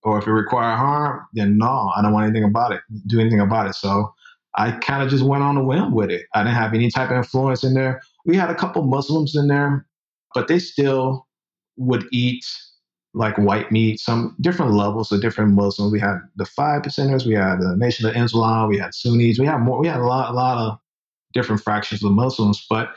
or 0.04 0.20
if 0.20 0.28
it 0.28 0.32
required 0.32 0.78
harm, 0.78 1.26
then 1.34 1.58
no, 1.58 1.92
I 1.96 2.02
don't 2.02 2.14
want 2.14 2.26
anything 2.26 2.44
about 2.44 2.72
it, 2.72 2.82
do 3.08 3.20
anything 3.20 3.40
about 3.40 3.68
it. 3.68 3.76
So 3.76 4.14
I 4.56 4.72
kind 4.72 5.04
of 5.04 5.10
just 5.10 5.24
went 5.24 5.44
on 5.44 5.58
a 5.58 5.64
whim 5.64 5.94
with 5.94 6.10
it. 6.10 6.26
I 6.34 6.44
didn't 6.44 6.56
have 6.56 6.74
any 6.74 6.90
type 6.90 7.12
of 7.12 7.18
influence 7.18 7.64
in 7.64 7.74
there. 7.74 8.02
We 8.26 8.36
had 8.36 8.50
a 8.50 8.56
couple 8.56 8.82
Muslims 8.84 9.36
in 9.36 9.48
there, 9.48 9.86
but 10.34 10.48
they 10.48 10.60
still 10.60 11.28
would 11.78 12.06
eat 12.12 12.46
like 13.14 13.38
white 13.38 13.72
meat, 13.72 14.00
some 14.00 14.36
different 14.40 14.74
levels 14.74 15.12
of 15.12 15.22
different 15.22 15.54
Muslims. 15.54 15.92
We 15.92 16.00
had 16.00 16.20
the 16.36 16.46
five 16.46 16.84
percenters, 16.84 17.26
we 17.26 17.34
had 17.34 17.60
the 17.60 17.76
Nation 17.76 18.08
of 18.08 18.16
Islam, 18.16 18.70
we 18.70 18.78
had 18.78 18.94
Sunnis, 18.94 19.40
we 19.40 19.46
had 19.46 19.58
more, 19.60 19.80
we 19.80 19.88
had 19.88 20.00
a 20.00 20.06
lot, 20.06 20.30
a 20.30 20.34
lot 20.34 20.58
of 20.58 20.80
different 21.34 21.62
fractions 21.62 22.04
of 22.04 22.12
Muslims, 22.12 22.66
but 22.70 22.90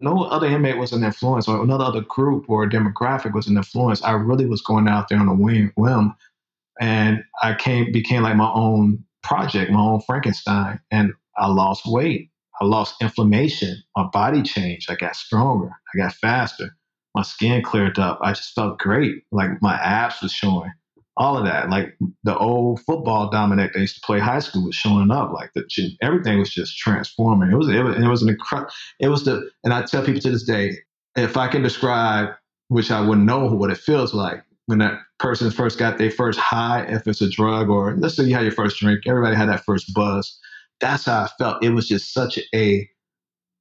no 0.00 0.24
other 0.24 0.46
inmate 0.46 0.78
was 0.78 0.92
an 0.92 1.04
influence 1.04 1.48
or 1.48 1.62
another 1.62 1.84
other 1.84 2.00
group 2.02 2.48
or 2.48 2.68
demographic 2.68 3.32
was 3.32 3.46
an 3.46 3.56
influence. 3.56 4.02
I 4.02 4.12
really 4.12 4.46
was 4.46 4.60
going 4.60 4.88
out 4.88 5.08
there 5.08 5.18
on 5.18 5.28
a 5.28 5.34
whim, 5.34 6.16
and 6.80 7.22
I 7.42 7.54
came 7.54 7.92
became 7.92 8.22
like 8.22 8.36
my 8.36 8.50
own 8.52 9.04
project, 9.22 9.70
my 9.70 9.80
own 9.80 10.00
Frankenstein, 10.02 10.80
and 10.90 11.12
I 11.36 11.48
lost 11.48 11.82
weight. 11.86 12.30
I 12.60 12.64
lost 12.64 12.96
inflammation. 13.00 13.82
My 13.96 14.04
body 14.12 14.42
changed. 14.42 14.90
I 14.90 14.94
got 14.94 15.16
stronger. 15.16 15.70
I 15.94 15.98
got 15.98 16.14
faster. 16.14 16.76
My 17.14 17.22
skin 17.22 17.62
cleared 17.62 17.98
up. 17.98 18.18
I 18.22 18.32
just 18.32 18.54
felt 18.54 18.78
great. 18.78 19.22
Like 19.32 19.50
my 19.60 19.74
abs 19.74 20.22
was 20.22 20.32
showing 20.32 20.72
all 21.16 21.36
of 21.38 21.44
that. 21.44 21.70
Like 21.70 21.96
the 22.24 22.36
old 22.36 22.80
football 22.80 23.30
Dominic 23.30 23.72
they 23.72 23.80
used 23.80 23.96
to 23.96 24.06
play 24.06 24.18
high 24.18 24.40
school 24.40 24.64
was 24.66 24.74
showing 24.74 25.10
up. 25.10 25.32
Like 25.32 25.50
the 25.54 25.64
everything 26.02 26.38
was 26.38 26.50
just 26.50 26.76
transforming. 26.76 27.50
It 27.50 27.56
was 27.56 27.68
it 27.68 27.82
was, 27.82 27.96
it 27.96 28.06
was 28.06 28.22
an 28.22 28.28
incredible. 28.30 28.70
It 29.00 29.08
was 29.08 29.24
the 29.24 29.48
and 29.62 29.72
I 29.72 29.82
tell 29.82 30.04
people 30.04 30.20
to 30.22 30.30
this 30.30 30.44
day, 30.44 30.76
if 31.16 31.36
I 31.36 31.48
can 31.48 31.62
describe, 31.62 32.30
which 32.68 32.90
I 32.90 33.00
wouldn't 33.00 33.26
know 33.26 33.46
what 33.46 33.70
it 33.70 33.78
feels 33.78 34.14
like 34.14 34.42
when 34.66 34.78
that 34.78 34.98
person 35.18 35.50
first 35.50 35.78
got 35.78 35.98
their 35.98 36.10
first 36.10 36.38
high, 36.38 36.84
if 36.88 37.06
it's 37.06 37.20
a 37.20 37.28
drug 37.28 37.68
or 37.68 37.94
let's 37.96 38.16
say 38.16 38.24
you 38.24 38.34
had 38.34 38.42
your 38.42 38.52
first 38.52 38.78
drink, 38.78 39.06
everybody 39.06 39.36
had 39.36 39.48
that 39.48 39.64
first 39.64 39.92
buzz. 39.94 40.38
That's 40.80 41.04
how 41.04 41.24
I 41.24 41.28
felt. 41.38 41.62
It 41.62 41.70
was 41.70 41.88
just 41.88 42.12
such 42.12 42.38
a 42.54 42.88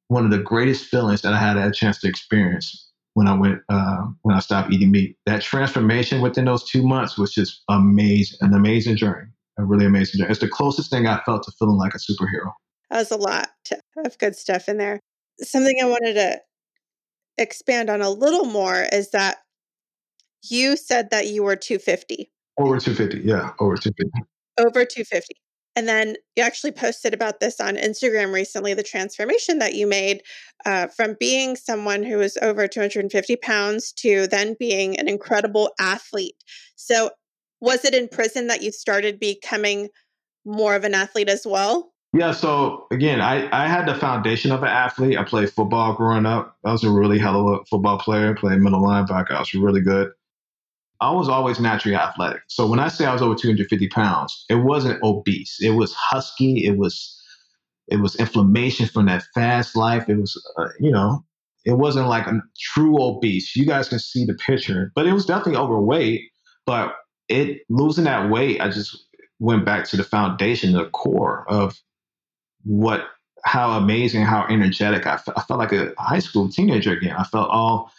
one 0.07 0.25
of 0.25 0.31
the 0.31 0.39
greatest 0.39 0.85
feelings 0.85 1.21
that 1.21 1.33
I 1.33 1.39
had 1.39 1.57
a 1.57 1.71
chance 1.71 1.99
to 2.01 2.07
experience 2.07 2.91
when 3.13 3.27
I 3.27 3.33
went 3.33 3.61
uh, 3.69 4.05
when 4.21 4.35
I 4.35 4.39
stopped 4.39 4.71
eating 4.71 4.91
meat. 4.91 5.17
That 5.25 5.41
transformation 5.41 6.21
within 6.21 6.45
those 6.45 6.69
two 6.69 6.83
months 6.83 7.17
was 7.17 7.33
just 7.33 7.63
amazing, 7.69 8.37
an 8.41 8.53
amazing 8.53 8.97
journey, 8.97 9.29
a 9.57 9.65
really 9.65 9.85
amazing 9.85 10.19
journey. 10.19 10.31
It's 10.31 10.39
the 10.39 10.47
closest 10.47 10.89
thing 10.89 11.07
I 11.07 11.21
felt 11.25 11.43
to 11.43 11.51
feeling 11.59 11.77
like 11.77 11.93
a 11.93 11.97
superhero. 11.97 12.51
That 12.89 12.99
was 12.99 13.11
a 13.11 13.17
lot 13.17 13.49
of 13.97 14.17
good 14.17 14.35
stuff 14.35 14.69
in 14.69 14.77
there. 14.77 14.99
Something 15.41 15.77
I 15.81 15.85
wanted 15.85 16.13
to 16.13 16.41
expand 17.37 17.89
on 17.89 18.01
a 18.01 18.09
little 18.09 18.45
more 18.45 18.85
is 18.91 19.11
that 19.11 19.42
you 20.49 20.77
said 20.77 21.09
that 21.11 21.27
you 21.27 21.43
were 21.43 21.55
250. 21.55 22.29
Over 22.57 22.79
250, 22.79 23.27
yeah, 23.27 23.51
over 23.59 23.75
250. 23.75 24.11
Over 24.59 24.85
250. 24.85 25.35
And 25.75 25.87
then 25.87 26.15
you 26.35 26.43
actually 26.43 26.71
posted 26.71 27.13
about 27.13 27.39
this 27.39 27.59
on 27.59 27.77
Instagram 27.77 28.31
recently 28.31 28.75
the 28.75 28.83
transformation 28.83 29.57
that 29.57 29.73
you 29.73 29.87
made 29.87 30.21
uh, 30.65 30.87
from 30.87 31.15
being 31.19 31.55
someone 31.55 32.03
who 32.03 32.17
was 32.17 32.37
over 32.41 32.67
250 32.67 33.35
pounds 33.37 33.91
to 33.93 34.27
then 34.27 34.55
being 34.59 34.99
an 34.99 35.07
incredible 35.07 35.71
athlete. 35.79 36.35
So, 36.75 37.09
was 37.59 37.85
it 37.85 37.95
in 37.95 38.09
prison 38.09 38.47
that 38.47 38.61
you 38.61 38.71
started 38.71 39.19
becoming 39.19 39.89
more 40.45 40.75
of 40.75 40.83
an 40.83 40.93
athlete 40.93 41.29
as 41.29 41.47
well? 41.47 41.93
Yeah, 42.11 42.31
so 42.31 42.85
again, 42.91 43.21
I, 43.21 43.49
I 43.51 43.67
had 43.67 43.87
the 43.87 43.95
foundation 43.95 44.51
of 44.51 44.61
an 44.61 44.69
athlete. 44.69 45.17
I 45.17 45.23
played 45.23 45.49
football 45.49 45.95
growing 45.95 46.27
up. 46.27 46.55
I 46.63 46.71
was 46.71 46.83
a 46.83 46.91
really 46.91 47.17
hell 47.17 47.47
of 47.47 47.61
a 47.61 47.65
football 47.65 47.97
player, 47.97 48.35
played 48.35 48.59
middle 48.59 48.81
linebacker. 48.81 49.31
I 49.31 49.39
was 49.39 49.53
really 49.55 49.81
good. 49.81 50.11
I 51.03 51.11
was 51.11 51.27
always 51.27 51.59
naturally 51.59 51.97
athletic. 51.97 52.43
So 52.47 52.65
when 52.65 52.79
I 52.79 52.87
say 52.87 53.05
I 53.05 53.11
was 53.11 53.21
over 53.21 53.35
250 53.35 53.89
pounds, 53.89 54.45
it 54.49 54.55
wasn't 54.55 55.03
obese. 55.03 55.57
It 55.61 55.71
was 55.71 55.93
husky. 55.93 56.65
It 56.65 56.77
was 56.77 57.19
it 57.89 57.97
was 57.97 58.15
inflammation 58.15 58.87
from 58.87 59.07
that 59.07 59.23
fast 59.35 59.75
life. 59.75 60.07
It 60.07 60.15
was, 60.15 60.41
uh, 60.57 60.69
you 60.79 60.91
know, 60.91 61.25
it 61.65 61.73
wasn't 61.73 62.07
like 62.07 62.25
a 62.27 62.41
true 62.57 63.01
obese. 63.01 63.53
You 63.53 63.65
guys 63.65 63.89
can 63.89 63.99
see 63.99 64.23
the 64.23 64.33
picture, 64.35 64.93
but 64.95 65.05
it 65.05 65.11
was 65.11 65.25
definitely 65.25 65.57
overweight. 65.57 66.21
But 66.65 66.95
it 67.27 67.63
losing 67.69 68.05
that 68.05 68.29
weight, 68.29 68.61
I 68.61 68.69
just 68.69 69.05
went 69.39 69.65
back 69.65 69.85
to 69.89 69.97
the 69.97 70.05
foundation, 70.05 70.71
the 70.71 70.85
core 70.91 71.45
of 71.49 71.77
what, 72.63 73.07
how 73.43 73.71
amazing, 73.71 74.23
how 74.23 74.45
energetic 74.49 75.05
I, 75.05 75.19
I 75.35 75.41
felt 75.41 75.59
like 75.59 75.73
a 75.73 75.93
high 75.97 76.19
school 76.19 76.47
teenager 76.47 76.93
again. 76.93 77.17
I 77.17 77.25
felt 77.25 77.49
all 77.49 77.91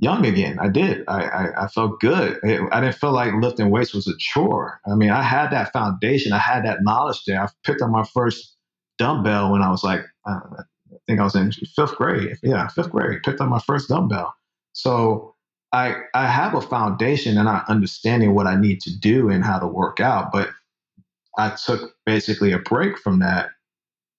young 0.00 0.24
again. 0.26 0.58
I 0.60 0.68
did. 0.68 1.04
I, 1.08 1.22
I, 1.22 1.64
I 1.64 1.68
felt 1.68 2.00
good. 2.00 2.38
It, 2.42 2.60
I 2.72 2.80
didn't 2.80 2.96
feel 2.96 3.12
like 3.12 3.32
lifting 3.34 3.70
weights 3.70 3.94
was 3.94 4.06
a 4.06 4.16
chore. 4.18 4.80
I 4.86 4.94
mean, 4.94 5.10
I 5.10 5.22
had 5.22 5.50
that 5.50 5.72
foundation. 5.72 6.32
I 6.32 6.38
had 6.38 6.64
that 6.64 6.78
knowledge 6.82 7.24
there. 7.26 7.40
I 7.42 7.48
picked 7.64 7.82
up 7.82 7.90
my 7.90 8.04
first 8.04 8.56
dumbbell 8.98 9.52
when 9.52 9.62
I 9.62 9.70
was 9.70 9.82
like, 9.84 10.00
uh, 10.26 10.40
I 10.58 10.96
think 11.06 11.20
I 11.20 11.24
was 11.24 11.34
in 11.34 11.52
fifth 11.52 11.96
grade. 11.96 12.36
Yeah, 12.42 12.68
fifth 12.68 12.90
grade. 12.90 13.22
Picked 13.24 13.40
up 13.40 13.48
my 13.48 13.60
first 13.60 13.88
dumbbell. 13.88 14.34
So 14.72 15.34
I 15.72 15.96
I 16.14 16.26
have 16.26 16.54
a 16.54 16.60
foundation 16.60 17.36
and 17.36 17.48
I 17.48 17.62
understanding 17.68 18.34
what 18.34 18.46
I 18.46 18.56
need 18.56 18.80
to 18.82 18.98
do 18.98 19.28
and 19.28 19.44
how 19.44 19.58
to 19.58 19.66
work 19.66 20.00
out. 20.00 20.32
But 20.32 20.50
I 21.36 21.50
took 21.50 21.94
basically 22.06 22.52
a 22.52 22.58
break 22.58 22.98
from 22.98 23.18
that 23.20 23.50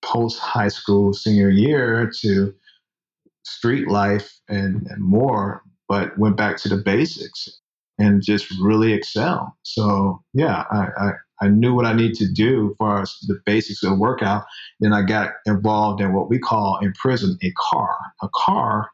post 0.02 0.40
high 0.40 0.68
school 0.68 1.14
senior 1.14 1.50
year 1.50 2.12
to 2.22 2.54
street 3.44 3.88
life 3.88 4.40
and, 4.48 4.88
and 4.88 5.04
more 5.04 5.64
but 5.90 6.18
went 6.18 6.38
back 6.38 6.56
to 6.58 6.70
the 6.70 6.78
basics 6.78 7.50
and 7.98 8.24
just 8.24 8.50
really 8.62 8.94
excel. 8.94 9.58
So 9.64 10.24
yeah, 10.34 10.64
I, 10.72 10.88
I, 10.98 11.12
I 11.42 11.48
knew 11.50 11.74
what 11.74 11.86
I 11.86 11.94
need 11.94 12.14
to 12.16 12.32
do 12.32 12.70
as 12.72 12.78
far 12.78 13.02
as 13.02 13.18
the 13.28 13.40
basics 13.46 13.84
of 13.84 13.98
workout. 13.98 14.46
Then 14.80 14.94
I 14.94 15.02
got 15.02 15.32
involved 15.46 16.00
in 16.00 16.14
what 16.14 16.30
we 16.30 16.40
call 16.40 16.80
in 16.82 16.94
prison 16.94 17.38
a 17.44 17.52
car. 17.58 17.98
A 18.22 18.30
car 18.34 18.90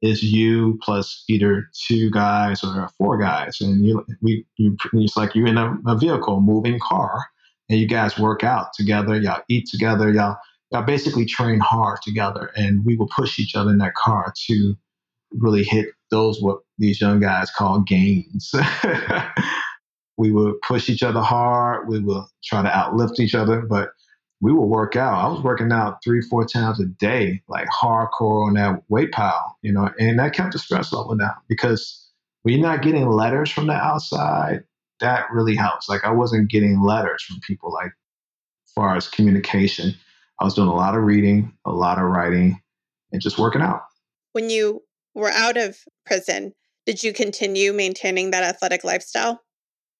is 0.00 0.22
you 0.22 0.78
plus 0.82 1.24
either 1.28 1.68
two 1.86 2.10
guys 2.10 2.62
or 2.62 2.88
four 2.98 3.18
guys, 3.18 3.60
and 3.60 3.84
you 3.84 4.04
we 4.22 4.46
you 4.56 4.76
it's 4.94 5.16
like 5.16 5.34
you're 5.34 5.46
in 5.46 5.58
a, 5.58 5.76
a 5.86 5.96
vehicle, 5.96 6.40
moving 6.40 6.78
car, 6.80 7.24
and 7.68 7.78
you 7.78 7.88
guys 7.88 8.18
work 8.18 8.44
out 8.44 8.72
together. 8.74 9.16
Y'all 9.20 9.42
eat 9.48 9.68
together. 9.68 10.12
Y'all 10.12 10.36
y'all 10.70 10.84
basically 10.84 11.24
train 11.24 11.58
hard 11.58 12.00
together, 12.02 12.52
and 12.56 12.84
we 12.84 12.96
will 12.96 13.08
push 13.08 13.38
each 13.38 13.56
other 13.56 13.70
in 13.70 13.78
that 13.78 13.94
car 13.94 14.32
to 14.46 14.76
really 15.32 15.64
hit 15.64 15.88
those 16.10 16.40
what 16.40 16.60
these 16.78 17.00
young 17.00 17.20
guys 17.20 17.50
call 17.50 17.80
gains. 17.80 18.52
we 20.16 20.32
would 20.32 20.60
push 20.62 20.88
each 20.88 21.02
other 21.02 21.20
hard. 21.20 21.88
We 21.88 22.00
would 22.00 22.24
try 22.44 22.62
to 22.62 22.68
outlift 22.68 23.20
each 23.20 23.34
other, 23.34 23.62
but 23.62 23.90
we 24.40 24.52
would 24.52 24.66
work 24.66 24.96
out. 24.96 25.24
I 25.24 25.28
was 25.28 25.42
working 25.42 25.72
out 25.72 25.98
three, 26.04 26.20
four 26.20 26.44
times 26.44 26.80
a 26.80 26.86
day, 26.86 27.42
like 27.48 27.68
hardcore 27.68 28.46
on 28.46 28.54
that 28.54 28.82
weight 28.88 29.12
pile, 29.12 29.56
you 29.62 29.72
know, 29.72 29.90
and 29.98 30.18
that 30.18 30.32
kept 30.34 30.52
the 30.52 30.58
stress 30.58 30.92
level 30.92 31.16
down 31.16 31.34
because 31.48 32.08
when 32.42 32.54
you're 32.54 32.66
not 32.66 32.82
getting 32.82 33.08
letters 33.08 33.50
from 33.50 33.66
the 33.66 33.74
outside, 33.74 34.62
that 35.00 35.26
really 35.32 35.56
helps. 35.56 35.88
Like 35.88 36.04
I 36.04 36.10
wasn't 36.10 36.50
getting 36.50 36.82
letters 36.82 37.22
from 37.22 37.40
people 37.46 37.72
like 37.72 37.92
as 38.66 38.72
far 38.74 38.96
as 38.96 39.08
communication. 39.08 39.94
I 40.40 40.44
was 40.44 40.54
doing 40.54 40.68
a 40.68 40.74
lot 40.74 40.96
of 40.96 41.02
reading, 41.02 41.52
a 41.64 41.72
lot 41.72 41.98
of 41.98 42.04
writing, 42.04 42.60
and 43.12 43.20
just 43.20 43.38
working 43.38 43.62
out. 43.62 43.82
When 44.32 44.50
you 44.50 44.82
were 45.18 45.30
out 45.30 45.56
of 45.56 45.76
prison, 46.06 46.52
did 46.86 47.02
you 47.02 47.12
continue 47.12 47.72
maintaining 47.72 48.30
that 48.30 48.42
athletic 48.42 48.84
lifestyle? 48.84 49.42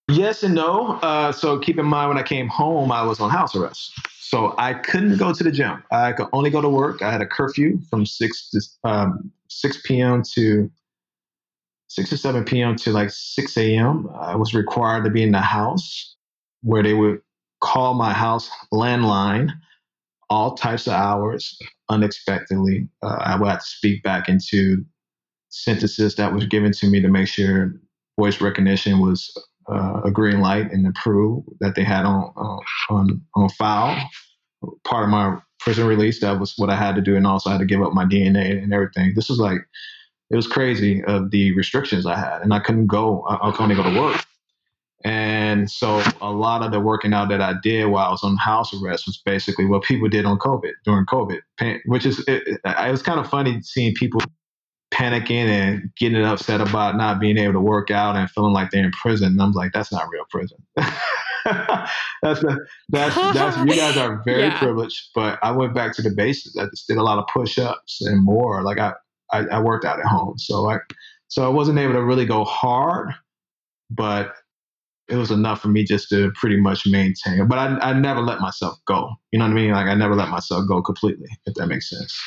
Yes 0.09 0.41
and 0.41 0.55
no. 0.55 0.93
Uh, 1.03 1.31
so 1.31 1.59
keep 1.59 1.77
in 1.77 1.85
mind, 1.85 2.09
when 2.09 2.17
I 2.17 2.23
came 2.23 2.47
home, 2.47 2.91
I 2.91 3.03
was 3.03 3.19
on 3.19 3.29
house 3.29 3.55
arrest. 3.55 3.91
So 4.19 4.55
I 4.57 4.73
couldn't 4.73 5.17
go 5.17 5.33
to 5.33 5.43
the 5.43 5.51
gym. 5.51 5.83
I 5.91 6.13
could 6.13 6.27
only 6.33 6.49
go 6.49 6.61
to 6.61 6.69
work. 6.69 7.01
I 7.01 7.11
had 7.11 7.21
a 7.21 7.27
curfew 7.27 7.79
from 7.89 8.05
6 8.05 8.49
to 8.49 8.89
um, 8.89 9.31
6 9.49 9.81
p.m. 9.85 10.23
to 10.33 10.71
6 11.89 12.13
or 12.13 12.17
7 12.17 12.45
p.m. 12.45 12.75
to 12.77 12.91
like 12.91 13.09
6 13.11 13.57
a.m. 13.57 14.09
I 14.19 14.35
was 14.35 14.53
required 14.53 15.03
to 15.03 15.11
be 15.11 15.21
in 15.21 15.31
the 15.31 15.41
house 15.41 16.15
where 16.61 16.81
they 16.81 16.93
would 16.93 17.21
call 17.61 17.93
my 17.93 18.13
house 18.13 18.49
landline 18.73 19.51
all 20.29 20.55
types 20.55 20.87
of 20.87 20.93
hours 20.93 21.57
unexpectedly. 21.89 22.87
Uh, 23.01 23.17
I 23.19 23.35
would 23.35 23.49
have 23.49 23.59
to 23.59 23.65
speak 23.65 24.03
back 24.03 24.29
into 24.29 24.85
synthesis 25.49 26.15
that 26.15 26.33
was 26.33 26.45
given 26.45 26.71
to 26.71 26.87
me 26.87 27.01
to 27.01 27.07
make 27.07 27.27
sure 27.27 27.73
voice 28.19 28.41
recognition 28.41 28.99
was 28.99 29.31
uh, 29.71 30.01
a 30.03 30.11
green 30.11 30.41
light 30.41 30.71
and 30.71 30.87
approved 30.87 31.47
that 31.59 31.75
they 31.75 31.83
had 31.83 32.05
on 32.05 32.31
uh, 32.35 32.93
on 32.93 33.21
on 33.35 33.49
file. 33.49 33.97
Part 34.83 35.05
of 35.05 35.09
my 35.09 35.37
prison 35.59 35.87
release, 35.87 36.19
that 36.21 36.39
was 36.39 36.53
what 36.57 36.69
I 36.69 36.75
had 36.75 36.95
to 36.95 37.01
do, 37.01 37.15
and 37.15 37.25
also 37.27 37.49
I 37.49 37.53
had 37.53 37.59
to 37.59 37.65
give 37.65 37.81
up 37.81 37.93
my 37.93 38.05
DNA 38.05 38.61
and 38.61 38.73
everything. 38.73 39.13
This 39.15 39.29
was 39.29 39.39
like 39.39 39.59
it 40.29 40.35
was 40.35 40.47
crazy 40.47 41.03
of 41.03 41.31
the 41.31 41.55
restrictions 41.55 42.05
I 42.05 42.17
had, 42.17 42.41
and 42.41 42.53
I 42.53 42.59
couldn't 42.59 42.87
go. 42.87 43.21
I, 43.23 43.47
I 43.47 43.51
could 43.51 43.61
only 43.61 43.75
go 43.75 43.83
to 43.83 43.99
work. 43.99 44.25
And 45.05 45.71
so 45.71 46.03
a 46.19 46.31
lot 46.31 46.61
of 46.61 46.73
the 46.73 46.79
working 46.81 47.13
out 47.13 47.29
that 47.29 47.39
I 47.39 47.53
did 47.63 47.85
while 47.85 48.07
I 48.07 48.11
was 48.11 48.23
on 48.23 48.35
house 48.35 48.73
arrest 48.73 49.07
was 49.07 49.21
basically 49.25 49.65
what 49.65 49.83
people 49.83 50.09
did 50.09 50.25
on 50.25 50.37
COVID 50.39 50.73
during 50.83 51.05
COVID, 51.05 51.39
which 51.85 52.05
is 52.05 52.19
it, 52.27 52.59
it 52.65 52.91
was 52.91 53.01
kind 53.01 53.17
of 53.17 53.29
funny 53.29 53.61
seeing 53.61 53.93
people 53.95 54.19
panicking 54.99 55.47
and 55.47 55.89
getting 55.97 56.21
upset 56.23 56.59
about 56.59 56.97
not 56.97 57.19
being 57.19 57.37
able 57.37 57.53
to 57.53 57.61
work 57.61 57.89
out 57.89 58.17
and 58.17 58.29
feeling 58.29 58.53
like 58.53 58.69
they're 58.69 58.83
in 58.83 58.91
prison. 58.91 59.29
And 59.29 59.41
I'm 59.41 59.53
like, 59.53 59.71
that's 59.71 59.91
not 59.91 60.09
real 60.11 60.25
prison. 60.29 60.57
that's 60.75 62.41
the, 62.41 62.65
that's 62.89 63.15
that's 63.15 63.57
you 63.57 63.75
guys 63.75 63.95
are 63.95 64.21
very 64.25 64.43
yeah. 64.43 64.59
privileged. 64.59 65.09
But 65.15 65.39
I 65.41 65.51
went 65.51 65.73
back 65.73 65.95
to 65.95 66.01
the 66.01 66.09
basics. 66.11 66.57
I 66.57 66.65
just 66.65 66.87
did 66.87 66.97
a 66.97 67.03
lot 67.03 67.17
of 67.17 67.25
push-ups 67.33 68.01
and 68.01 68.23
more. 68.23 68.61
Like 68.61 68.79
I, 68.79 68.93
I, 69.31 69.45
I 69.45 69.61
worked 69.61 69.85
out 69.85 69.99
at 69.99 70.05
home, 70.05 70.37
so 70.37 70.69
I 70.69 70.79
so 71.29 71.45
I 71.45 71.49
wasn't 71.49 71.79
able 71.79 71.93
to 71.93 72.03
really 72.03 72.25
go 72.25 72.43
hard, 72.43 73.13
but 73.89 74.33
it 75.07 75.15
was 75.15 75.31
enough 75.31 75.61
for 75.61 75.69
me 75.69 75.83
just 75.83 76.09
to 76.09 76.31
pretty 76.35 76.59
much 76.59 76.85
maintain. 76.85 77.47
But 77.47 77.57
I, 77.57 77.77
I 77.79 77.93
never 77.93 78.21
let 78.21 78.41
myself 78.41 78.77
go. 78.85 79.09
You 79.31 79.39
know 79.39 79.45
what 79.45 79.51
I 79.51 79.55
mean? 79.55 79.71
Like 79.71 79.87
I 79.87 79.95
never 79.95 80.15
let 80.15 80.29
myself 80.29 80.67
go 80.67 80.81
completely, 80.81 81.29
if 81.45 81.53
that 81.55 81.67
makes 81.67 81.89
sense. 81.89 82.19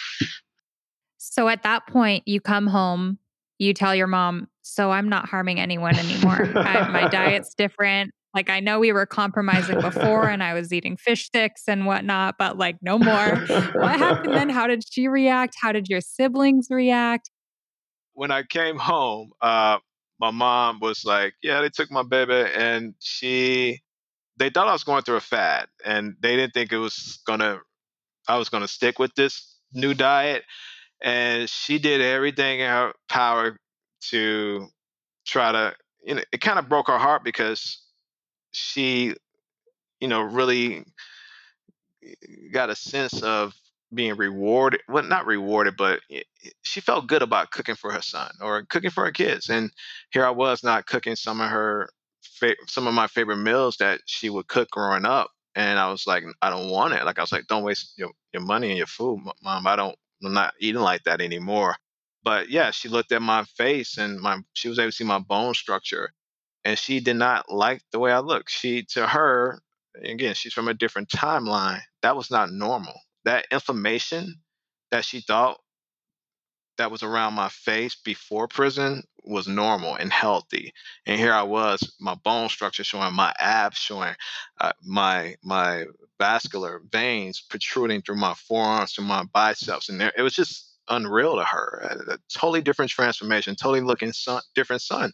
So 1.33 1.49
at 1.49 1.63
that 1.63 1.87
point, 1.87 2.29
you 2.29 2.43
come 2.43 2.67
home, 2.67 3.19
you 3.59 3.73
tell 3.73 3.95
your 3.95 4.07
mom, 4.07 4.49
So 4.61 4.91
I'm 4.91 5.09
not 5.09 5.31
harming 5.31 5.59
anyone 5.59 5.95
anymore. 5.95 6.37
I, 6.55 6.87
my 6.91 7.09
diet's 7.11 7.55
different. 7.55 8.13
Like, 8.35 8.51
I 8.51 8.61
know 8.61 8.79
we 8.79 8.93
were 8.93 9.07
compromising 9.07 9.81
before 9.81 10.29
and 10.29 10.43
I 10.43 10.53
was 10.53 10.75
eating 10.75 10.99
fish 10.99 11.25
sticks 11.25 11.63
and 11.69 11.87
whatnot, 11.87 12.35
but 12.39 12.59
like, 12.59 12.77
no 12.83 12.99
more. 12.99 13.35
what 13.73 13.99
happened 13.99 14.37
then? 14.37 14.51
How 14.51 14.67
did 14.67 14.85
she 14.87 15.09
react? 15.09 15.55
How 15.59 15.73
did 15.73 15.89
your 15.89 16.03
siblings 16.03 16.67
react? 16.69 17.31
When 18.13 18.31
I 18.31 18.43
came 18.43 18.77
home, 18.77 19.31
uh, 19.41 19.79
my 20.21 20.33
mom 20.33 20.81
was 20.81 21.03
like, 21.07 21.33
Yeah, 21.43 21.63
they 21.63 21.71
took 21.71 21.91
my 21.91 22.03
baby 22.03 22.51
and 22.55 22.93
she, 23.01 23.81
they 24.37 24.51
thought 24.51 24.69
I 24.69 24.73
was 24.73 24.85
going 24.85 25.03
through 25.03 25.17
a 25.17 25.21
fad 25.21 25.69
and 25.83 26.15
they 26.21 26.37
didn't 26.37 26.53
think 26.53 26.73
it 26.73 26.79
was 26.79 27.21
gonna, 27.27 27.61
I 28.29 28.37
was 28.37 28.51
gonna 28.51 28.69
stick 28.69 28.99
with 28.99 29.15
this 29.15 29.57
new 29.73 29.95
diet 29.95 30.45
and 31.03 31.51
she 31.51 31.79
did 31.79 32.01
everything 32.01 32.61
in 32.61 32.69
her 32.69 32.93
power 33.09 33.57
to 34.01 34.69
try 35.27 35.53
to 35.53 35.75
you 36.05 36.15
know 36.15 36.23
it 36.33 36.41
kind 36.41 36.59
of 36.59 36.69
broke 36.69 36.89
her 36.89 36.99
heart 36.99 37.25
because 37.25 37.83
she 38.53 39.15
you 40.01 40.09
know 40.09 40.23
really 40.23 40.85
got 42.53 42.71
a 42.71 42.77
sense 42.77 43.23
of 43.23 43.53
being 43.95 44.17
rewarded 44.17 44.81
well 44.89 45.03
not 45.03 45.27
rewarded 45.27 45.77
but 45.77 46.01
she 46.63 46.81
felt 46.81 47.07
good 47.07 47.23
about 47.23 47.51
cooking 47.51 47.75
for 47.75 47.93
her 47.93 48.03
son 48.03 48.31
or 48.41 48.63
cooking 48.65 48.91
for 48.91 49.05
her 49.05 49.13
kids 49.13 49.49
and 49.49 49.71
here 50.11 50.25
i 50.25 50.31
was 50.31 50.65
not 50.65 50.87
cooking 50.87 51.15
some 51.15 51.41
of 51.41 51.51
her 51.51 51.89
some 52.67 52.87
of 52.87 52.95
my 52.95 53.07
favorite 53.07 53.37
meals 53.37 53.77
that 53.77 54.01
she 54.07 54.31
would 54.31 54.49
cook 54.49 54.69
growing 54.71 55.05
up 55.05 55.31
and 55.55 55.79
i 55.79 55.91
was 55.91 56.07
like 56.07 56.25
i 56.41 56.49
don't 56.49 56.71
want 56.71 56.95
it 56.95 57.05
like 57.05 57.19
i 57.19 57.23
was 57.23 57.33
like 57.33 57.47
don't 57.49 57.65
waste 57.65 57.93
your, 57.97 58.11
your 58.33 58.43
money 58.43 58.71
and 58.71 58.79
your 58.79 58.87
food 58.87 59.21
mom 59.43 59.67
i 59.67 59.77
don't 59.77 59.97
I'm 60.25 60.33
not 60.33 60.55
eating 60.61 60.81
like 60.81 61.05
that 61.05 61.21
anymore. 61.21 61.77
But 62.25 62.51
yeah, 62.51 62.71
she 62.71 62.89
looked 62.89 63.13
at 63.13 63.23
my 63.23 63.45
face 63.45 63.99
and 63.99 64.21
my 64.21 64.39
she 64.55 64.69
was 64.69 64.79
able 64.79 64.91
to 64.91 64.97
see 64.97 65.05
my 65.05 65.19
bone 65.19 65.55
structure. 65.55 66.13
And 66.65 66.79
she 66.79 67.01
did 67.01 67.17
not 67.17 67.51
like 67.51 67.83
the 67.91 67.99
way 67.99 68.13
I 68.13 68.21
looked. 68.21 68.51
She 68.51 68.85
to 68.91 69.07
her, 69.07 69.61
again, 70.05 70.35
she's 70.35 70.53
from 70.53 70.69
a 70.69 70.75
different 70.75 71.09
timeline. 71.09 71.81
That 72.03 72.17
was 72.17 72.31
not 72.31 72.53
normal. 72.53 72.95
That 73.25 73.47
inflammation 73.51 74.37
that 74.93 75.05
she 75.05 75.21
thought 75.21 75.59
that 76.79 76.91
was 76.91 77.03
around 77.03 77.35
my 77.35 77.49
face 77.49 77.95
before 77.97 78.49
prison 78.49 79.03
was 79.25 79.47
normal 79.47 79.95
and 79.95 80.13
healthy. 80.13 80.73
And 81.07 81.19
here 81.19 81.33
I 81.33 81.43
was, 81.43 81.95
my 82.01 82.15
bone 82.15 82.49
structure 82.49 82.85
showing, 82.85 83.15
my 83.15 83.33
abs 83.39 83.79
showing, 83.79 84.15
uh, 84.61 84.73
my 84.85 85.37
my 85.43 85.85
vascular 86.23 86.83
veins 86.93 87.41
protruding 87.51 88.03
through 88.03 88.17
my 88.17 88.35
forearms 88.35 88.93
to 88.95 89.03
my 89.03 89.25
biceps, 89.35 89.89
and 89.89 90.01
there, 90.01 90.13
it 90.17 90.23
was 90.23 90.35
just 90.35 90.79
unreal 90.89 91.37
to 91.37 91.45
her. 91.45 91.81
A, 92.09 92.15
a 92.15 92.19
totally 92.33 92.63
different 92.63 92.93
transformation, 92.93 93.57
totally 93.57 93.81
looking 93.83 94.13
son, 94.13 94.41
different 94.55 94.83
son 94.83 95.13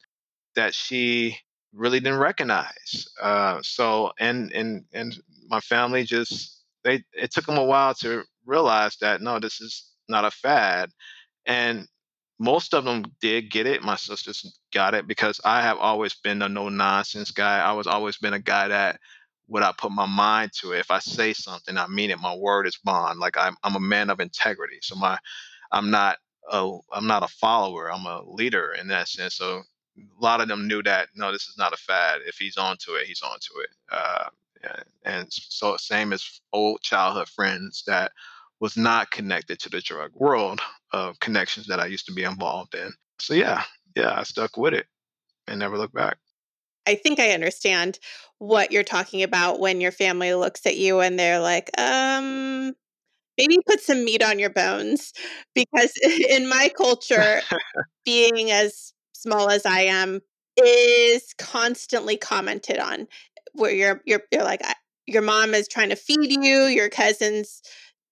that 0.56 0.74
she 0.74 1.38
really 1.74 2.00
didn't 2.00 2.18
recognize. 2.20 3.08
Uh, 3.22 3.58
so, 3.62 4.12
and 4.20 4.52
and 4.52 4.84
and 4.92 5.16
my 5.48 5.60
family 5.60 6.04
just 6.04 6.64
they 6.84 7.02
it 7.14 7.32
took 7.32 7.46
them 7.46 7.58
a 7.58 7.64
while 7.64 7.94
to 7.94 8.24
realize 8.46 8.98
that 8.98 9.22
no, 9.22 9.40
this 9.40 9.62
is 9.62 9.92
not 10.10 10.26
a 10.26 10.30
fad 10.30 10.90
and 11.46 11.88
most 12.38 12.74
of 12.74 12.84
them 12.84 13.04
did 13.20 13.50
get 13.50 13.66
it. 13.66 13.82
My 13.82 13.96
sisters 13.96 14.60
got 14.72 14.94
it 14.94 15.08
because 15.08 15.40
I 15.44 15.62
have 15.62 15.78
always 15.78 16.14
been 16.14 16.42
a 16.42 16.48
no 16.48 16.68
nonsense 16.68 17.32
guy. 17.32 17.60
I 17.60 17.72
was 17.72 17.86
always 17.88 18.18
been 18.18 18.34
a 18.34 18.40
guy 18.40 18.68
that 18.68 19.00
would 19.48 19.62
I 19.62 19.72
put 19.76 19.92
my 19.92 20.06
mind 20.06 20.52
to 20.60 20.72
it. 20.72 20.80
If 20.80 20.90
I 20.90 20.98
say 21.00 21.32
something, 21.32 21.76
I 21.76 21.86
mean 21.88 22.10
it. 22.10 22.20
My 22.20 22.34
word 22.34 22.66
is 22.66 22.78
bond. 22.82 23.18
Like 23.18 23.36
I'm, 23.38 23.56
I'm 23.64 23.76
a 23.76 23.80
man 23.80 24.10
of 24.10 24.20
integrity. 24.20 24.78
So 24.82 24.94
my, 24.96 25.18
I'm 25.72 25.90
not 25.90 26.18
a, 26.50 26.78
I'm 26.92 27.06
not 27.06 27.22
a 27.22 27.28
follower. 27.28 27.92
I'm 27.92 28.06
a 28.06 28.22
leader 28.26 28.74
in 28.78 28.88
that 28.88 29.08
sense. 29.08 29.34
So 29.36 29.62
a 29.98 30.22
lot 30.22 30.40
of 30.40 30.48
them 30.48 30.68
knew 30.68 30.82
that 30.84 31.08
no, 31.14 31.32
this 31.32 31.48
is 31.48 31.56
not 31.58 31.72
a 31.72 31.76
fad. 31.78 32.20
If 32.26 32.36
he's 32.36 32.56
onto 32.56 32.92
it, 32.94 33.06
he's 33.06 33.22
onto 33.22 33.60
it. 33.60 33.70
Uh, 33.90 34.24
and, 34.62 34.84
and 35.04 35.26
so 35.30 35.76
same 35.78 36.12
as 36.12 36.40
old 36.52 36.80
childhood 36.82 37.28
friends 37.28 37.84
that 37.86 38.12
was 38.60 38.76
not 38.76 39.10
connected 39.10 39.58
to 39.60 39.70
the 39.70 39.80
drug 39.80 40.10
world 40.14 40.60
of 40.92 41.18
connections 41.20 41.66
that 41.68 41.80
I 41.80 41.86
used 41.86 42.06
to 42.06 42.12
be 42.12 42.24
involved 42.24 42.74
in. 42.74 42.92
So 43.20 43.34
yeah, 43.34 43.62
yeah, 43.96 44.14
I 44.18 44.24
stuck 44.24 44.56
with 44.56 44.74
it 44.74 44.86
and 45.46 45.58
never 45.58 45.78
looked 45.78 45.94
back. 45.94 46.18
I 46.88 46.94
think 46.94 47.20
I 47.20 47.32
understand 47.32 47.98
what 48.38 48.72
you're 48.72 48.82
talking 48.82 49.22
about 49.22 49.60
when 49.60 49.80
your 49.80 49.92
family 49.92 50.32
looks 50.34 50.64
at 50.64 50.76
you 50.76 51.00
and 51.00 51.18
they're 51.18 51.40
like, 51.40 51.70
um, 51.78 52.72
maybe 53.36 53.58
put 53.66 53.80
some 53.80 54.04
meat 54.04 54.24
on 54.24 54.38
your 54.38 54.50
bones. 54.50 55.12
Because 55.54 55.92
in 56.30 56.48
my 56.48 56.70
culture, 56.76 57.42
being 58.04 58.50
as 58.50 58.92
small 59.12 59.50
as 59.50 59.66
I 59.66 59.82
am 59.82 60.20
is 60.56 61.34
constantly 61.36 62.16
commented 62.16 62.78
on 62.78 63.06
where 63.52 63.70
you're 63.72 64.00
you're 64.06 64.22
you're 64.32 64.44
like 64.44 64.62
your 65.06 65.22
mom 65.22 65.54
is 65.54 65.68
trying 65.68 65.90
to 65.90 65.96
feed 65.96 66.32
you, 66.42 66.64
your 66.64 66.88
cousins 66.88 67.62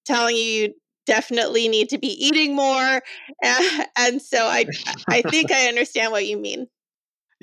telling 0.05 0.37
you 0.37 0.43
you 0.43 0.75
definitely 1.07 1.69
need 1.69 1.89
to 1.89 1.99
be 1.99 2.09
eating 2.09 2.55
more. 2.55 3.03
And 3.99 4.21
so 4.21 4.45
I 4.47 4.67
I 5.09 5.23
think 5.23 5.51
I 5.51 5.67
understand 5.69 6.13
what 6.13 6.27
you 6.27 6.37
mean. 6.37 6.69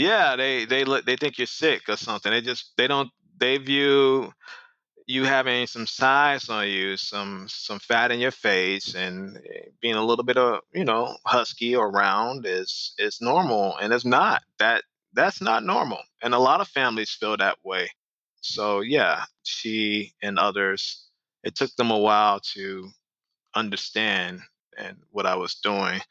Yeah, 0.03 0.35
they 0.35 0.65
they 0.65 0.83
look 0.85 1.05
they 1.05 1.15
think 1.15 1.37
you're 1.37 1.47
sick 1.47 1.83
or 1.89 1.97
something. 1.97 2.31
They 2.31 2.41
just 2.41 2.73
they 2.77 2.87
don't 2.87 3.09
they 3.37 3.57
view 3.57 4.31
you 5.07 5.25
having 5.25 5.67
some 5.67 5.87
size 5.87 6.49
on 6.49 6.67
you, 6.69 6.97
some 6.97 7.47
some 7.49 7.79
fat 7.79 8.11
in 8.11 8.19
your 8.19 8.31
face, 8.31 8.95
and 8.95 9.37
eh, 9.37 9.69
being 9.81 9.95
a 9.95 10.05
little 10.05 10.25
bit 10.25 10.37
of 10.37 10.61
you 10.73 10.85
know 10.85 11.17
husky 11.25 11.75
or 11.75 11.91
round 11.91 12.45
is 12.47 12.93
is 12.99 13.19
normal, 13.21 13.77
and 13.77 13.93
it's 13.93 14.05
not. 14.05 14.43
That 14.59 14.83
that's 15.13 15.41
not 15.41 15.63
normal, 15.65 15.99
and 16.23 16.33
a 16.33 16.39
lot 16.39 16.61
of 16.61 16.67
families 16.69 17.11
feel 17.11 17.37
that 17.37 17.57
way. 17.63 17.89
So 18.41 18.81
yeah, 18.81 19.25
she 19.43 20.13
and 20.23 20.39
others 20.39 21.07
it 21.43 21.55
took 21.55 21.75
them 21.77 21.91
a 21.91 21.99
while 21.99 22.39
to 22.55 22.89
understand 23.55 24.41
and 24.77 24.97
what 25.11 25.25
I 25.25 25.35
was 25.35 25.55
doing. 25.55 26.01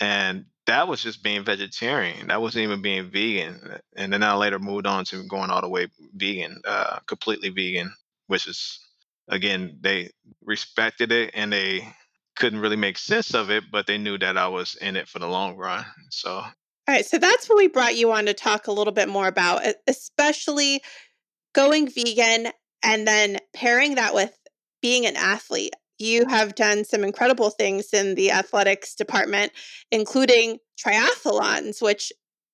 And 0.00 0.46
that 0.66 0.88
was 0.88 1.02
just 1.02 1.22
being 1.22 1.44
vegetarian. 1.44 2.28
That 2.28 2.40
wasn't 2.40 2.64
even 2.64 2.82
being 2.82 3.10
vegan. 3.10 3.78
And 3.96 4.12
then 4.12 4.22
I 4.22 4.34
later 4.34 4.58
moved 4.58 4.86
on 4.86 5.04
to 5.06 5.22
going 5.24 5.50
all 5.50 5.60
the 5.60 5.68
way 5.68 5.88
vegan, 6.14 6.60
uh, 6.66 6.98
completely 7.06 7.50
vegan, 7.50 7.92
which 8.26 8.46
is 8.46 8.80
again, 9.28 9.78
they 9.80 10.10
respected 10.42 11.12
it 11.12 11.30
and 11.34 11.52
they 11.52 11.86
couldn't 12.36 12.60
really 12.60 12.76
make 12.76 12.98
sense 12.98 13.34
of 13.34 13.50
it, 13.50 13.64
but 13.70 13.86
they 13.86 13.98
knew 13.98 14.18
that 14.18 14.36
I 14.36 14.48
was 14.48 14.76
in 14.76 14.96
it 14.96 15.08
for 15.08 15.18
the 15.18 15.26
long 15.26 15.56
run. 15.56 15.84
So 16.10 16.42
all 16.88 16.94
right, 16.94 17.04
so 17.04 17.18
that's 17.18 17.48
what 17.48 17.58
we 17.58 17.66
brought 17.66 17.96
you 17.96 18.12
on 18.12 18.26
to 18.26 18.34
talk 18.34 18.68
a 18.68 18.72
little 18.72 18.92
bit 18.92 19.08
more 19.08 19.26
about, 19.26 19.62
especially 19.88 20.82
going 21.52 21.88
vegan 21.88 22.52
and 22.80 23.08
then 23.08 23.38
pairing 23.52 23.96
that 23.96 24.14
with 24.14 24.36
being 24.80 25.04
an 25.04 25.16
athlete, 25.16 25.74
you 25.98 26.26
have 26.26 26.54
done 26.54 26.84
some 26.84 27.04
incredible 27.04 27.50
things 27.50 27.92
in 27.92 28.14
the 28.14 28.30
athletics 28.30 28.94
department, 28.94 29.52
including 29.90 30.58
triathlons, 30.78 31.80
which 31.80 32.12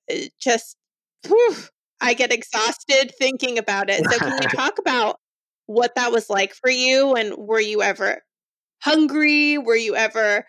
eh, 0.08 0.28
just, 0.40 0.76
whew, 1.26 1.56
I 2.00 2.14
get 2.14 2.32
exhausted 2.32 3.12
thinking 3.18 3.58
about 3.58 3.90
it. 3.90 4.04
So, 4.10 4.18
can 4.18 4.42
you 4.42 4.48
talk 4.56 4.78
about 4.78 5.16
what 5.66 5.94
that 5.94 6.12
was 6.12 6.28
like 6.28 6.54
for 6.54 6.70
you? 6.70 7.14
And 7.14 7.34
were 7.36 7.60
you 7.60 7.82
ever 7.82 8.22
hungry? 8.82 9.58
Were 9.58 9.76
you 9.76 9.96
ever 9.96 10.46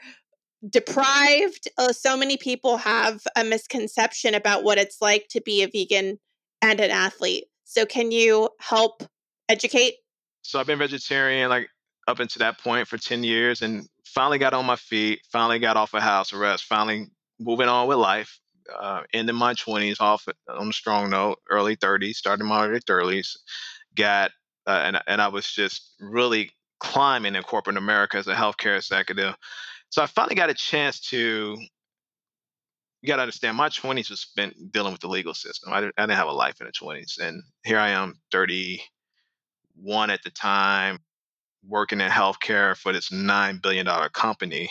deprived? 0.67 1.67
Uh, 1.77 1.93
so 1.93 2.17
many 2.17 2.37
people 2.37 2.77
have 2.77 3.21
a 3.35 3.43
misconception 3.43 4.33
about 4.33 4.63
what 4.63 4.77
it's 4.77 4.97
like 5.01 5.27
to 5.29 5.41
be 5.41 5.63
a 5.63 5.67
vegan 5.67 6.19
and 6.61 6.79
an 6.79 6.91
athlete. 6.91 7.45
So, 7.65 7.85
can 7.85 8.11
you 8.11 8.49
help 8.59 9.03
educate? 9.49 9.95
So, 10.41 10.59
I've 10.59 10.67
been 10.67 10.79
vegetarian 10.79 11.49
like 11.49 11.69
up 12.07 12.19
until 12.19 12.39
that 12.39 12.59
point 12.59 12.87
for 12.87 12.97
10 12.97 13.23
years 13.23 13.61
and 13.61 13.87
finally 14.05 14.37
got 14.37 14.53
on 14.53 14.65
my 14.65 14.75
feet, 14.75 15.21
finally 15.31 15.59
got 15.59 15.77
off 15.77 15.93
of 15.93 16.01
house 16.01 16.33
arrest, 16.33 16.65
finally 16.65 17.07
moving 17.39 17.67
on 17.67 17.87
with 17.87 17.97
life. 17.97 18.39
Uh, 18.73 19.01
ending 19.13 19.35
my 19.35 19.53
20s 19.53 19.99
off 19.99 20.25
on 20.47 20.69
a 20.69 20.73
strong 20.73 21.09
note, 21.09 21.37
early 21.49 21.75
30s, 21.75 22.15
starting 22.15 22.47
my 22.47 22.65
early 22.65 22.79
30s. 22.79 23.35
Got, 23.93 24.31
uh, 24.65 24.81
and, 24.85 25.01
and 25.05 25.21
I 25.21 25.27
was 25.27 25.51
just 25.51 25.95
really 25.99 26.51
climbing 26.79 27.35
in 27.35 27.43
corporate 27.43 27.75
America 27.75 28.17
as 28.17 28.27
a 28.27 28.33
healthcare 28.33 28.77
executive. 28.77 29.35
So 29.89 30.01
I 30.01 30.05
finally 30.05 30.35
got 30.35 30.49
a 30.49 30.53
chance 30.53 31.01
to 31.09 31.57
you 33.03 33.07
got 33.07 33.17
to 33.17 33.21
understand 33.23 33.57
my 33.57 33.67
20s 33.67 34.09
was 34.09 34.21
spent 34.21 34.71
dealing 34.71 34.93
with 34.93 35.01
the 35.01 35.09
legal 35.09 35.33
system 35.33 35.73
I 35.73 35.81
didn't, 35.81 35.95
I 35.97 36.03
didn't, 36.03 36.17
have 36.17 36.29
a 36.29 36.31
life 36.31 36.61
in 36.61 36.67
the 36.67 36.71
20s 36.71 37.19
and 37.19 37.43
here 37.65 37.77
i 37.77 37.89
am 37.89 38.15
31 38.31 40.09
at 40.09 40.23
the 40.23 40.31
time 40.31 40.99
working 41.67 42.01
in 42.01 42.09
healthcare 42.09 42.75
for 42.75 42.93
this 42.93 43.09
$9 43.09 43.61
billion 43.61 43.85
company, 44.13 44.69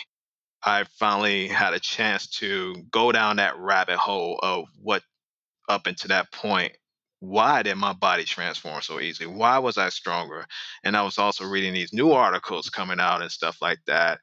I 0.63 0.85
finally 0.97 1.47
had 1.47 1.73
a 1.73 1.79
chance 1.79 2.27
to 2.37 2.75
go 2.91 3.11
down 3.11 3.37
that 3.37 3.57
rabbit 3.57 3.97
hole 3.97 4.39
of 4.41 4.65
what 4.81 5.03
up 5.69 5.87
until 5.87 6.09
that 6.09 6.31
point 6.31 6.73
why 7.23 7.63
did 7.63 7.75
my 7.75 7.93
body 7.93 8.25
transform 8.25 8.81
so 8.81 8.99
easily? 8.99 9.27
Why 9.27 9.57
was 9.57 9.77
I 9.77 9.87
stronger? 9.87 10.45
And 10.83 10.97
I 10.97 11.03
was 11.03 11.17
also 11.17 11.45
reading 11.45 11.73
these 11.73 11.93
new 11.93 12.11
articles 12.11 12.69
coming 12.69 12.99
out 12.99 13.21
and 13.21 13.31
stuff 13.31 13.61
like 13.61 13.79
that 13.87 14.19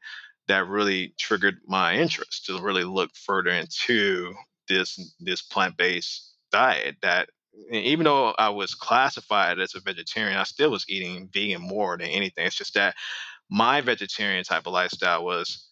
that 0.48 0.66
really 0.66 1.14
triggered 1.18 1.56
my 1.66 1.94
interest 1.94 2.44
to 2.46 2.60
really 2.60 2.84
look 2.84 3.10
further 3.16 3.52
into 3.52 4.34
this 4.68 5.14
this 5.18 5.40
plant-based 5.40 6.34
diet 6.52 6.96
that 7.00 7.30
even 7.70 8.04
though 8.04 8.34
I 8.38 8.50
was 8.50 8.74
classified 8.74 9.58
as 9.58 9.74
a 9.74 9.80
vegetarian, 9.80 10.36
I 10.36 10.44
still 10.44 10.70
was 10.70 10.84
eating 10.88 11.28
vegan 11.32 11.60
more 11.60 11.96
than 11.96 12.08
anything. 12.08 12.46
It's 12.46 12.56
just 12.56 12.74
that 12.74 12.94
my 13.50 13.80
vegetarian 13.80 14.44
type 14.44 14.66
of 14.66 14.72
lifestyle 14.72 15.24
was 15.24 15.68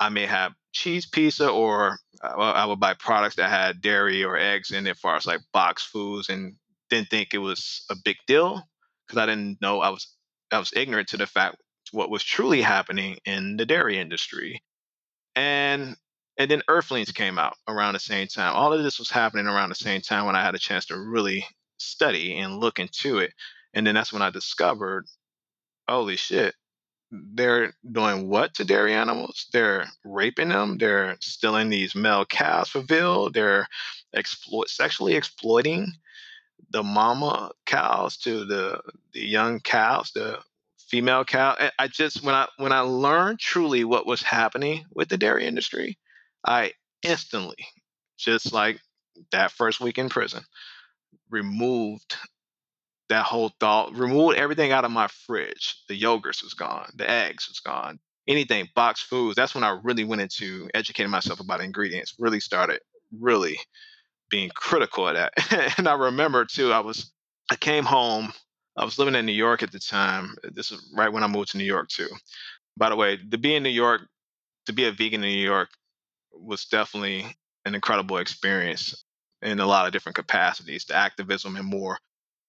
I 0.00 0.08
may 0.08 0.26
have 0.26 0.52
cheese 0.72 1.06
pizza 1.06 1.48
or 1.48 1.98
uh, 2.22 2.36
I 2.36 2.66
would 2.66 2.80
buy 2.80 2.94
products 2.94 3.36
that 3.36 3.50
had 3.50 3.80
dairy 3.80 4.24
or 4.24 4.36
eggs 4.36 4.70
in 4.70 4.86
it, 4.86 4.90
as 4.90 4.98
far 4.98 5.16
as 5.16 5.26
like 5.26 5.40
box 5.52 5.84
foods, 5.84 6.28
and 6.28 6.54
didn't 6.90 7.10
think 7.10 7.32
it 7.32 7.38
was 7.38 7.84
a 7.90 7.96
big 8.04 8.16
deal 8.26 8.62
because 9.06 9.20
I 9.20 9.26
didn't 9.26 9.60
know 9.60 9.80
I 9.80 9.90
was 9.90 10.14
I 10.52 10.58
was 10.58 10.72
ignorant 10.74 11.08
to 11.08 11.16
the 11.16 11.26
fact 11.26 11.56
what 11.92 12.10
was 12.10 12.22
truly 12.22 12.60
happening 12.60 13.18
in 13.24 13.56
the 13.56 13.66
dairy 13.66 13.98
industry. 13.98 14.62
And 15.36 15.96
and 16.36 16.50
then 16.50 16.62
Earthlings 16.68 17.12
came 17.12 17.38
out 17.38 17.56
around 17.68 17.94
the 17.94 18.00
same 18.00 18.26
time. 18.26 18.54
All 18.54 18.72
of 18.72 18.82
this 18.82 18.98
was 18.98 19.10
happening 19.10 19.46
around 19.46 19.68
the 19.68 19.74
same 19.74 20.00
time 20.00 20.26
when 20.26 20.36
I 20.36 20.44
had 20.44 20.54
a 20.54 20.58
chance 20.58 20.86
to 20.86 20.98
really 20.98 21.46
study 21.78 22.38
and 22.38 22.58
look 22.58 22.78
into 22.78 23.18
it. 23.18 23.32
And 23.72 23.86
then 23.86 23.94
that's 23.94 24.12
when 24.12 24.22
I 24.22 24.30
discovered, 24.30 25.06
holy 25.88 26.16
shit, 26.16 26.54
they're 27.10 27.74
doing 27.90 28.28
what 28.28 28.54
to 28.54 28.64
dairy 28.64 28.94
animals? 28.94 29.46
They're 29.52 29.86
raping 30.04 30.48
them. 30.48 30.78
They're 30.78 31.16
stealing 31.20 31.68
these 31.68 31.94
male 31.94 32.24
calves 32.24 32.70
for 32.70 32.80
veal. 32.80 33.30
They're 33.30 33.66
sexually 34.66 35.14
exploiting 35.14 35.92
the 36.70 36.82
mama 36.82 37.52
cows 37.66 38.16
to 38.18 38.44
the 38.44 38.80
the 39.12 39.24
young 39.24 39.60
cows, 39.60 40.10
the 40.12 40.40
female 40.78 41.24
cow. 41.24 41.56
I 41.78 41.86
just 41.88 42.24
when 42.24 42.34
I 42.34 42.48
when 42.56 42.72
I 42.72 42.80
learned 42.80 43.38
truly 43.38 43.84
what 43.84 44.06
was 44.06 44.22
happening 44.22 44.84
with 44.92 45.08
the 45.08 45.18
dairy 45.18 45.46
industry, 45.46 45.98
I 46.44 46.72
instantly, 47.02 47.66
just 48.18 48.52
like 48.52 48.80
that 49.32 49.52
first 49.52 49.80
week 49.80 49.98
in 49.98 50.08
prison, 50.08 50.42
removed 51.30 52.16
that 53.08 53.24
whole 53.24 53.52
thought, 53.60 53.94
removed 53.94 54.36
everything 54.36 54.72
out 54.72 54.84
of 54.84 54.90
my 54.90 55.08
fridge. 55.26 55.76
The 55.88 56.00
yogurts 56.00 56.42
was 56.42 56.54
gone, 56.54 56.90
the 56.96 57.08
eggs 57.08 57.48
was 57.48 57.60
gone, 57.60 57.98
anything, 58.26 58.68
boxed 58.74 59.04
foods. 59.04 59.36
That's 59.36 59.54
when 59.54 59.64
I 59.64 59.78
really 59.82 60.04
went 60.04 60.22
into 60.22 60.68
educating 60.74 61.10
myself 61.10 61.40
about 61.40 61.60
ingredients, 61.60 62.14
really 62.18 62.40
started 62.40 62.80
really 63.20 63.58
being 64.30 64.50
critical 64.54 65.08
of 65.08 65.14
that. 65.14 65.32
and 65.78 65.88
I 65.88 65.94
remember 65.94 66.44
too, 66.44 66.72
I 66.72 66.80
was, 66.80 67.12
I 67.50 67.56
came 67.56 67.84
home, 67.84 68.32
I 68.76 68.84
was 68.84 68.98
living 68.98 69.14
in 69.14 69.26
New 69.26 69.32
York 69.32 69.62
at 69.62 69.70
the 69.70 69.78
time. 69.78 70.34
This 70.42 70.72
is 70.72 70.92
right 70.96 71.12
when 71.12 71.22
I 71.22 71.28
moved 71.28 71.52
to 71.52 71.58
New 71.58 71.64
York 71.64 71.88
too. 71.88 72.08
By 72.76 72.88
the 72.88 72.96
way, 72.96 73.18
to 73.30 73.38
be 73.38 73.54
in 73.54 73.62
New 73.62 73.68
York, 73.68 74.02
to 74.66 74.72
be 74.72 74.86
a 74.86 74.92
vegan 74.92 75.22
in 75.22 75.30
New 75.30 75.44
York 75.44 75.68
was 76.36 76.64
definitely 76.66 77.26
an 77.64 77.74
incredible 77.74 78.18
experience 78.18 79.04
in 79.42 79.60
a 79.60 79.66
lot 79.66 79.86
of 79.86 79.92
different 79.92 80.16
capacities, 80.16 80.84
the 80.84 80.94
activism 80.94 81.56
and 81.56 81.66
more. 81.66 81.98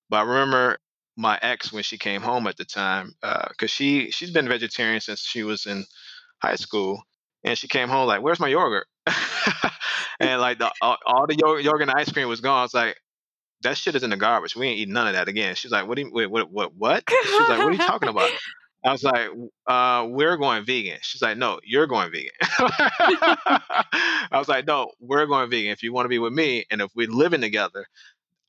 But 0.10 0.18
I 0.18 0.22
remember 0.22 0.78
my 1.18 1.40
ex 1.42 1.72
when 1.72 1.84
she 1.84 1.98
came 1.98 2.22
home 2.22 2.48
at 2.48 2.58
the 2.58 2.66
time, 2.66 3.16
because 3.22 3.50
uh, 3.64 3.68
she 3.68 4.12
she's 4.12 4.32
been 4.32 4.48
vegetarian 4.48 5.02
since 5.02 5.22
she 5.22 5.44
was 5.44 5.66
in 5.66 5.86
high 6.42 6.56
school, 6.56 7.04
and 7.44 7.58
she 7.58 7.68
came 7.68 7.90
home 7.90 8.08
like, 8.08 8.22
"Where's 8.22 8.40
my 8.40 8.48
yogurt?" 8.48 8.88
and 10.20 10.42
like 10.42 10.60
the, 10.60 10.72
all, 10.82 10.98
all, 11.06 11.28
the 11.28 11.36
yogurt 11.36 11.82
and 11.82 11.92
ice 11.92 12.12
cream 12.12 12.28
was 12.28 12.42
gone. 12.42 12.60
I 12.60 12.64
was 12.64 12.74
like, 12.74 12.98
"That 13.64 13.78
shit 13.78 13.96
is 13.96 14.04
in 14.04 14.10
the 14.10 14.18
garbage. 14.18 14.56
We 14.56 14.68
ain't 14.68 14.80
eating 14.80 14.94
none 14.94 15.08
of 15.08 15.14
that 15.14 15.28
again." 15.28 15.56
She's 15.56 15.72
like, 15.72 15.88
"What? 15.88 15.96
Do 15.96 16.04
you, 16.04 16.12
wait, 16.12 16.30
what? 16.30 16.52
What? 16.52 16.76
What?" 16.76 17.04
She's 17.10 17.50
like, 17.50 17.60
"What 17.60 17.68
are 17.68 17.72
you 17.72 17.78
talking 17.78 18.10
about?" 18.10 18.32
I 18.86 18.92
was 18.92 19.04
like, 19.04 19.30
uh, 19.68 20.08
"We're 20.10 20.38
going 20.38 20.66
vegan." 20.66 21.00
She's 21.02 21.22
like, 21.22 21.38
"No, 21.38 21.60
you're 21.64 21.88
going 21.88 22.12
vegan." 22.12 22.32
I 22.52 24.30
was 24.34 24.48
like, 24.48 24.68
"No, 24.68 24.92
we're 25.00 25.26
going 25.26 25.50
vegan. 25.50 25.72
If 25.72 25.84
you 25.84 25.94
want 25.94 26.06
to 26.06 26.10
be 26.10 26.20
with 26.20 26.34
me, 26.34 26.66
and 26.72 26.82
if 26.82 26.92
we're 26.96 27.10
living 27.10 27.42
together, 27.42 27.88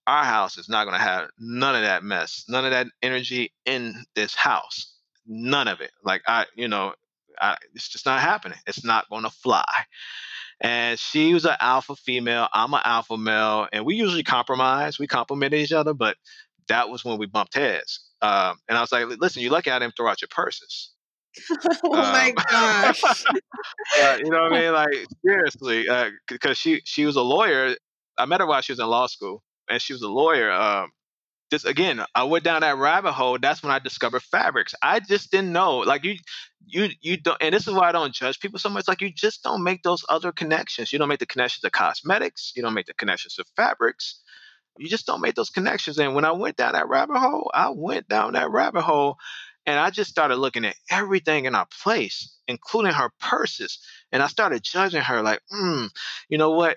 our 0.06 0.24
house 0.24 0.58
is 0.58 0.68
not 0.68 0.84
going 0.84 0.96
to 0.98 1.02
have 1.04 1.30
none 1.38 1.74
of 1.76 1.82
that 1.82 2.04
mess, 2.04 2.44
none 2.48 2.64
of 2.64 2.72
that 2.72 2.88
energy 3.02 3.52
in 3.64 3.94
this 4.14 4.34
house, 4.34 4.94
none 5.26 5.68
of 5.68 5.80
it. 5.80 5.92
Like 6.04 6.22
I, 6.26 6.46
you 6.56 6.68
know, 6.68 6.94
I, 7.40 7.56
it's 7.74 7.88
just 7.88 8.06
not 8.06 8.20
happening. 8.20 8.58
It's 8.66 8.84
not 8.84 9.08
going 9.10 9.24
to 9.24 9.30
fly. 9.30 9.64
And 10.60 10.98
she 10.98 11.34
was 11.34 11.44
an 11.44 11.56
alpha 11.60 11.96
female. 11.96 12.48
I'm 12.52 12.74
an 12.74 12.80
alpha 12.84 13.16
male, 13.18 13.68
and 13.72 13.84
we 13.86 13.96
usually 13.96 14.22
compromise. 14.24 14.98
We 14.98 15.06
compliment 15.06 15.54
each 15.54 15.72
other, 15.72 15.94
but 15.94 16.16
that 16.68 16.88
was 16.90 17.04
when 17.04 17.18
we 17.18 17.26
bumped 17.26 17.54
heads. 17.54 18.05
Um, 18.26 18.58
and 18.68 18.76
I 18.76 18.80
was 18.80 18.92
like, 18.92 19.06
"Listen, 19.20 19.42
you're 19.42 19.52
lucky 19.52 19.70
I 19.70 19.78
didn't 19.78 19.96
throw 19.96 20.08
out 20.08 20.20
your 20.20 20.28
purses." 20.30 20.90
oh 21.84 21.92
um, 21.92 22.12
my 22.12 22.32
gosh! 22.50 23.02
uh, 24.00 24.18
you 24.18 24.30
know 24.30 24.42
what 24.42 24.54
I 24.54 24.60
mean? 24.60 24.72
Like 24.72 25.06
seriously, 25.24 25.82
because 26.28 26.50
uh, 26.50 26.54
she 26.54 26.80
she 26.84 27.06
was 27.06 27.16
a 27.16 27.22
lawyer. 27.22 27.76
I 28.18 28.24
met 28.24 28.40
her 28.40 28.46
while 28.46 28.62
she 28.62 28.72
was 28.72 28.80
in 28.80 28.86
law 28.86 29.06
school, 29.06 29.42
and 29.68 29.80
she 29.80 29.92
was 29.92 30.02
a 30.02 30.08
lawyer. 30.08 30.50
Um, 30.50 30.90
just 31.50 31.66
again, 31.66 32.04
I 32.14 32.24
went 32.24 32.44
down 32.44 32.62
that 32.62 32.76
rabbit 32.76 33.12
hole. 33.12 33.38
That's 33.40 33.62
when 33.62 33.70
I 33.70 33.78
discovered 33.78 34.22
fabrics. 34.22 34.74
I 34.82 35.00
just 35.00 35.30
didn't 35.30 35.52
know. 35.52 35.78
Like 35.78 36.04
you, 36.04 36.16
you, 36.66 36.88
you 37.00 37.16
don't. 37.16 37.40
And 37.40 37.54
this 37.54 37.68
is 37.68 37.74
why 37.74 37.88
I 37.88 37.92
don't 37.92 38.12
judge 38.12 38.40
people 38.40 38.58
so 38.58 38.68
much. 38.68 38.88
Like 38.88 39.00
you 39.00 39.12
just 39.12 39.44
don't 39.44 39.62
make 39.62 39.82
those 39.82 40.04
other 40.08 40.32
connections. 40.32 40.92
You 40.92 40.98
don't 40.98 41.08
make 41.08 41.20
the 41.20 41.26
connections 41.26 41.60
to 41.62 41.70
cosmetics. 41.70 42.52
You 42.56 42.62
don't 42.62 42.74
make 42.74 42.86
the 42.86 42.94
connections 42.94 43.34
to 43.34 43.44
fabrics. 43.56 44.20
You 44.78 44.88
just 44.88 45.06
don't 45.06 45.20
make 45.20 45.34
those 45.34 45.50
connections. 45.50 45.98
And 45.98 46.14
when 46.14 46.24
I 46.24 46.32
went 46.32 46.56
down 46.56 46.74
that 46.74 46.88
rabbit 46.88 47.18
hole, 47.18 47.50
I 47.54 47.70
went 47.70 48.08
down 48.08 48.34
that 48.34 48.50
rabbit 48.50 48.82
hole, 48.82 49.16
and 49.66 49.78
I 49.78 49.90
just 49.90 50.10
started 50.10 50.36
looking 50.36 50.64
at 50.64 50.76
everything 50.90 51.46
in 51.46 51.54
our 51.54 51.66
place, 51.82 52.38
including 52.48 52.92
her 52.92 53.10
purses. 53.20 53.78
And 54.12 54.22
I 54.22 54.28
started 54.28 54.62
judging 54.62 55.02
her 55.02 55.22
like, 55.22 55.40
hmm, 55.50 55.86
you 56.28 56.38
know 56.38 56.52
what? 56.52 56.76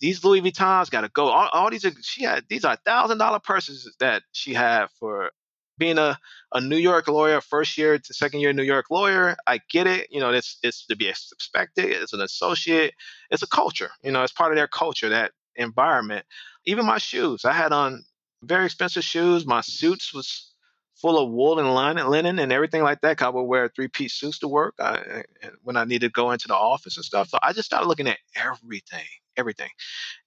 these 0.00 0.24
Louis 0.24 0.40
Vuittons 0.42 0.90
got 0.90 1.02
to 1.02 1.08
go. 1.08 1.26
All, 1.28 1.48
all, 1.52 1.70
these 1.70 1.84
are 1.84 1.92
she 2.02 2.24
had 2.24 2.44
these 2.48 2.64
are 2.64 2.76
thousand 2.76 3.18
dollar 3.18 3.38
purses 3.40 3.94
that 4.00 4.22
she 4.32 4.54
had 4.54 4.86
for 4.98 5.30
being 5.78 5.98
a, 5.98 6.18
a 6.52 6.60
New 6.60 6.76
York 6.76 7.08
lawyer, 7.08 7.40
first 7.40 7.78
year 7.78 7.98
to 7.98 8.14
second 8.14 8.40
year 8.40 8.52
New 8.52 8.62
York 8.62 8.86
lawyer. 8.90 9.36
I 9.46 9.60
get 9.70 9.86
it. 9.86 10.08
You 10.10 10.20
know, 10.20 10.30
it's 10.30 10.58
it's 10.62 10.86
to 10.86 10.96
be 10.96 11.08
expected. 11.08 11.86
It's 11.86 12.12
an 12.12 12.20
associate. 12.20 12.94
It's 13.30 13.42
a 13.42 13.48
culture. 13.48 13.90
You 14.02 14.12
know, 14.12 14.22
it's 14.22 14.32
part 14.32 14.52
of 14.52 14.56
their 14.56 14.68
culture, 14.68 15.08
that 15.10 15.32
environment. 15.58 16.24
Even 16.64 16.86
my 16.86 16.98
shoes. 16.98 17.44
I 17.44 17.52
had 17.52 17.72
on 17.72 18.04
very 18.42 18.66
expensive 18.66 19.04
shoes. 19.04 19.44
My 19.44 19.60
suits 19.60 20.14
was 20.14 20.52
full 20.96 21.18
of 21.18 21.30
wool 21.30 21.58
and 21.58 21.74
linen, 21.74 22.38
and 22.38 22.52
everything 22.52 22.82
like 22.82 23.00
that. 23.02 23.20
I 23.22 23.28
would 23.28 23.42
wear 23.42 23.68
three 23.68 23.88
piece 23.88 24.14
suits 24.14 24.38
to 24.40 24.48
work 24.48 24.74
I, 24.80 25.22
when 25.62 25.76
I 25.76 25.84
needed 25.84 26.08
to 26.08 26.12
go 26.12 26.32
into 26.32 26.48
the 26.48 26.56
office 26.56 26.96
and 26.96 27.04
stuff. 27.04 27.28
So 27.28 27.38
I 27.42 27.52
just 27.52 27.66
started 27.66 27.86
looking 27.88 28.08
at 28.08 28.18
everything, 28.34 29.06
everything, 29.36 29.70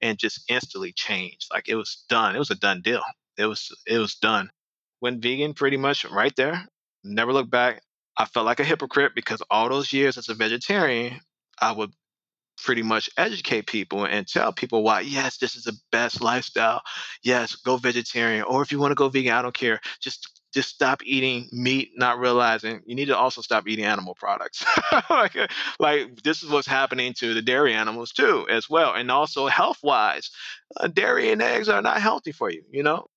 and 0.01 0.17
just 0.17 0.43
instantly 0.49 0.93
changed. 0.93 1.47
Like 1.51 1.67
it 1.67 1.75
was 1.75 2.03
done. 2.09 2.35
It 2.35 2.39
was 2.39 2.51
a 2.51 2.55
done 2.55 2.81
deal. 2.81 3.03
It 3.37 3.45
was 3.45 3.71
it 3.87 3.97
was 3.97 4.15
done. 4.15 4.49
Went 5.01 5.21
vegan 5.21 5.53
pretty 5.53 5.77
much 5.77 6.05
right 6.05 6.35
there. 6.35 6.65
Never 7.03 7.33
looked 7.33 7.51
back. 7.51 7.81
I 8.17 8.25
felt 8.25 8.45
like 8.45 8.59
a 8.59 8.63
hypocrite 8.63 9.13
because 9.15 9.41
all 9.49 9.69
those 9.69 9.91
years 9.91 10.17
as 10.17 10.29
a 10.29 10.35
vegetarian, 10.35 11.21
I 11.59 11.71
would 11.71 11.91
pretty 12.63 12.83
much 12.83 13.09
educate 13.17 13.67
people 13.67 14.05
and 14.05 14.27
tell 14.27 14.53
people 14.53 14.83
why 14.83 15.01
yes 15.01 15.37
this 15.37 15.55
is 15.55 15.63
the 15.63 15.77
best 15.91 16.21
lifestyle 16.21 16.81
yes 17.23 17.55
go 17.55 17.77
vegetarian 17.77 18.43
or 18.43 18.61
if 18.61 18.71
you 18.71 18.79
want 18.79 18.91
to 18.91 18.95
go 18.95 19.09
vegan 19.09 19.33
i 19.33 19.41
don't 19.41 19.53
care 19.53 19.79
just 19.99 20.41
just 20.53 20.69
stop 20.69 21.01
eating 21.05 21.47
meat, 21.51 21.91
not 21.95 22.19
realizing 22.19 22.81
you 22.85 22.95
need 22.95 23.05
to 23.05 23.17
also 23.17 23.41
stop 23.41 23.67
eating 23.67 23.85
animal 23.85 24.15
products. 24.15 24.65
like, 25.09 25.35
like 25.79 26.21
this 26.23 26.43
is 26.43 26.49
what's 26.49 26.67
happening 26.67 27.13
to 27.13 27.33
the 27.33 27.41
dairy 27.41 27.73
animals 27.73 28.11
too, 28.11 28.45
as 28.49 28.69
well, 28.69 28.93
and 28.93 29.09
also 29.09 29.47
health 29.47 29.79
wise, 29.81 30.29
uh, 30.77 30.87
dairy 30.87 31.31
and 31.31 31.41
eggs 31.41 31.69
are 31.69 31.81
not 31.81 32.01
healthy 32.01 32.31
for 32.31 32.49
you. 32.49 32.63
You 32.69 32.83
know, 32.83 33.07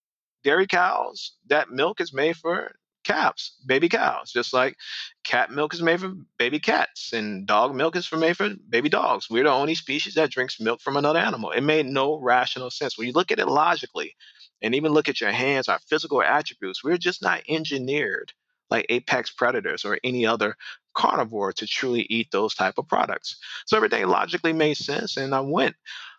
dairy 0.44 0.66
cows, 0.66 1.32
that 1.48 1.70
milk 1.70 2.00
is 2.00 2.12
made 2.12 2.36
for 2.36 2.72
calves, 3.04 3.56
baby 3.66 3.88
cows, 3.88 4.32
just 4.32 4.52
like 4.52 4.76
cat 5.24 5.50
milk 5.50 5.74
is 5.74 5.82
made 5.82 6.00
from 6.00 6.26
baby 6.38 6.58
cats 6.58 7.12
and 7.12 7.46
dog 7.46 7.74
milk 7.74 7.96
is 7.96 8.10
made 8.12 8.36
for 8.36 8.50
baby 8.68 8.88
dogs. 8.88 9.30
We're 9.30 9.44
the 9.44 9.50
only 9.50 9.74
species 9.74 10.14
that 10.14 10.30
drinks 10.30 10.60
milk 10.60 10.80
from 10.80 10.96
another 10.96 11.18
animal. 11.18 11.50
It 11.50 11.62
made 11.62 11.86
no 11.86 12.18
rational 12.18 12.70
sense. 12.70 12.98
When 12.98 13.06
you 13.06 13.12
look 13.12 13.30
at 13.30 13.38
it 13.38 13.48
logically, 13.48 14.16
and 14.62 14.74
even 14.74 14.92
look 14.92 15.08
at 15.08 15.20
your 15.20 15.30
hands, 15.30 15.68
our 15.68 15.78
physical 15.78 16.22
attributes, 16.22 16.82
we're 16.82 16.96
just 16.96 17.22
not 17.22 17.42
engineered 17.48 18.32
like 18.70 18.86
apex 18.88 19.30
predators 19.30 19.84
or 19.84 19.98
any 20.02 20.24
other 20.26 20.56
carnivore 20.94 21.52
to 21.52 21.66
truly 21.66 22.06
eat 22.08 22.30
those 22.30 22.54
type 22.54 22.74
of 22.78 22.88
products. 22.88 23.36
So 23.66 23.76
everything 23.76 24.06
logically 24.06 24.52
made 24.54 24.76
sense, 24.76 25.16
and 25.16 25.34
I 25.34 25.40
went. 25.40 25.76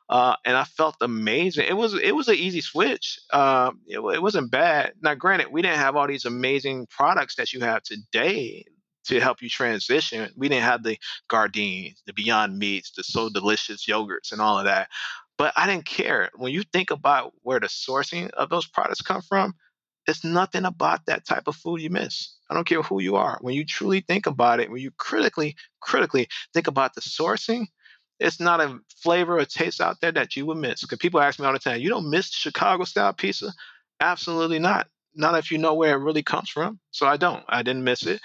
Uh, 0.08 0.36
and 0.46 0.56
I 0.56 0.66
felt 0.66 0.96
amazing. 1.02 1.66
It 1.68 1.76
was 1.76 1.96
it 1.96 2.16
was 2.16 2.28
an 2.28 2.36
easy 2.36 2.62
switch. 2.62 3.20
Uh, 3.32 3.72
it, 3.88 4.00
it 4.00 4.22
wasn't 4.22 4.52
bad. 4.52 4.94
Now, 5.02 5.16
granted, 5.16 5.52
we 5.52 5.62
didn't 5.62 5.80
have 5.80 5.96
all 5.96 6.08
these 6.08 6.26
amazing 6.26 6.88
products 6.90 7.36
that 7.36 7.54
you 7.54 7.62
have 7.62 7.82
today 7.82 8.66
to 9.06 9.20
help 9.20 9.42
you 9.42 9.50
transition. 9.50 10.30
We 10.36 10.50
didn't 10.50 10.64
have 10.64 10.84
the 10.84 10.98
Gardein, 11.30 11.96
the 12.06 12.14
Beyond 12.14 12.58
Meats, 12.58 12.92
the 12.92 13.04
So 13.04 13.30
Delicious 13.30 13.86
yogurts, 13.88 14.32
and 14.32 14.42
all 14.42 14.60
of 14.60 14.66
that. 14.66 14.90
But 15.38 15.54
I 15.58 15.68
didn't 15.68 15.86
care. 15.86 16.30
When 16.36 16.54
you 16.54 16.64
think 16.72 16.92
about 16.92 17.34
where 17.42 17.60
the 17.60 17.68
sourcing 17.68 18.30
of 18.32 18.50
those 18.50 18.68
products 18.68 19.02
come 19.02 19.22
from, 19.22 19.54
it's 20.08 20.24
nothing 20.24 20.66
about 20.66 21.06
that 21.08 21.26
type 21.26 21.48
of 21.48 21.56
food 21.56 21.82
you 21.82 21.90
miss. 21.90 22.38
I 22.50 22.54
don't 22.54 22.68
care 22.68 22.84
who 22.84 23.02
you 23.02 23.16
are. 23.16 23.38
When 23.42 23.56
you 23.56 23.66
truly 23.66 24.02
think 24.02 24.28
about 24.28 24.60
it, 24.60 24.70
when 24.70 24.82
you 24.82 24.92
critically, 24.92 25.56
critically 25.82 26.28
think 26.54 26.68
about 26.68 26.94
the 26.94 27.02
sourcing, 27.02 27.66
it's 28.20 28.40
not 28.40 28.62
a 28.62 28.80
flavor 28.98 29.38
or 29.40 29.46
taste 29.46 29.82
out 29.82 30.00
there 30.02 30.12
that 30.12 30.36
you 30.36 30.46
would 30.46 30.58
miss. 30.58 30.82
Because 30.82 30.98
people 30.98 31.20
ask 31.20 31.40
me 31.40 31.46
all 31.46 31.54
the 31.54 31.60
time, 31.60 31.82
you 31.82 31.90
don't 31.90 32.10
miss 32.10 32.30
Chicago 32.32 32.84
style 32.84 33.14
pizza? 33.14 33.54
Absolutely 34.00 34.60
not. 34.60 34.88
Not 35.16 35.38
if 35.38 35.52
you 35.52 35.58
know 35.58 35.74
where 35.74 35.96
it 35.96 36.04
really 36.04 36.24
comes 36.24 36.50
from. 36.50 36.80
So 36.92 37.06
I 37.06 37.18
don't. 37.18 37.44
I 37.48 37.64
didn't 37.64 37.84
miss 37.84 38.06
it. 38.06 38.22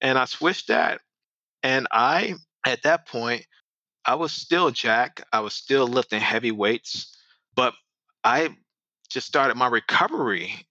And 0.00 0.18
I 0.18 0.24
switched 0.24 0.68
that. 0.68 1.00
And 1.62 1.86
I, 1.90 2.34
at 2.66 2.82
that 2.82 3.08
point, 3.08 3.46
I 4.04 4.14
was 4.14 4.32
still 4.32 4.70
Jack. 4.70 5.22
I 5.32 5.40
was 5.40 5.54
still 5.54 5.86
lifting 5.86 6.20
heavy 6.20 6.52
weights, 6.52 7.16
but 7.54 7.74
I 8.22 8.54
just 9.08 9.26
started 9.26 9.56
my 9.56 9.68
recovery 9.68 10.66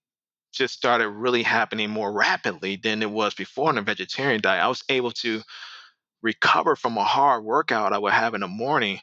just 0.56 0.74
started 0.74 1.08
really 1.10 1.42
happening 1.42 1.90
more 1.90 2.10
rapidly 2.10 2.76
than 2.76 3.02
it 3.02 3.10
was 3.10 3.34
before 3.34 3.68
on 3.68 3.78
a 3.78 3.82
vegetarian 3.82 4.40
diet. 4.40 4.62
I 4.62 4.68
was 4.68 4.82
able 4.88 5.12
to 5.12 5.42
recover 6.22 6.76
from 6.76 6.96
a 6.96 7.04
hard 7.04 7.44
workout 7.44 7.92
I 7.92 7.98
would 7.98 8.12
have 8.12 8.34
in 8.34 8.40
the 8.40 8.48
morning 8.48 9.00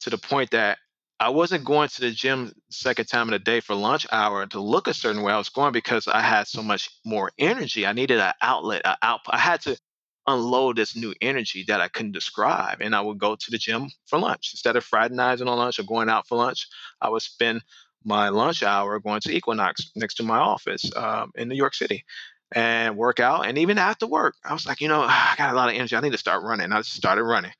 to 0.00 0.10
the 0.10 0.18
point 0.18 0.50
that 0.50 0.78
I 1.18 1.30
wasn't 1.30 1.64
going 1.64 1.88
to 1.88 2.00
the 2.02 2.10
gym 2.10 2.52
second 2.70 3.06
time 3.06 3.28
in 3.28 3.32
the 3.32 3.38
day 3.38 3.60
for 3.60 3.74
lunch 3.74 4.06
hour 4.12 4.44
to 4.46 4.60
look 4.60 4.86
a 4.86 4.94
certain 4.94 5.22
way. 5.22 5.32
I 5.32 5.38
was 5.38 5.48
going 5.48 5.72
because 5.72 6.06
I 6.06 6.20
had 6.20 6.46
so 6.46 6.62
much 6.62 6.90
more 7.06 7.32
energy. 7.38 7.86
I 7.86 7.92
needed 7.92 8.20
an 8.20 8.34
outlet, 8.42 8.82
an 8.84 8.96
output. 9.00 9.34
I 9.34 9.38
had 9.38 9.62
to 9.62 9.78
unload 10.26 10.76
this 10.76 10.94
new 10.94 11.14
energy 11.22 11.64
that 11.68 11.80
I 11.80 11.88
couldn't 11.88 12.12
describe. 12.12 12.82
And 12.82 12.94
I 12.94 13.00
would 13.00 13.18
go 13.18 13.34
to 13.34 13.50
the 13.50 13.56
gym 13.56 13.88
for 14.06 14.18
lunch. 14.18 14.50
Instead 14.52 14.76
of 14.76 14.84
fraternizing 14.84 15.48
on 15.48 15.56
lunch 15.56 15.78
or 15.78 15.84
going 15.84 16.10
out 16.10 16.26
for 16.26 16.36
lunch, 16.36 16.68
I 17.00 17.08
would 17.08 17.22
spend 17.22 17.62
my 18.04 18.28
lunch 18.28 18.62
hour 18.62 19.00
going 19.00 19.20
to 19.22 19.34
Equinox 19.34 19.90
next 19.96 20.14
to 20.16 20.22
my 20.22 20.38
office 20.38 20.90
um, 20.96 21.32
in 21.34 21.48
New 21.48 21.56
York 21.56 21.74
City 21.74 22.04
and 22.52 22.96
work 22.96 23.20
out. 23.20 23.46
And 23.46 23.58
even 23.58 23.78
after 23.78 24.06
work, 24.06 24.34
I 24.44 24.52
was 24.52 24.66
like, 24.66 24.80
you 24.80 24.88
know, 24.88 25.00
I 25.08 25.34
got 25.36 25.52
a 25.52 25.56
lot 25.56 25.68
of 25.68 25.74
energy. 25.74 25.96
I 25.96 26.00
need 26.00 26.12
to 26.12 26.18
start 26.18 26.42
running. 26.42 26.72
I 26.72 26.80
started 26.82 27.24
running. 27.24 27.52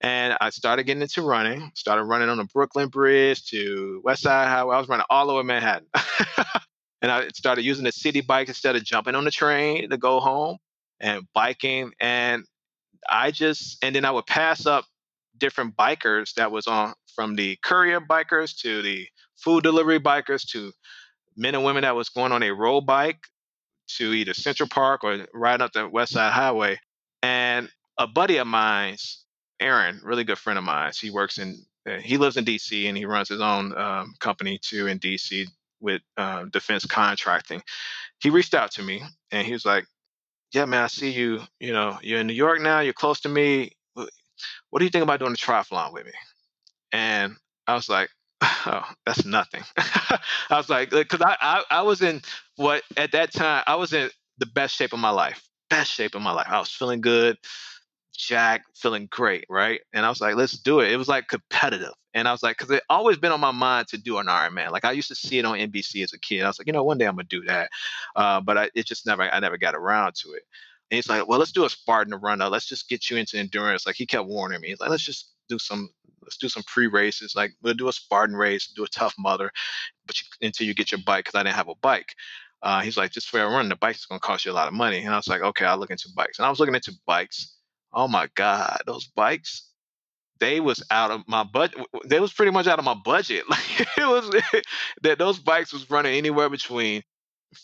And 0.00 0.36
I 0.40 0.50
started 0.50 0.84
getting 0.84 1.02
into 1.02 1.22
running, 1.22 1.70
started 1.74 2.04
running 2.04 2.28
on 2.28 2.36
the 2.36 2.44
Brooklyn 2.44 2.88
Bridge 2.88 3.46
to 3.46 4.02
West 4.04 4.22
Side 4.22 4.48
Highway. 4.48 4.76
I 4.76 4.78
was 4.78 4.88
running 4.88 5.06
all 5.08 5.30
over 5.30 5.42
Manhattan. 5.42 5.86
and 7.00 7.10
I 7.10 7.28
started 7.28 7.64
using 7.64 7.84
the 7.84 7.92
city 7.92 8.20
bike 8.20 8.48
instead 8.48 8.76
of 8.76 8.84
jumping 8.84 9.14
on 9.14 9.24
the 9.24 9.30
train 9.30 9.88
to 9.88 9.96
go 9.96 10.20
home 10.20 10.58
and 11.00 11.22
biking. 11.32 11.92
And 12.00 12.44
I 13.08 13.30
just 13.30 13.82
and 13.82 13.94
then 13.94 14.04
I 14.04 14.10
would 14.10 14.26
pass 14.26 14.66
up 14.66 14.84
different 15.38 15.76
bikers 15.76 16.34
that 16.34 16.50
was 16.50 16.66
on 16.66 16.94
from 17.14 17.34
the 17.34 17.56
courier 17.62 18.00
bikers 18.00 18.56
to 18.60 18.82
the 18.82 19.06
food 19.36 19.62
delivery 19.62 20.00
bikers 20.00 20.46
to 20.48 20.72
men 21.36 21.54
and 21.54 21.64
women 21.64 21.82
that 21.82 21.96
was 21.96 22.08
going 22.08 22.32
on 22.32 22.42
a 22.42 22.50
road 22.50 22.82
bike 22.82 23.20
to 23.98 24.12
either 24.12 24.34
Central 24.34 24.68
Park 24.68 25.04
or 25.04 25.26
right 25.32 25.60
up 25.60 25.72
the 25.72 25.88
West 25.88 26.12
Side 26.12 26.32
Highway. 26.32 26.78
And 27.22 27.68
a 27.98 28.06
buddy 28.06 28.38
of 28.38 28.46
mine's, 28.46 29.24
Aaron, 29.60 30.00
really 30.02 30.24
good 30.24 30.38
friend 30.38 30.58
of 30.58 30.64
mine, 30.64 30.92
he 30.98 31.10
works 31.10 31.38
in, 31.38 31.64
uh, 31.88 31.98
he 31.98 32.16
lives 32.16 32.36
in 32.36 32.44
DC 32.44 32.88
and 32.88 32.96
he 32.96 33.06
runs 33.06 33.28
his 33.28 33.40
own 33.40 33.76
um, 33.76 34.14
company 34.18 34.58
too 34.60 34.86
in 34.86 34.98
DC 34.98 35.46
with 35.80 36.02
uh, 36.16 36.44
defense 36.46 36.86
contracting. 36.86 37.62
He 38.20 38.30
reached 38.30 38.54
out 38.54 38.72
to 38.72 38.82
me 38.82 39.02
and 39.30 39.46
he 39.46 39.52
was 39.52 39.64
like, 39.64 39.84
yeah, 40.52 40.64
man, 40.64 40.84
I 40.84 40.86
see 40.86 41.10
you, 41.10 41.40
you 41.58 41.72
know, 41.72 41.98
you're 42.02 42.20
in 42.20 42.26
New 42.26 42.32
York 42.34 42.60
now, 42.60 42.80
you're 42.80 42.92
close 42.92 43.20
to 43.20 43.28
me. 43.28 43.72
What 43.94 44.78
do 44.78 44.84
you 44.84 44.90
think 44.90 45.02
about 45.02 45.20
doing 45.20 45.32
a 45.32 45.36
triathlon 45.36 45.92
with 45.92 46.06
me? 46.06 46.12
And 46.92 47.34
I 47.66 47.74
was 47.74 47.88
like, 47.88 48.10
oh, 48.66 48.84
that's 49.06 49.24
nothing. 49.24 49.62
I 49.76 50.20
was 50.50 50.68
like, 50.68 50.90
because 50.90 51.20
I, 51.22 51.36
I, 51.40 51.64
I 51.70 51.82
was 51.82 52.02
in 52.02 52.22
what 52.56 52.82
at 52.96 53.12
that 53.12 53.32
time 53.32 53.62
I 53.66 53.76
was 53.76 53.92
in 53.92 54.10
the 54.38 54.46
best 54.46 54.76
shape 54.76 54.92
of 54.92 54.98
my 54.98 55.10
life, 55.10 55.48
best 55.70 55.90
shape 55.92 56.14
of 56.14 56.22
my 56.22 56.32
life. 56.32 56.46
I 56.48 56.58
was 56.58 56.70
feeling 56.70 57.00
good, 57.00 57.36
jack, 58.16 58.62
feeling 58.74 59.08
great, 59.10 59.46
right? 59.50 59.80
And 59.92 60.06
I 60.06 60.08
was 60.08 60.20
like, 60.20 60.36
let's 60.36 60.52
do 60.58 60.80
it. 60.80 60.92
It 60.92 60.96
was 60.96 61.08
like 61.08 61.28
competitive, 61.28 61.92
and 62.14 62.28
I 62.28 62.32
was 62.32 62.42
like, 62.42 62.58
because 62.58 62.70
it 62.74 62.82
always 62.90 63.18
been 63.18 63.32
on 63.32 63.40
my 63.40 63.52
mind 63.52 63.88
to 63.88 63.98
do 63.98 64.18
an 64.18 64.26
Ironman. 64.26 64.70
Like 64.72 64.84
I 64.84 64.92
used 64.92 65.08
to 65.08 65.14
see 65.16 65.38
it 65.38 65.44
on 65.44 65.58
NBC 65.58 66.02
as 66.04 66.12
a 66.12 66.18
kid. 66.18 66.42
I 66.42 66.48
was 66.48 66.58
like, 66.58 66.66
you 66.66 66.72
know, 66.72 66.84
one 66.84 66.98
day 66.98 67.06
I'm 67.06 67.16
gonna 67.16 67.24
do 67.28 67.42
that, 67.46 67.70
uh, 68.16 68.40
but 68.40 68.58
I, 68.58 68.70
it 68.74 68.86
just 68.86 69.06
never, 69.06 69.22
I 69.22 69.40
never 69.40 69.58
got 69.58 69.74
around 69.74 70.14
to 70.16 70.32
it. 70.32 70.42
And 70.90 70.96
he's 70.96 71.08
like, 71.08 71.26
well, 71.26 71.38
let's 71.38 71.52
do 71.52 71.64
a 71.64 71.70
Spartan 71.70 72.14
run. 72.16 72.38
Let's 72.40 72.66
just 72.68 72.88
get 72.88 73.10
you 73.10 73.16
into 73.16 73.38
endurance. 73.38 73.86
Like 73.86 73.96
he 73.96 74.06
kept 74.06 74.28
warning 74.28 74.60
me. 74.60 74.68
He's 74.68 74.80
like, 74.80 74.90
let's 74.90 75.02
just 75.04 75.33
do 75.48 75.58
some 75.58 75.90
let's 76.22 76.36
do 76.36 76.48
some 76.48 76.62
pre 76.66 76.86
races. 76.86 77.34
Like 77.36 77.52
we'll 77.62 77.74
do 77.74 77.88
a 77.88 77.92
Spartan 77.92 78.36
race, 78.36 78.72
do 78.74 78.84
a 78.84 78.88
Tough 78.88 79.14
Mudder, 79.18 79.50
but 80.06 80.20
you, 80.20 80.46
until 80.46 80.66
you 80.66 80.74
get 80.74 80.92
your 80.92 81.00
bike, 81.06 81.24
because 81.24 81.38
I 81.38 81.42
didn't 81.42 81.56
have 81.56 81.68
a 81.68 81.74
bike. 81.80 82.14
Uh, 82.62 82.80
he's 82.80 82.96
like, 82.96 83.10
just 83.10 83.28
for 83.28 83.40
a 83.40 83.46
run, 83.46 83.68
the 83.68 83.76
bike 83.76 83.96
is 83.96 84.06
going 84.06 84.18
to 84.18 84.26
cost 84.26 84.46
you 84.46 84.50
a 84.50 84.54
lot 84.54 84.68
of 84.68 84.74
money. 84.74 85.00
And 85.00 85.12
I 85.12 85.16
was 85.16 85.28
like, 85.28 85.42
okay, 85.42 85.66
I'll 85.66 85.76
look 85.76 85.90
into 85.90 86.08
bikes. 86.16 86.38
And 86.38 86.46
I 86.46 86.50
was 86.50 86.58
looking 86.58 86.74
into 86.74 86.92
bikes. 87.06 87.58
Oh 87.92 88.08
my 88.08 88.28
God, 88.34 88.80
those 88.86 89.06
bikes, 89.06 89.68
they 90.40 90.60
was 90.60 90.82
out 90.90 91.10
of 91.10 91.22
my 91.28 91.44
budget. 91.44 91.78
They 92.06 92.20
was 92.20 92.32
pretty 92.32 92.52
much 92.52 92.66
out 92.66 92.78
of 92.78 92.84
my 92.84 92.96
budget. 93.04 93.44
Like 93.50 93.88
it 93.98 94.06
was 94.08 94.30
that 95.02 95.18
those 95.18 95.38
bikes 95.38 95.72
was 95.72 95.90
running 95.90 96.14
anywhere 96.14 96.48
between 96.48 97.02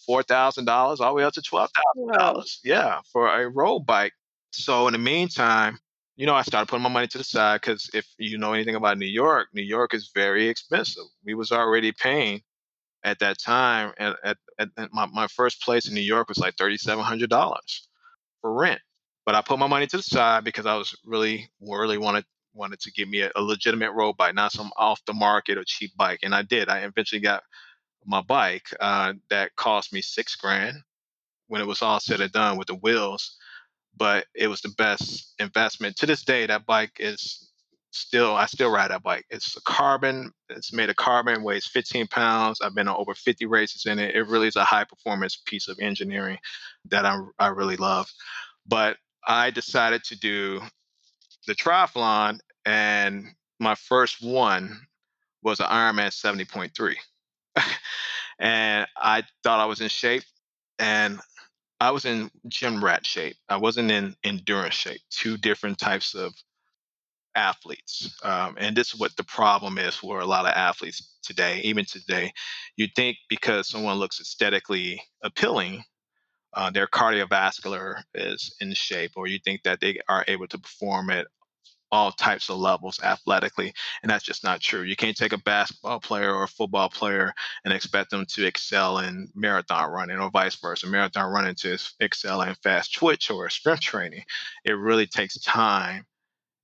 four 0.07 0.22
thousand 0.22 0.66
dollars 0.66 1.01
all 1.01 1.11
the 1.11 1.14
way 1.16 1.24
up 1.24 1.33
to 1.33 1.43
twelve 1.43 1.70
thousand 1.97 2.18
dollars. 2.18 2.61
Yeah, 2.62 3.01
for 3.12 3.26
a 3.26 3.49
road 3.49 3.81
bike. 3.81 4.12
So 4.53 4.87
in 4.87 4.93
the 4.93 4.99
meantime, 4.99 5.78
you 6.21 6.27
know, 6.27 6.35
I 6.35 6.43
started 6.43 6.68
putting 6.68 6.83
my 6.83 6.91
money 6.91 7.07
to 7.07 7.16
the 7.16 7.25
side 7.25 7.62
because 7.62 7.89
if 7.95 8.07
you 8.18 8.37
know 8.37 8.53
anything 8.53 8.75
about 8.75 8.99
New 8.99 9.07
York, 9.07 9.49
New 9.55 9.62
York 9.62 9.95
is 9.95 10.11
very 10.14 10.49
expensive. 10.49 11.05
We 11.25 11.33
was 11.33 11.51
already 11.51 11.93
paying 11.93 12.43
at 13.03 13.21
that 13.21 13.39
time. 13.39 13.95
At, 13.97 14.16
at, 14.23 14.37
at 14.59 14.68
my, 14.93 15.07
my 15.07 15.29
first 15.29 15.62
place 15.62 15.89
in 15.89 15.95
New 15.95 16.03
York 16.03 16.29
was 16.29 16.37
like 16.37 16.57
thirty 16.57 16.77
seven 16.77 17.05
hundred 17.05 17.31
dollars 17.31 17.89
for 18.43 18.53
rent. 18.53 18.83
But 19.25 19.35
I 19.35 19.41
put 19.41 19.59
my 19.59 19.66
money 19.66 19.87
to 19.87 19.97
the 19.97 20.03
side 20.03 20.45
because 20.45 20.66
I 20.66 20.77
was 20.77 20.95
really, 21.07 21.49
really 21.59 21.97
wanted 21.97 22.27
wanted 22.53 22.81
to 22.81 22.93
give 22.93 23.09
me 23.09 23.23
a, 23.23 23.31
a 23.35 23.41
legitimate 23.41 23.93
road 23.93 24.18
bike, 24.18 24.35
not 24.35 24.53
some 24.53 24.71
off 24.77 25.01
the 25.07 25.14
market 25.14 25.57
or 25.57 25.64
cheap 25.66 25.97
bike. 25.97 26.18
And 26.23 26.35
I 26.35 26.43
did. 26.43 26.68
I 26.68 26.81
eventually 26.81 27.23
got 27.23 27.45
my 28.05 28.21
bike 28.21 28.66
uh, 28.79 29.14
that 29.31 29.57
cost 29.57 29.91
me 29.91 30.03
six 30.03 30.37
grand 30.37 30.77
when 31.47 31.62
it 31.62 31.66
was 31.66 31.81
all 31.81 31.99
said 31.99 32.21
and 32.21 32.31
done 32.31 32.59
with 32.59 32.66
the 32.66 32.75
wheels 32.75 33.39
but 33.97 34.26
it 34.34 34.49
was 34.49 34.61
the 34.61 34.70
best 34.76 35.34
investment. 35.38 35.97
To 35.97 36.07
this 36.07 36.22
day, 36.24 36.47
that 36.47 36.66
bike 36.66 36.97
is 36.99 37.51
still 37.91 38.36
I 38.36 38.47
still 38.47 38.70
ride 38.70 38.91
that 38.91 39.03
bike. 39.03 39.26
It's 39.30 39.57
a 39.57 39.62
carbon. 39.62 40.32
It's 40.49 40.72
made 40.72 40.91
of 40.91 40.97
carbon. 40.97 41.43
Weighs 41.43 41.66
15 41.66 42.07
pounds. 42.09 42.61
I've 42.61 42.74
been 42.74 42.88
on 42.88 42.97
over 42.97 43.14
50 43.14 43.47
races 43.47 43.86
in 43.86 43.99
it. 43.99 44.14
It 44.14 44.26
really 44.28 44.49
is 44.49 44.57
a 44.57 44.64
high 44.64 44.84
performance 44.84 45.36
piece 45.47 45.68
of 45.68 45.78
engineering 45.80 46.38
that 46.86 47.05
I 47.05 47.18
I 47.38 47.49
really 47.49 47.76
love. 47.76 48.11
But 48.66 48.97
I 49.26 49.51
decided 49.51 50.05
to 50.05 50.18
do 50.18 50.61
the 51.47 51.55
triathlon, 51.55 52.38
and 52.64 53.26
my 53.59 53.74
first 53.74 54.22
one 54.22 54.86
was 55.43 55.61
an 55.61 55.66
Ironman 55.66 56.09
70.3. 56.09 56.95
and 58.38 58.86
I 58.97 59.22
thought 59.43 59.61
I 59.61 59.66
was 59.66 59.80
in 59.80 59.88
shape, 59.88 60.22
and 60.78 61.18
I 61.81 61.91
was 61.93 62.05
in 62.05 62.31
gym 62.49 62.85
rat 62.85 63.07
shape. 63.07 63.37
I 63.49 63.57
wasn't 63.57 63.91
in 63.91 64.14
endurance 64.24 64.74
shape. 64.74 65.01
Two 65.11 65.37
different 65.39 65.78
types 65.78 66.14
of 66.14 66.35
athletes. 67.35 68.16
Um, 68.22 68.57
and 68.59 68.76
this 68.76 68.93
is 68.93 69.01
what 69.01 69.16
the 69.16 69.24
problem 69.24 69.78
is 69.78 69.95
for 69.97 70.20
a 70.20 70.26
lot 70.26 70.47
of 70.47 70.53
athletes 70.53 71.18
today, 71.22 71.61
even 71.64 71.85
today. 71.85 72.33
You 72.76 72.89
think 72.95 73.16
because 73.28 73.68
someone 73.68 73.97
looks 73.97 74.20
aesthetically 74.20 75.03
appealing, 75.22 75.83
uh, 76.55 76.70
their 76.70 76.87
cardiovascular 76.87 78.03
is 78.14 78.55
in 78.61 78.74
shape, 78.74 79.12
or 79.16 79.26
you 79.28 79.39
think 79.45 79.62
that 79.64 79.81
they 79.81 80.01
are 80.09 80.24
able 80.28 80.49
to 80.49 80.59
perform 80.59 81.11
at 81.11 81.28
all 81.93 82.12
types 82.12 82.49
of 82.49 82.59
levels 82.59 83.01
athletically, 83.03 83.72
and 84.03 84.11
that's 84.11 84.24
just 84.24 84.45
not 84.45 84.61
true. 84.61 84.82
You 84.82 84.97
can't 84.97 85.16
take 85.16 85.32
a 85.32 85.38
basketball 85.38 86.01
player 86.01 86.34
or 86.34 86.45
a 86.45 86.49
football 86.49 86.88
player 86.88 87.32
and 87.64 87.74
expect 87.74 88.11
them 88.11 88.26
to 88.26 88.47
excel 88.47 88.99
in 88.99 89.28
marathon 89.34 89.91
running 89.91 90.18
or 90.18 90.30
vice 90.30 90.55
versa. 90.57 90.86
Marathon 90.86 91.32
running 91.32 91.55
to 91.57 91.78
excel 92.01 92.43
in 92.43 92.55
fast 92.57 92.95
twitch 92.95 93.30
or 93.30 93.49
strength 93.51 93.82
training. 93.82 94.22
It 94.64 94.72
really 94.72 95.07
takes 95.07 95.41
time 95.41 96.07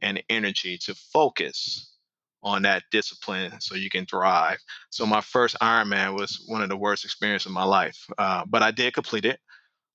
and 0.01 0.22
energy 0.29 0.79
to 0.79 0.95
focus 0.95 1.93
on 2.43 2.62
that 2.62 2.85
discipline 2.93 3.53
so 3.61 3.74
you 3.74 3.91
can 3.91 4.07
thrive. 4.07 4.59
So 4.91 5.05
my 5.05 5.20
first 5.20 5.57
Ironman 5.61 6.14
was 6.14 6.45
one 6.47 6.62
of 6.62 6.68
the 6.68 6.77
worst 6.77 7.05
experiences 7.05 7.47
of 7.47 7.53
my 7.53 7.64
life, 7.64 8.07
uh, 8.18 8.45
but 8.47 8.62
I 8.62 8.70
did 8.70 8.95
complete 8.95 9.24
it. 9.24 9.41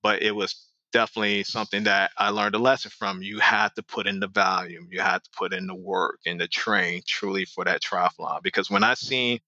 But 0.03 0.23
it 0.23 0.35
was 0.35 0.70
definitely 0.91 1.43
something 1.43 1.83
that 1.83 2.11
I 2.17 2.29
learned 2.29 2.55
a 2.55 2.59
lesson 2.59 2.91
from. 2.91 3.21
You 3.21 3.39
have 3.39 3.73
to 3.75 3.83
put 3.83 4.07
in 4.07 4.19
the 4.19 4.27
volume, 4.27 4.87
you 4.91 5.01
have 5.01 5.23
to 5.23 5.29
put 5.31 5.53
in 5.53 5.67
the 5.67 5.75
work 5.75 6.19
and 6.25 6.39
the 6.39 6.47
train 6.47 7.01
truly 7.05 7.45
for 7.45 7.65
that 7.65 7.81
triathlon. 7.81 8.43
Because 8.43 8.69
when 8.69 8.83
I 8.83 8.93
seen 8.93 9.39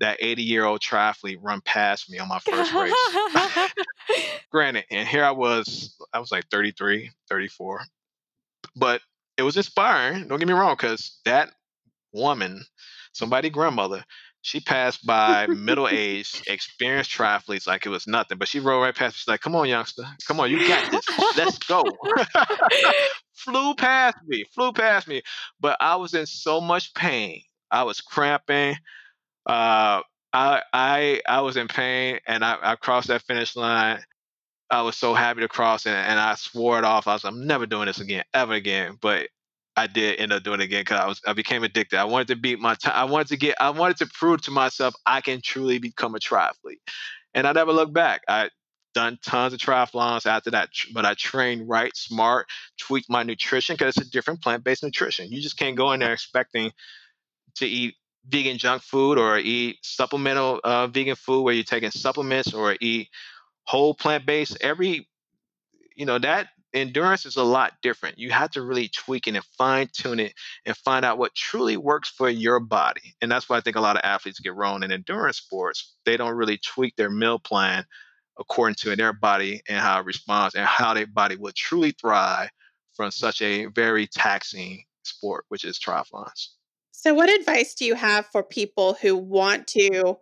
that 0.00 0.18
80 0.20 0.42
year 0.42 0.64
old 0.64 0.80
triathlete 0.80 1.38
run 1.40 1.60
past 1.62 2.10
me 2.10 2.18
on 2.18 2.28
my 2.28 2.38
first 2.38 2.72
race, 2.72 2.94
granted, 4.50 4.84
and 4.90 5.08
here 5.08 5.24
I 5.24 5.32
was, 5.32 5.96
I 6.12 6.18
was 6.18 6.32
like 6.32 6.48
33, 6.50 7.10
34, 7.28 7.82
but 8.76 9.00
it 9.36 9.42
was 9.42 9.56
inspiring. 9.56 10.28
Don't 10.28 10.38
get 10.38 10.48
me 10.48 10.54
wrong, 10.54 10.74
because 10.74 11.20
that 11.24 11.50
woman, 12.12 12.64
somebody 13.12 13.50
grandmother, 13.50 14.04
she 14.48 14.60
passed 14.60 15.04
by 15.04 15.46
middle-aged, 15.46 16.48
experienced 16.48 17.10
triathletes 17.10 17.66
like 17.66 17.84
it 17.84 17.90
was 17.90 18.06
nothing. 18.06 18.38
But 18.38 18.48
she 18.48 18.60
rode 18.60 18.80
right 18.80 18.94
past. 18.94 19.16
She's 19.16 19.28
like, 19.28 19.42
"Come 19.42 19.54
on, 19.54 19.68
youngster. 19.68 20.04
Come 20.26 20.40
on, 20.40 20.50
you 20.50 20.66
got 20.66 20.90
this. 20.90 21.04
Let's 21.36 21.58
go." 21.68 21.84
flew 23.34 23.74
past 23.74 24.16
me. 24.26 24.44
Flew 24.54 24.72
past 24.72 25.06
me. 25.06 25.20
But 25.60 25.76
I 25.80 25.96
was 25.96 26.14
in 26.14 26.24
so 26.24 26.60
much 26.62 26.94
pain. 26.94 27.42
I 27.70 27.82
was 27.84 28.00
cramping. 28.00 28.74
Uh, 29.46 30.00
I 30.32 30.62
I 30.72 31.20
I 31.28 31.40
was 31.42 31.58
in 31.58 31.68
pain, 31.68 32.18
and 32.26 32.42
I, 32.42 32.56
I 32.62 32.76
crossed 32.76 33.08
that 33.08 33.22
finish 33.22 33.54
line. 33.54 34.00
I 34.70 34.82
was 34.82 34.96
so 34.96 35.12
happy 35.14 35.40
to 35.40 35.48
cross 35.48 35.86
it, 35.86 35.92
and 35.92 36.18
I 36.18 36.34
swore 36.36 36.78
it 36.78 36.84
off. 36.84 37.06
I 37.06 37.14
was, 37.14 37.24
I'm 37.24 37.46
never 37.46 37.66
doing 37.66 37.86
this 37.86 38.00
again, 38.00 38.24
ever 38.34 38.54
again. 38.54 38.98
But 39.00 39.28
I 39.78 39.86
did 39.86 40.18
end 40.18 40.32
up 40.32 40.42
doing 40.42 40.60
it 40.60 40.64
again 40.64 40.80
because 40.80 40.98
I 41.00 41.06
was 41.06 41.20
I 41.24 41.34
became 41.34 41.62
addicted. 41.62 42.00
I 42.00 42.04
wanted 42.04 42.28
to 42.28 42.36
beat 42.36 42.58
my 42.58 42.74
time. 42.74 42.94
I 42.96 43.04
wanted 43.04 43.28
to 43.28 43.36
get 43.36 43.56
I 43.60 43.70
wanted 43.70 43.98
to 43.98 44.06
prove 44.06 44.42
to 44.42 44.50
myself 44.50 44.92
I 45.06 45.20
can 45.20 45.40
truly 45.40 45.78
become 45.78 46.16
a 46.16 46.18
triathlete, 46.18 46.80
and 47.32 47.46
I 47.46 47.52
never 47.52 47.72
looked 47.72 47.92
back. 47.92 48.22
I 48.26 48.50
done 48.94 49.20
tons 49.24 49.52
of 49.52 49.60
triathlons 49.60 50.26
after 50.26 50.50
that, 50.50 50.70
but 50.92 51.04
I 51.04 51.14
trained 51.14 51.68
right, 51.68 51.96
smart, 51.96 52.48
tweaked 52.80 53.08
my 53.08 53.22
nutrition 53.22 53.74
because 53.74 53.96
it's 53.96 54.08
a 54.08 54.10
different 54.10 54.42
plant-based 54.42 54.82
nutrition. 54.82 55.30
You 55.30 55.40
just 55.40 55.56
can't 55.56 55.76
go 55.76 55.92
in 55.92 56.00
there 56.00 56.12
expecting 56.12 56.72
to 57.56 57.66
eat 57.66 57.94
vegan 58.26 58.58
junk 58.58 58.82
food 58.82 59.16
or 59.16 59.38
eat 59.38 59.76
supplemental 59.82 60.60
uh, 60.64 60.88
vegan 60.88 61.14
food 61.14 61.42
where 61.42 61.54
you're 61.54 61.62
taking 61.62 61.92
supplements 61.92 62.52
or 62.52 62.76
eat 62.80 63.10
whole 63.62 63.94
plant-based. 63.94 64.58
Every 64.60 65.08
you 65.94 66.04
know 66.04 66.18
that 66.18 66.48
endurance 66.74 67.26
is 67.26 67.36
a 67.36 67.42
lot 67.42 67.72
different. 67.82 68.18
You 68.18 68.30
have 68.30 68.50
to 68.52 68.62
really 68.62 68.88
tweak 68.88 69.26
it 69.26 69.34
and 69.34 69.44
fine 69.56 69.88
tune 69.92 70.20
it 70.20 70.34
and 70.66 70.76
find 70.76 71.04
out 71.04 71.18
what 71.18 71.34
truly 71.34 71.76
works 71.76 72.08
for 72.08 72.28
your 72.28 72.60
body. 72.60 73.14
And 73.20 73.30
that's 73.30 73.48
why 73.48 73.56
I 73.56 73.60
think 73.60 73.76
a 73.76 73.80
lot 73.80 73.96
of 73.96 74.02
athletes 74.04 74.40
get 74.40 74.54
wrong 74.54 74.82
in 74.82 74.92
endurance 74.92 75.38
sports. 75.38 75.94
They 76.04 76.16
don't 76.16 76.36
really 76.36 76.58
tweak 76.58 76.96
their 76.96 77.10
meal 77.10 77.38
plan 77.38 77.84
according 78.38 78.76
to 78.76 78.94
their 78.94 79.12
body 79.12 79.62
and 79.68 79.78
how 79.78 80.00
it 80.00 80.06
responds 80.06 80.54
and 80.54 80.64
how 80.64 80.94
their 80.94 81.06
body 81.06 81.36
will 81.36 81.52
truly 81.54 81.90
thrive 81.92 82.50
from 82.94 83.10
such 83.10 83.42
a 83.42 83.66
very 83.66 84.06
taxing 84.06 84.84
sport, 85.02 85.44
which 85.48 85.64
is 85.64 85.78
triathlons. 85.78 86.48
So, 86.92 87.14
what 87.14 87.30
advice 87.30 87.74
do 87.74 87.84
you 87.84 87.94
have 87.94 88.26
for 88.26 88.42
people 88.42 88.96
who 89.00 89.16
want 89.16 89.66
to 89.68 90.16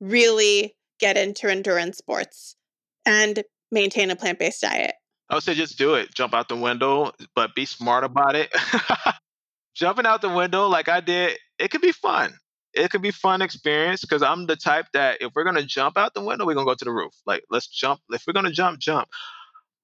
really 0.00 0.74
get 0.98 1.16
into 1.16 1.48
endurance 1.48 1.98
sports 1.98 2.56
and 3.06 3.42
maintain 3.70 4.10
a 4.10 4.16
plant 4.16 4.38
based 4.38 4.62
diet? 4.62 4.94
I 5.30 5.34
would 5.34 5.44
say 5.44 5.54
just 5.54 5.78
do 5.78 5.94
it. 5.94 6.12
Jump 6.12 6.34
out 6.34 6.48
the 6.48 6.56
window, 6.56 7.12
but 7.36 7.54
be 7.54 7.64
smart 7.64 8.02
about 8.02 8.34
it. 8.34 8.52
Jumping 9.74 10.04
out 10.04 10.20
the 10.20 10.28
window 10.28 10.66
like 10.66 10.88
I 10.88 11.00
did, 11.00 11.38
it 11.58 11.70
could 11.70 11.80
be 11.80 11.92
fun. 11.92 12.34
It 12.74 12.90
could 12.90 13.02
be 13.02 13.12
fun 13.12 13.40
experience 13.40 14.00
because 14.00 14.22
I'm 14.22 14.46
the 14.46 14.56
type 14.56 14.86
that 14.92 15.22
if 15.22 15.32
we're 15.34 15.44
gonna 15.44 15.62
jump 15.62 15.96
out 15.96 16.14
the 16.14 16.20
window, 16.20 16.46
we're 16.46 16.54
gonna 16.54 16.66
go 16.66 16.74
to 16.74 16.84
the 16.84 16.90
roof. 16.90 17.14
Like 17.26 17.44
let's 17.48 17.68
jump. 17.68 18.00
If 18.10 18.24
we're 18.26 18.32
gonna 18.32 18.50
jump, 18.50 18.80
jump. 18.80 19.08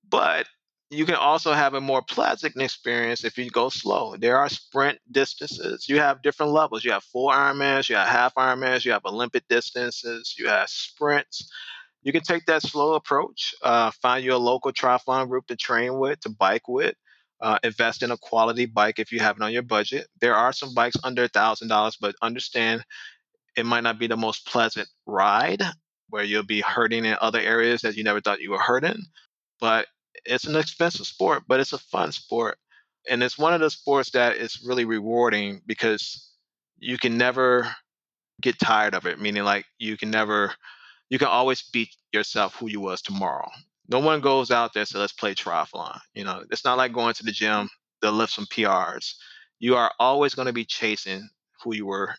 But 0.09 0.47
you 0.91 1.05
can 1.05 1.17
also 1.17 1.53
have 1.53 1.75
a 1.75 1.81
more 1.81 2.03
pleasant 2.03 2.57
experience 2.57 3.25
if 3.25 3.39
you 3.39 3.51
go 3.51 3.69
slow. 3.69 4.17
There 4.17 4.39
are 4.39 4.49
sprint 4.49 4.99
distances. 5.11 5.89
You 5.89 5.99
have 5.99 6.23
different 6.23 6.53
levels. 6.53 6.85
You 6.85 6.93
have 6.93 7.03
full 7.05 7.29
Ironmans, 7.29 7.89
you 7.89 7.97
have 7.97 8.09
half 8.09 8.35
Ironmans, 8.35 8.85
you 8.85 8.93
have 8.93 9.05
Olympic 9.05 9.49
distances, 9.49 10.35
you 10.39 10.49
have 10.49 10.69
sprints. 10.69 11.51
You 12.07 12.13
can 12.13 12.23
take 12.23 12.47
that 12.47 12.63
slow 12.63 12.95
approach. 12.95 13.53
Uh, 13.61 13.91
find 14.01 14.25
you 14.25 14.33
a 14.33 14.37
local 14.37 14.73
triathlon 14.73 15.27
group 15.27 15.49
to 15.49 15.57
train 15.57 15.99
with, 15.99 16.21
to 16.21 16.29
bike 16.29 16.69
with. 16.69 16.95
Uh, 17.41 17.59
invest 17.65 18.05
in 18.05 18.13
a 18.13 18.17
quality 18.17 18.65
bike 18.65 19.01
if 19.01 19.11
you 19.11 19.19
have 19.19 19.37
it 19.37 19.43
on 19.43 19.53
your 19.53 19.65
budget. 19.65 20.07
There 20.21 20.37
are 20.37 20.53
some 20.53 20.73
bikes 20.73 20.97
under 21.03 21.25
a 21.25 21.29
thousand 21.29 21.67
dollars, 21.67 21.97
but 22.01 22.15
understand 22.23 22.85
it 23.57 23.67
might 23.67 23.83
not 23.83 23.99
be 23.99 24.07
the 24.07 24.17
most 24.17 24.47
pleasant 24.47 24.89
ride 25.05 25.65
where 26.09 26.23
you'll 26.23 26.45
be 26.45 26.61
hurting 26.61 27.05
in 27.05 27.17
other 27.21 27.41
areas 27.41 27.83
that 27.83 27.97
you 27.97 28.05
never 28.05 28.21
thought 28.21 28.41
you 28.41 28.53
were 28.53 28.59
hurting. 28.61 29.03
But 29.61 29.89
it's 30.25 30.45
an 30.47 30.55
expensive 30.55 31.09
sport, 31.09 31.43
but 31.49 31.59
it's 31.59 31.73
a 31.73 31.79
fun 31.79 32.13
sport. 32.13 32.57
And 33.11 33.21
it's 33.21 33.37
one 33.37 33.53
of 33.53 33.61
the 33.61 33.69
sports 33.69 34.13
that 34.13 34.37
is 34.37 34.63
really 34.65 34.85
rewarding 34.85 35.61
because 35.67 36.31
you 36.79 36.99
can 36.99 37.19
never 37.19 37.75
get 38.41 38.61
tired 38.61 38.95
of 38.95 39.07
it, 39.07 39.21
meaning 39.21 39.43
like 39.43 39.67
you 39.81 39.97
can 39.97 40.13
never 40.13 40.55
you 41.09 41.19
can 41.19 41.29
always 41.29 41.63
beat 41.63 41.95
yourself 42.13 42.55
who 42.57 42.69
you 42.69 42.81
was 42.81 43.03
tomorrow. 43.03 43.49
No 43.89 44.01
one 44.01 44.21
goes 44.21 44.51
out 44.51 44.75
there 44.75 44.85
so 44.85 44.99
let's 44.99 45.13
play 45.13 45.35
triathlon. 45.35 45.99
You 46.15 46.25
know, 46.25 46.45
it's 46.51 46.65
not 46.65 46.79
like 46.79 46.93
going 46.93 47.15
to 47.15 47.25
the 47.25 47.33
gym 47.33 47.69
to 48.03 48.11
lift 48.11 48.33
some 48.33 48.47
PRs. 48.47 49.15
You 49.59 49.77
are 49.77 49.93
always 49.99 50.35
going 50.35 50.47
to 50.47 50.53
be 50.53 50.65
chasing 50.65 51.29
who 51.63 51.75
you 51.75 51.87
were 51.87 52.15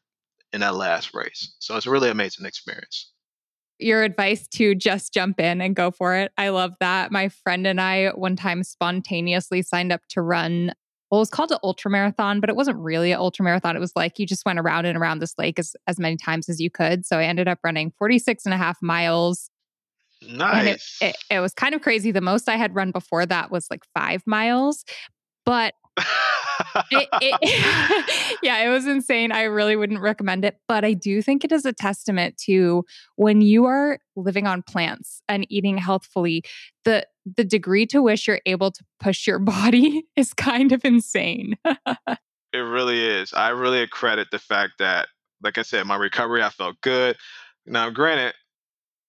in 0.54 0.62
that 0.62 0.76
last 0.76 1.14
race. 1.14 1.56
So 1.60 1.76
it's 1.76 1.86
a 1.86 1.92
really 1.92 2.10
amazing 2.10 2.46
experience 2.46 3.12
your 3.80 4.04
advice 4.04 4.48
to 4.48 4.76
just 4.76 5.14
jump 5.14 5.40
in 5.40 5.62
and 5.62 5.76
go 5.76 5.92
for 5.92 6.16
it. 6.16 6.32
I 6.38 6.50
love 6.50 6.74
that. 6.80 7.12
My 7.12 7.30
friend 7.30 7.68
and 7.68 7.80
I 7.80 8.10
one 8.10 8.36
time 8.36 8.64
spontaneously 8.64 9.62
signed 9.62 9.92
up 9.92 10.02
to 10.10 10.22
run. 10.22 10.74
Well, 11.10 11.20
it 11.20 11.22
was 11.22 11.30
called 11.30 11.52
an 11.52 11.60
ultra 11.64 11.90
marathon, 11.90 12.40
but 12.40 12.50
it 12.50 12.56
wasn't 12.56 12.80
really 12.80 13.12
an 13.12 13.20
ultra 13.20 13.44
marathon. 13.44 13.76
It 13.76 13.80
was 13.80 13.94
like 13.96 14.20
you 14.20 14.26
just 14.26 14.46
went 14.46 14.60
around 14.60 14.86
and 14.86 14.98
around 14.98 15.20
this 15.20 15.34
lake 15.38 15.58
as, 15.58 15.76
as 15.88 16.00
many 16.00 16.18
times 16.18 16.50
as 16.50 16.60
you 16.60 16.70
could. 16.70 17.06
So 17.06 17.18
I 17.18 17.24
ended 17.24 17.48
up 17.48 17.60
running 17.64 17.92
46 17.98 18.46
and 18.46 18.54
a 18.54 18.58
half 18.58 18.82
miles. 18.82 19.50
Nice. 20.22 20.98
It, 21.02 21.08
it, 21.08 21.18
it 21.36 21.40
was 21.40 21.54
kind 21.54 21.74
of 21.76 21.82
crazy. 21.82 22.12
The 22.12 22.22
most 22.22 22.50
I 22.50 22.58
had 22.58 22.76
run 22.76 22.92
before 22.92 23.26
that 23.26 23.52
was 23.52 23.68
like 23.70 23.84
five 23.94 24.24
miles. 24.26 24.84
But 25.46 25.76
it, 26.92 27.08
it, 27.22 28.38
yeah, 28.44 28.66
it 28.66 28.70
was 28.70 28.86
insane. 28.86 29.32
I 29.32 29.44
really 29.44 29.76
wouldn't 29.76 30.02
recommend 30.02 30.46
it, 30.46 30.58
but 30.68 30.84
I 30.84 30.94
do 30.94 31.22
think 31.22 31.44
it 31.44 31.52
is 31.52 31.66
a 31.66 31.74
testament 31.74 32.38
to 32.46 32.86
when 33.16 33.42
you 33.42 33.66
are 33.66 34.00
living 34.16 34.48
on 34.48 34.64
plants 34.64 35.22
and 35.28 35.46
eating 35.50 35.78
healthfully, 35.78 36.44
the 36.84 37.06
the 37.36 37.44
degree 37.44 37.86
to 37.88 38.02
which 38.02 38.28
you're 38.28 38.42
able 38.46 38.72
to 38.72 38.84
push 39.00 39.28
your 39.28 39.40
body 39.40 40.06
is 40.16 40.34
kind 40.34 40.72
of 40.72 40.86
insane. 40.86 41.58
it 41.66 42.58
really 42.58 43.06
is. 43.06 43.34
I 43.34 43.50
really 43.50 43.86
credit 43.88 44.28
the 44.32 44.40
fact 44.40 44.74
that, 44.80 45.08
like 45.44 45.58
I 45.58 45.62
said, 45.62 45.86
my 45.86 45.96
recovery, 45.96 46.42
I 46.42 46.50
felt 46.50 46.80
good. 46.82 47.18
Now, 47.66 47.90
granted, 47.90 48.34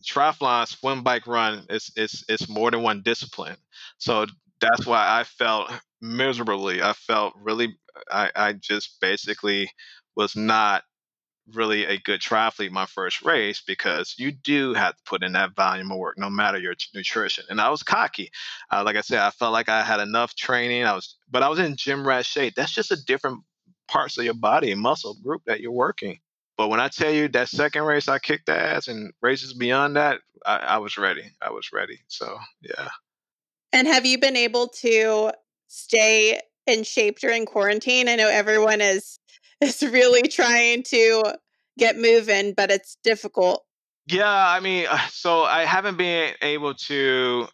triathlon, 0.04 0.66
swim, 0.66 1.02
bike, 1.02 1.26
run 1.26 1.64
is 1.70 1.90
it's 1.96 2.24
it's 2.28 2.48
more 2.48 2.70
than 2.70 2.82
one 2.82 3.02
discipline. 3.02 3.56
So 3.98 4.26
that's 4.60 4.86
why 4.86 5.20
I 5.20 5.24
felt 5.24 5.70
miserably. 6.00 6.82
I 6.82 6.92
felt 6.92 7.34
really, 7.40 7.76
I, 8.10 8.30
I 8.34 8.52
just 8.54 9.00
basically 9.00 9.70
was 10.16 10.34
not 10.36 10.82
really 11.54 11.84
a 11.84 11.98
good 11.98 12.20
triathlete 12.20 12.70
my 12.70 12.86
first 12.86 13.24
race 13.24 13.62
because 13.66 14.14
you 14.18 14.30
do 14.32 14.74
have 14.74 14.96
to 14.96 15.02
put 15.04 15.22
in 15.22 15.32
that 15.32 15.54
volume 15.54 15.90
of 15.90 15.98
work 15.98 16.18
no 16.18 16.28
matter 16.28 16.58
your 16.58 16.74
nutrition 16.94 17.44
and 17.48 17.60
i 17.60 17.70
was 17.70 17.82
cocky. 17.82 18.30
Uh, 18.70 18.82
like 18.84 18.96
i 18.96 19.00
said 19.00 19.18
i 19.18 19.30
felt 19.30 19.52
like 19.52 19.68
i 19.68 19.82
had 19.82 20.00
enough 20.00 20.34
training 20.34 20.84
i 20.84 20.92
was 20.92 21.16
but 21.30 21.42
i 21.42 21.48
was 21.48 21.58
in 21.58 21.76
gym 21.76 22.06
rat 22.06 22.26
shape. 22.26 22.54
That's 22.54 22.72
just 22.72 22.92
a 22.92 23.04
different 23.04 23.42
parts 23.88 24.18
of 24.18 24.24
your 24.24 24.34
body 24.34 24.70
and 24.70 24.80
muscle 24.80 25.16
group 25.22 25.42
that 25.46 25.60
you're 25.60 25.72
working. 25.72 26.18
But 26.56 26.68
when 26.68 26.80
i 26.80 26.88
tell 26.88 27.12
you 27.12 27.28
that 27.28 27.48
second 27.48 27.82
race 27.82 28.08
i 28.08 28.18
kicked 28.18 28.48
ass 28.48 28.88
and 28.88 29.12
races 29.22 29.54
beyond 29.54 29.96
that 29.96 30.20
I, 30.44 30.56
I 30.56 30.78
was 30.78 30.98
ready 30.98 31.30
i 31.40 31.50
was 31.50 31.72
ready 31.72 32.00
so 32.08 32.36
yeah. 32.62 32.88
And 33.72 33.86
have 33.86 34.06
you 34.06 34.18
been 34.18 34.36
able 34.36 34.68
to 34.80 35.32
stay 35.68 36.40
in 36.66 36.84
shape 36.84 37.18
during 37.18 37.46
quarantine? 37.46 38.08
I 38.08 38.16
know 38.16 38.28
everyone 38.28 38.80
is 38.80 39.17
is 39.60 39.82
really 39.82 40.28
trying 40.28 40.82
to 40.84 41.38
get 41.78 41.96
moving, 41.96 42.54
but 42.54 42.70
it's 42.70 42.96
difficult. 43.02 43.64
Yeah, 44.06 44.26
I 44.26 44.60
mean, 44.60 44.86
uh, 44.88 44.98
so 45.10 45.42
I 45.42 45.64
haven't 45.64 45.98
been 45.98 46.34
able 46.42 46.74
to. 46.74 47.46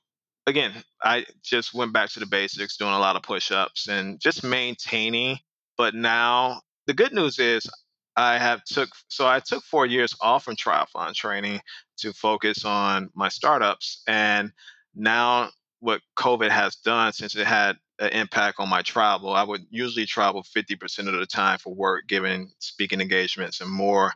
Again, 0.47 0.73
I 1.03 1.25
just 1.43 1.73
went 1.73 1.93
back 1.93 2.11
to 2.11 2.21
the 2.21 2.27
basics, 2.27 2.77
doing 2.77 2.93
a 2.93 2.99
lot 2.99 3.17
of 3.17 3.23
push-ups 3.23 3.89
and 3.89 4.21
just 4.21 4.45
maintaining. 4.45 5.39
But 5.77 5.95
now 5.95 6.61
the 6.87 6.95
good 6.95 7.13
news 7.13 7.39
is 7.39 7.69
I 8.17 8.39
have 8.39 8.63
took 8.65 8.91
so 9.09 9.27
I 9.27 9.41
took 9.41 9.65
four 9.65 9.87
years 9.87 10.15
off 10.21 10.45
from 10.45 10.57
triathlon 10.57 11.15
training 11.15 11.61
to 11.99 12.13
focus 12.13 12.65
on 12.65 13.11
my 13.15 13.29
startups, 13.29 14.03
and 14.07 14.53
now 14.95 15.51
what 15.85 16.01
COVID 16.17 16.49
has 16.49 16.77
done 16.77 17.13
since 17.13 17.37
it 17.37 17.47
had 17.47 17.77
an 17.99 18.09
impact 18.09 18.59
on 18.59 18.71
my 18.71 18.81
travel. 18.81 19.35
I 19.35 19.43
would 19.43 19.67
usually 19.69 20.07
travel 20.07 20.43
50% 20.43 20.99
of 21.01 21.13
the 21.13 21.27
time 21.27 21.59
for 21.59 21.75
work, 21.75 22.09
given 22.09 22.51
speaking 22.59 23.03
engagements 23.03 23.61
and 23.61 23.71
more. 23.71 24.15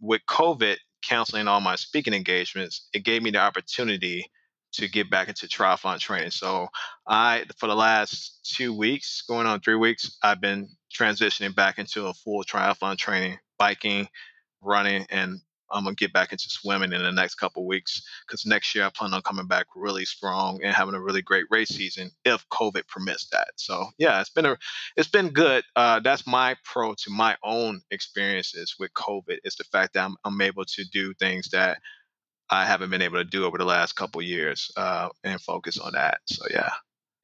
With 0.00 0.22
COVID 0.26 0.78
canceling 1.02 1.48
all 1.48 1.60
my 1.60 1.76
speaking 1.76 2.14
engagements, 2.14 2.88
it 2.94 3.04
gave 3.04 3.22
me 3.22 3.30
the 3.30 3.40
opportunity 3.40 4.30
to 4.72 4.88
get 4.88 5.10
back 5.10 5.28
into 5.28 5.46
triathlon 5.46 5.98
training. 5.98 6.30
So 6.30 6.68
I, 7.06 7.44
for 7.58 7.66
the 7.66 7.76
last 7.76 8.48
two 8.56 8.74
weeks, 8.74 9.22
going 9.28 9.46
on 9.46 9.60
three 9.60 9.74
weeks, 9.74 10.16
I've 10.22 10.40
been 10.40 10.66
transitioning 10.98 11.54
back 11.54 11.78
into 11.78 12.06
a 12.06 12.14
full 12.14 12.42
triathlon 12.42 12.96
training, 12.96 13.38
biking, 13.58 14.08
running, 14.62 15.04
and 15.10 15.40
I'm 15.72 15.84
gonna 15.84 15.94
get 15.94 16.12
back 16.12 16.32
into 16.32 16.48
swimming 16.48 16.92
in 16.92 17.02
the 17.02 17.12
next 17.12 17.36
couple 17.36 17.66
weeks 17.66 18.02
because 18.26 18.46
next 18.46 18.74
year 18.74 18.84
I 18.84 18.90
plan 18.90 19.14
on 19.14 19.22
coming 19.22 19.46
back 19.46 19.66
really 19.74 20.04
strong 20.04 20.60
and 20.62 20.74
having 20.74 20.94
a 20.94 21.00
really 21.00 21.22
great 21.22 21.46
race 21.50 21.68
season 21.68 22.10
if 22.24 22.48
COVID 22.50 22.86
permits 22.88 23.28
that. 23.30 23.48
So 23.56 23.86
yeah, 23.98 24.20
it's 24.20 24.30
been 24.30 24.46
a 24.46 24.56
it's 24.96 25.08
been 25.08 25.30
good. 25.30 25.64
Uh, 25.76 26.00
that's 26.00 26.26
my 26.26 26.56
pro 26.64 26.94
to 26.94 27.10
my 27.10 27.36
own 27.42 27.80
experiences 27.90 28.76
with 28.78 28.92
COVID 28.94 29.38
is 29.44 29.56
the 29.56 29.64
fact 29.64 29.94
that 29.94 30.04
I'm, 30.04 30.16
I'm 30.24 30.40
able 30.40 30.64
to 30.64 30.84
do 30.92 31.14
things 31.14 31.48
that 31.50 31.78
I 32.50 32.66
haven't 32.66 32.90
been 32.90 33.02
able 33.02 33.18
to 33.18 33.24
do 33.24 33.44
over 33.44 33.58
the 33.58 33.64
last 33.64 33.94
couple 33.94 34.20
years 34.22 34.70
uh, 34.76 35.08
and 35.24 35.40
focus 35.40 35.78
on 35.78 35.92
that. 35.92 36.18
So 36.26 36.44
yeah, 36.50 36.70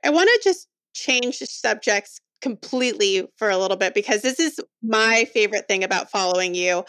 I 0.04 0.10
want 0.10 0.28
to 0.28 0.40
just 0.42 0.68
change 0.94 1.38
subjects 1.38 2.20
completely 2.40 3.28
for 3.36 3.50
a 3.50 3.58
little 3.58 3.76
bit 3.76 3.94
because 3.94 4.22
this 4.22 4.38
is 4.38 4.60
my 4.82 5.26
favorite 5.32 5.66
thing 5.68 5.84
about 5.84 6.10
following 6.10 6.54
you. 6.54 6.84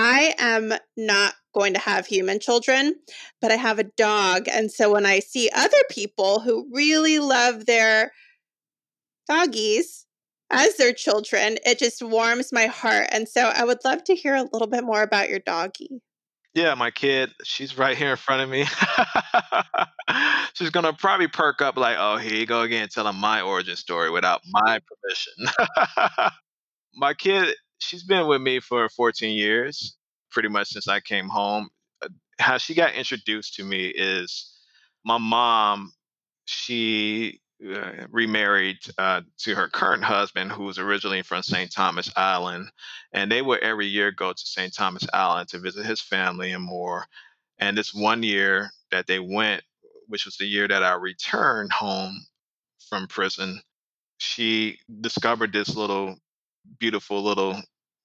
I 0.00 0.32
am 0.38 0.72
not 0.96 1.34
going 1.52 1.74
to 1.74 1.80
have 1.80 2.06
human 2.06 2.38
children, 2.38 2.94
but 3.40 3.50
I 3.50 3.56
have 3.56 3.80
a 3.80 3.90
dog. 3.96 4.46
And 4.46 4.70
so 4.70 4.92
when 4.92 5.04
I 5.04 5.18
see 5.18 5.50
other 5.52 5.76
people 5.90 6.38
who 6.38 6.68
really 6.72 7.18
love 7.18 7.66
their 7.66 8.12
doggies 9.28 10.06
as 10.50 10.76
their 10.76 10.92
children, 10.92 11.58
it 11.66 11.80
just 11.80 12.00
warms 12.00 12.52
my 12.52 12.66
heart. 12.66 13.08
And 13.10 13.28
so 13.28 13.50
I 13.52 13.64
would 13.64 13.84
love 13.84 14.04
to 14.04 14.14
hear 14.14 14.36
a 14.36 14.48
little 14.52 14.68
bit 14.68 14.84
more 14.84 15.02
about 15.02 15.30
your 15.30 15.40
doggie. 15.40 16.00
Yeah, 16.54 16.74
my 16.74 16.92
kid, 16.92 17.32
she's 17.42 17.76
right 17.76 17.96
here 17.96 18.12
in 18.12 18.16
front 18.16 18.42
of 18.42 18.48
me. 18.48 18.66
she's 20.54 20.70
gonna 20.70 20.92
probably 20.92 21.26
perk 21.26 21.60
up 21.60 21.76
like, 21.76 21.96
oh, 21.98 22.18
here 22.18 22.36
you 22.36 22.46
go 22.46 22.62
again, 22.62 22.88
telling 22.88 23.16
my 23.16 23.40
origin 23.40 23.74
story 23.74 24.10
without 24.10 24.42
my 24.48 24.78
permission. 24.78 26.30
my 26.94 27.14
kid 27.14 27.56
she's 27.78 28.02
been 28.02 28.26
with 28.26 28.40
me 28.40 28.60
for 28.60 28.88
14 28.88 29.36
years, 29.36 29.96
pretty 30.30 30.48
much 30.48 30.68
since 30.68 30.88
I 30.88 31.00
came 31.00 31.28
home. 31.28 31.68
Uh, 32.02 32.08
how 32.38 32.58
she 32.58 32.74
got 32.74 32.94
introduced 32.94 33.54
to 33.54 33.64
me 33.64 33.86
is 33.86 34.52
my 35.04 35.18
mom. 35.18 35.92
She 36.44 37.40
uh, 37.66 38.06
remarried 38.10 38.78
uh, 38.98 39.22
to 39.38 39.54
her 39.54 39.68
current 39.68 40.04
husband, 40.04 40.52
who 40.52 40.64
was 40.64 40.78
originally 40.78 41.22
from 41.22 41.42
St. 41.42 41.70
Thomas 41.72 42.10
Island, 42.16 42.70
and 43.12 43.30
they 43.30 43.42
would 43.42 43.60
every 43.60 43.86
year 43.86 44.12
go 44.12 44.32
to 44.32 44.46
St. 44.46 44.72
Thomas 44.72 45.06
Island 45.12 45.48
to 45.48 45.58
visit 45.58 45.84
his 45.84 46.00
family 46.00 46.52
and 46.52 46.62
more. 46.62 47.06
And 47.58 47.76
this 47.76 47.92
one 47.92 48.22
year 48.22 48.70
that 48.92 49.06
they 49.06 49.18
went, 49.18 49.62
which 50.06 50.24
was 50.24 50.36
the 50.36 50.46
year 50.46 50.68
that 50.68 50.84
I 50.84 50.94
returned 50.94 51.72
home 51.72 52.24
from 52.88 53.08
prison, 53.08 53.60
she 54.18 54.78
discovered 55.00 55.52
this 55.52 55.74
little 55.74 56.16
beautiful 56.78 57.22
little 57.22 57.60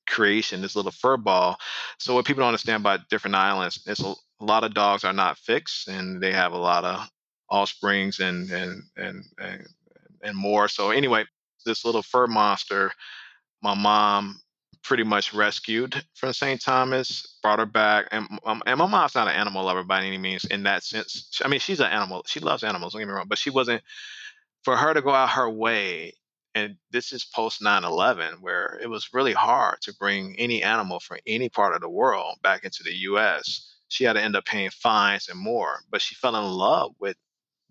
creation, 0.08 0.62
this 0.62 0.76
little 0.76 0.92
fur 0.92 1.18
ball. 1.18 1.58
So 2.00 2.14
what 2.14 2.26
people 2.26 2.42
don't 2.42 2.50
understand 2.50 2.82
about 2.82 3.10
different 3.10 3.36
islands, 3.36 3.84
it's 3.86 4.02
a, 4.04 4.14
a 4.42 4.46
lot 4.46 4.64
of 4.64 4.74
dogs 4.74 5.04
are 5.04 5.14
not 5.14 5.38
fixed, 5.38 5.88
and 5.88 6.22
they 6.22 6.32
have 6.32 6.54
a 6.54 6.58
lot 6.58 6.84
of 6.84 7.10
offsprings 7.50 8.20
and 8.20 8.50
and 8.52 8.84
and 8.98 9.24
and, 9.38 9.68
and 10.24 10.38
more. 10.38 10.68
So 10.68 10.92
anyway, 10.92 11.26
this 11.66 11.86
little 11.86 12.02
fur 12.02 12.28
monster, 12.28 12.92
my 13.62 13.76
mom 13.76 14.40
pretty 14.84 15.04
much 15.04 15.34
rescued 15.34 16.04
from 16.14 16.34
St. 16.34 16.62
Thomas, 16.62 17.38
brought 17.42 17.60
her 17.60 17.66
back, 17.66 18.08
and 18.12 18.28
um, 18.46 18.62
and 18.66 18.78
my 18.78 18.86
mom's 18.86 19.16
not 19.16 19.28
an 19.28 19.36
animal 19.36 19.64
lover 19.64 19.84
by 19.84 20.04
any 20.04 20.18
means 20.18 20.46
in 20.46 20.64
that 20.64 20.84
sense. 20.84 21.40
I 21.44 21.48
mean, 21.48 21.60
she's 21.60 21.80
an 21.80 21.92
animal. 21.92 22.24
She 22.28 22.40
loves 22.40 22.64
animals. 22.64 22.94
Don't 22.94 23.02
get 23.02 23.08
me 23.08 23.14
wrong, 23.14 23.28
but 23.28 23.38
she 23.38 23.50
wasn't. 23.50 23.82
For 24.64 24.78
her 24.78 24.94
to 24.94 25.02
go 25.02 25.10
out 25.10 25.32
her 25.32 25.50
way, 25.50 26.14
and 26.56 26.76
this 26.92 27.12
is 27.12 27.26
post 27.26 27.62
9/11, 27.62 28.42
where 28.42 28.80
it 28.82 28.90
was 28.90 29.14
really 29.14 29.34
hard 29.34 29.78
to 29.82 29.94
bring 29.96 30.36
any 30.40 30.64
animal 30.64 31.00
from 31.00 31.18
any 31.26 31.50
part 31.50 31.76
of 31.76 31.82
the 31.82 31.90
world 31.90 32.38
back 32.44 32.64
into 32.64 32.84
the 32.84 32.94
U.S. 33.10 33.76
She 33.88 34.04
had 34.04 34.14
to 34.14 34.22
end 34.22 34.36
up 34.36 34.46
paying 34.46 34.70
fines 34.72 35.30
and 35.30 35.40
more, 35.40 35.80
but 35.90 36.02
she 36.02 36.16
fell 36.16 36.36
in 36.36 36.46
love 36.52 36.94
with 37.00 37.18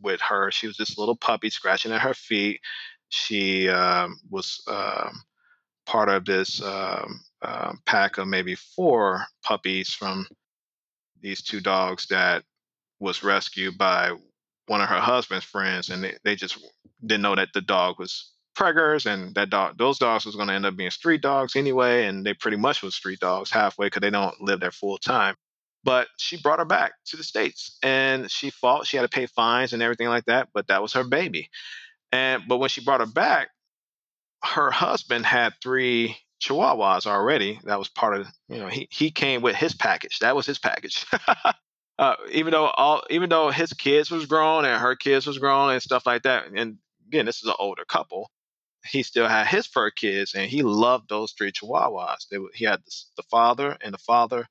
with 0.01 0.20
her. 0.20 0.51
She 0.51 0.66
was 0.66 0.76
this 0.76 0.99
little 0.99 1.16
puppy 1.16 1.51
scratching 1.51 1.93
at 1.93 2.01
her 2.01 2.14
feet. 2.14 2.61
She 3.09 3.68
um, 3.68 4.18
was. 4.30 4.62
Um, 4.66 5.22
part 5.87 6.09
of 6.09 6.24
this 6.24 6.62
um, 6.62 7.20
uh, 7.43 7.72
pack 7.87 8.18
of 8.18 8.28
maybe 8.28 8.55
four 8.55 9.24
puppies 9.43 9.91
from 9.91 10.26
these 11.20 11.43
two 11.43 11.61
dogs 11.61 12.07
that 12.07 12.45
was 13.01 13.22
rescued 13.22 13.76
by 13.78 14.12
one 14.66 14.80
of 14.80 14.89
her 14.89 15.01
husband's 15.01 15.45
friends, 15.45 15.91
and 15.91 16.05
they, 16.05 16.16
they 16.24 16.37
just 16.37 16.59
didn't 17.05 17.22
know 17.22 17.35
that 17.35 17.49
the 17.53 17.61
dog 17.61 17.99
was 17.99 18.33
preggers, 18.55 19.07
and 19.07 19.34
that 19.34 19.50
dog, 19.50 19.78
those 19.78 19.98
dogs 19.98 20.24
was 20.24 20.36
going 20.36 20.48
to 20.48 20.55
end 20.55 20.66
up 20.66 20.76
being 20.76 20.90
street 20.90 21.22
dogs 21.22 21.57
anyway, 21.57 22.07
and 22.07 22.24
they 22.24 22.34
pretty 22.34 22.57
much 22.57 22.82
was 22.82 22.94
street 22.94 23.20
dogs 23.20 23.50
halfway 23.50 23.86
because 23.86 24.00
they 24.00 24.11
don't 24.11 24.40
live 24.40 24.61
there 24.61 24.70
full 24.70 24.98
time. 24.98 25.34
But 25.84 26.09
she 26.16 26.40
brought 26.40 26.61
her 26.61 26.64
back 26.64 26.92
to 27.07 27.16
the 27.16 27.24
states, 27.24 27.78
and 27.82 28.30
she 28.30 28.50
fought. 28.50 28.86
She 28.86 28.96
had 28.96 29.03
to 29.03 29.09
pay 29.09 29.26
fines 29.26 29.72
and 29.72 29.82
everything 29.82 30.09
like 30.09 30.26
that, 30.26 30.48
but 30.55 30.68
that 30.68 30.82
was 30.82 30.92
her 30.92 31.05
baby. 31.05 31.50
And 32.12 32.44
but 32.46 32.59
when 32.59 32.68
she 32.68 32.84
brought 32.84 33.00
her 33.00 33.07
back, 33.07 33.48
her 34.44 34.70
husband 34.70 35.26
had 35.26 35.55
three 35.62 36.16
chihuahuas 36.42 37.07
already. 37.07 37.59
That 37.64 37.78
was 37.78 37.88
part 37.88 38.16
of 38.16 38.28
you 38.48 38.59
know 38.59 38.68
he 38.68 38.88
he 38.90 39.11
came 39.11 39.42
with 39.42 39.57
his 39.57 39.74
package. 39.74 40.18
That 40.20 40.36
was 40.36 40.46
his 40.46 40.59
package. 40.59 41.05
uh, 41.98 42.14
even 42.30 42.50
though 42.53 42.66
all 42.66 43.03
even 43.11 43.28
though 43.28 43.50
his 43.50 43.72
kids 43.72 44.11
was 44.11 44.26
grown 44.26 44.64
and 44.64 44.80
her 44.80 44.96
kids 44.96 45.26
was 45.26 45.38
grown 45.38 45.70
and 45.72 45.82
stuff 45.82 46.07
like 46.07 46.22
that. 46.22 46.46
And 46.55 46.78
again, 47.09 47.26
this 47.26 47.42
is 47.42 47.48
an 47.48 47.55
older 47.59 47.84
couple. 47.84 48.30
He 48.87 49.03
still 49.03 49.28
had 49.28 49.47
his 49.47 49.66
fur 49.66 49.91
kids, 49.91 50.35
and 50.35 50.51
he 50.51 50.62
loved 50.62 51.09
those 51.09 51.33
three 51.33 51.53
chihuahuas. 51.53 52.28
They, 52.30 52.39
he 52.55 52.64
had 52.64 52.80
the, 52.85 52.93
the 53.18 53.22
father, 53.24 53.76
and 53.80 53.95
the 53.95 53.99
father 53.99 54.47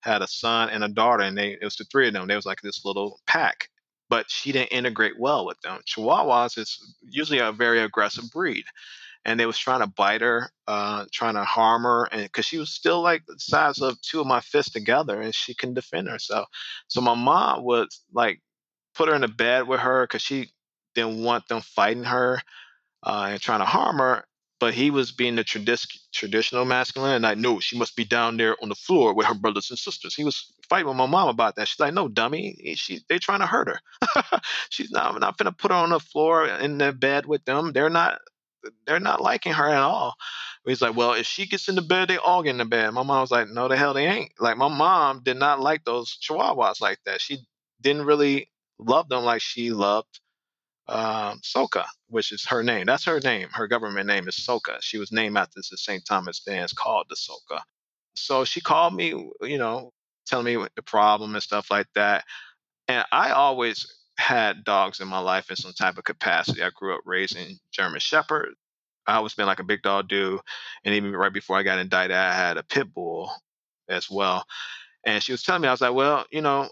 had 0.00 0.22
a 0.22 0.28
son 0.28 0.70
and 0.70 0.84
a 0.84 0.88
daughter, 0.88 1.24
and 1.24 1.36
they 1.36 1.52
it 1.52 1.64
was 1.64 1.76
the 1.76 1.84
three 1.84 2.08
of 2.08 2.14
them. 2.14 2.28
They 2.28 2.36
was 2.36 2.46
like 2.46 2.60
this 2.62 2.84
little 2.84 3.20
pack. 3.26 3.68
But 4.08 4.30
she 4.30 4.52
didn't 4.52 4.72
integrate 4.72 5.18
well 5.18 5.46
with 5.46 5.58
them. 5.62 5.80
Chihuahuas 5.86 6.58
is 6.58 6.96
usually 7.02 7.38
a 7.38 7.50
very 7.50 7.80
aggressive 7.80 8.30
breed 8.30 8.64
and 9.24 9.38
they 9.38 9.46
was 9.46 9.58
trying 9.58 9.80
to 9.80 9.86
bite 9.86 10.20
her, 10.20 10.50
uh, 10.66 11.06
trying 11.12 11.34
to 11.34 11.44
harm 11.44 11.84
her, 11.84 12.04
and 12.06 12.22
because 12.24 12.44
she 12.44 12.58
was 12.58 12.70
still 12.70 13.02
like 13.02 13.24
the 13.26 13.36
size 13.38 13.80
of 13.80 14.00
two 14.02 14.20
of 14.20 14.26
my 14.26 14.40
fists 14.40 14.72
together, 14.72 15.20
and 15.20 15.34
she 15.34 15.54
can 15.54 15.74
defend 15.74 16.08
herself. 16.08 16.48
So 16.88 17.00
my 17.00 17.14
mom 17.14 17.64
would 17.64 17.88
like 18.12 18.40
put 18.94 19.08
her 19.08 19.14
in 19.14 19.24
a 19.24 19.28
bed 19.28 19.68
with 19.68 19.80
her 19.80 20.04
because 20.04 20.22
she 20.22 20.50
didn't 20.94 21.22
want 21.22 21.46
them 21.48 21.60
fighting 21.62 22.04
her 22.04 22.40
uh, 23.02 23.28
and 23.30 23.40
trying 23.40 23.60
to 23.60 23.66
harm 23.66 23.98
her. 23.98 24.24
But 24.60 24.74
he 24.74 24.90
was 24.92 25.10
being 25.10 25.34
the 25.34 25.42
tradi- 25.42 25.98
traditional 26.12 26.64
masculine, 26.64 27.14
and 27.14 27.26
I 27.26 27.34
know 27.34 27.58
she 27.58 27.76
must 27.76 27.96
be 27.96 28.04
down 28.04 28.36
there 28.36 28.56
on 28.62 28.68
the 28.68 28.76
floor 28.76 29.12
with 29.12 29.26
her 29.26 29.34
brothers 29.34 29.70
and 29.70 29.78
sisters. 29.78 30.14
He 30.14 30.22
was 30.22 30.52
fighting 30.68 30.86
with 30.86 30.96
my 30.96 31.06
mom 31.06 31.28
about 31.28 31.56
that. 31.56 31.66
She's 31.66 31.80
like, 31.80 31.94
"No, 31.94 32.06
dummy, 32.06 32.74
she 32.76 33.00
they 33.08 33.18
trying 33.18 33.40
to 33.40 33.46
hurt 33.46 33.68
her. 33.68 34.40
She's 34.70 34.92
not. 34.92 35.12
I'm 35.12 35.20
not 35.20 35.36
gonna 35.36 35.50
put 35.52 35.72
her 35.72 35.76
on 35.76 35.90
the 35.90 35.98
floor 35.98 36.46
in 36.46 36.78
the 36.78 36.92
bed 36.92 37.26
with 37.26 37.44
them. 37.44 37.72
They're 37.72 37.90
not 37.90 38.20
they're 38.86 39.00
not 39.00 39.20
liking 39.20 39.52
her 39.52 39.68
at 39.68 39.82
all. 39.82 40.14
He's 40.64 40.80
like, 40.82 40.96
well, 40.96 41.14
if 41.14 41.26
she 41.26 41.46
gets 41.46 41.68
in 41.68 41.74
the 41.74 41.82
bed, 41.82 42.08
they 42.08 42.18
all 42.18 42.42
get 42.42 42.50
in 42.50 42.58
the 42.58 42.64
bed. 42.64 42.92
My 42.92 43.02
mom 43.02 43.20
was 43.20 43.32
like, 43.32 43.48
no, 43.48 43.66
the 43.68 43.76
hell 43.76 43.94
they 43.94 44.06
ain't. 44.06 44.32
Like 44.38 44.56
my 44.56 44.68
mom 44.68 45.22
did 45.24 45.36
not 45.36 45.60
like 45.60 45.84
those 45.84 46.16
chihuahuas 46.22 46.80
like 46.80 47.00
that. 47.06 47.20
She 47.20 47.38
didn't 47.80 48.06
really 48.06 48.48
love 48.78 49.08
them 49.08 49.24
like 49.24 49.42
she 49.42 49.72
loved 49.72 50.20
um, 50.88 51.40
Soka, 51.42 51.84
which 52.08 52.32
is 52.32 52.46
her 52.46 52.62
name. 52.62 52.86
That's 52.86 53.04
her 53.04 53.20
name. 53.20 53.48
Her 53.52 53.68
government 53.68 54.06
name 54.06 54.28
is 54.28 54.36
Soka. 54.36 54.78
She 54.80 54.98
was 54.98 55.12
named 55.12 55.36
after 55.36 55.60
the 55.70 55.76
St. 55.76 56.04
Thomas 56.06 56.40
dance 56.40 56.72
called 56.72 57.06
the 57.08 57.16
Soca. 57.16 57.60
So 58.14 58.44
she 58.44 58.60
called 58.60 58.94
me, 58.94 59.08
you 59.42 59.58
know, 59.58 59.92
telling 60.26 60.46
me 60.46 60.66
the 60.76 60.82
problem 60.82 61.34
and 61.34 61.42
stuff 61.42 61.70
like 61.70 61.86
that. 61.94 62.24
And 62.88 63.04
I 63.12 63.30
always 63.30 63.86
had 64.18 64.64
dogs 64.64 65.00
in 65.00 65.08
my 65.08 65.18
life 65.18 65.50
in 65.50 65.56
some 65.56 65.72
type 65.72 65.98
of 65.98 66.04
capacity. 66.04 66.62
I 66.62 66.70
grew 66.74 66.94
up 66.94 67.02
raising 67.06 67.58
German 67.72 68.00
Shepherd. 68.00 68.54
I 69.06 69.16
always 69.16 69.34
been 69.34 69.46
like 69.46 69.60
a 69.60 69.64
big 69.64 69.82
dog 69.82 70.08
dude. 70.08 70.40
And 70.84 70.94
even 70.94 71.12
right 71.12 71.32
before 71.32 71.56
I 71.56 71.62
got 71.62 71.78
indicted, 71.78 72.16
I 72.16 72.32
had 72.34 72.56
a 72.58 72.62
pit 72.62 72.92
bull 72.94 73.32
as 73.88 74.10
well. 74.10 74.44
And 75.06 75.22
she 75.22 75.32
was 75.32 75.42
telling 75.42 75.62
me, 75.62 75.68
I 75.68 75.72
was 75.72 75.80
like, 75.80 75.94
well, 75.94 76.24
you 76.30 76.42
know, 76.42 76.68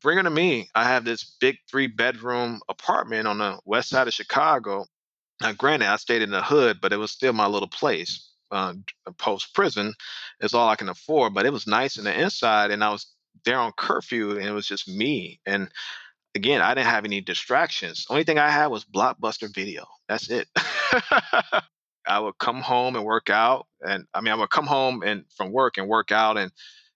bring 0.00 0.16
her 0.18 0.22
to 0.22 0.30
me. 0.30 0.68
I 0.74 0.84
have 0.84 1.04
this 1.04 1.36
big 1.40 1.56
three 1.70 1.86
bedroom 1.86 2.60
apartment 2.68 3.26
on 3.26 3.38
the 3.38 3.58
west 3.64 3.88
side 3.88 4.08
of 4.08 4.14
Chicago. 4.14 4.86
Now, 5.40 5.52
granted, 5.52 5.88
I 5.88 5.96
stayed 5.96 6.22
in 6.22 6.30
the 6.30 6.42
hood, 6.42 6.80
but 6.80 6.92
it 6.92 6.96
was 6.96 7.10
still 7.10 7.32
my 7.32 7.46
little 7.46 7.68
place. 7.68 8.32
Uh, 8.50 8.74
Post 9.18 9.54
prison 9.54 9.94
is 10.40 10.54
all 10.54 10.68
I 10.68 10.76
can 10.76 10.88
afford, 10.88 11.34
but 11.34 11.46
it 11.46 11.52
was 11.52 11.66
nice 11.66 11.98
in 11.98 12.04
the 12.04 12.20
inside. 12.20 12.70
And 12.70 12.82
I 12.82 12.90
was 12.90 13.06
there 13.44 13.58
on 13.58 13.72
curfew, 13.76 14.32
and 14.32 14.46
it 14.46 14.52
was 14.52 14.66
just 14.66 14.88
me. 14.88 15.40
And 15.46 15.70
again, 16.34 16.60
I 16.60 16.74
didn't 16.74 16.88
have 16.88 17.04
any 17.04 17.20
distractions. 17.20 18.06
Only 18.08 18.24
thing 18.24 18.38
I 18.38 18.50
had 18.50 18.68
was 18.68 18.84
Blockbuster 18.84 19.52
Video. 19.54 19.86
That's 20.08 20.30
it. 20.30 20.48
I 22.06 22.18
would 22.20 22.38
come 22.38 22.62
home 22.62 22.96
and 22.96 23.04
work 23.04 23.28
out, 23.28 23.66
and 23.82 24.06
I 24.14 24.22
mean, 24.22 24.32
I 24.32 24.36
would 24.36 24.50
come 24.50 24.66
home 24.66 25.02
and 25.02 25.24
from 25.36 25.52
work 25.52 25.76
and 25.76 25.88
work 25.88 26.10
out, 26.10 26.38
and 26.38 26.50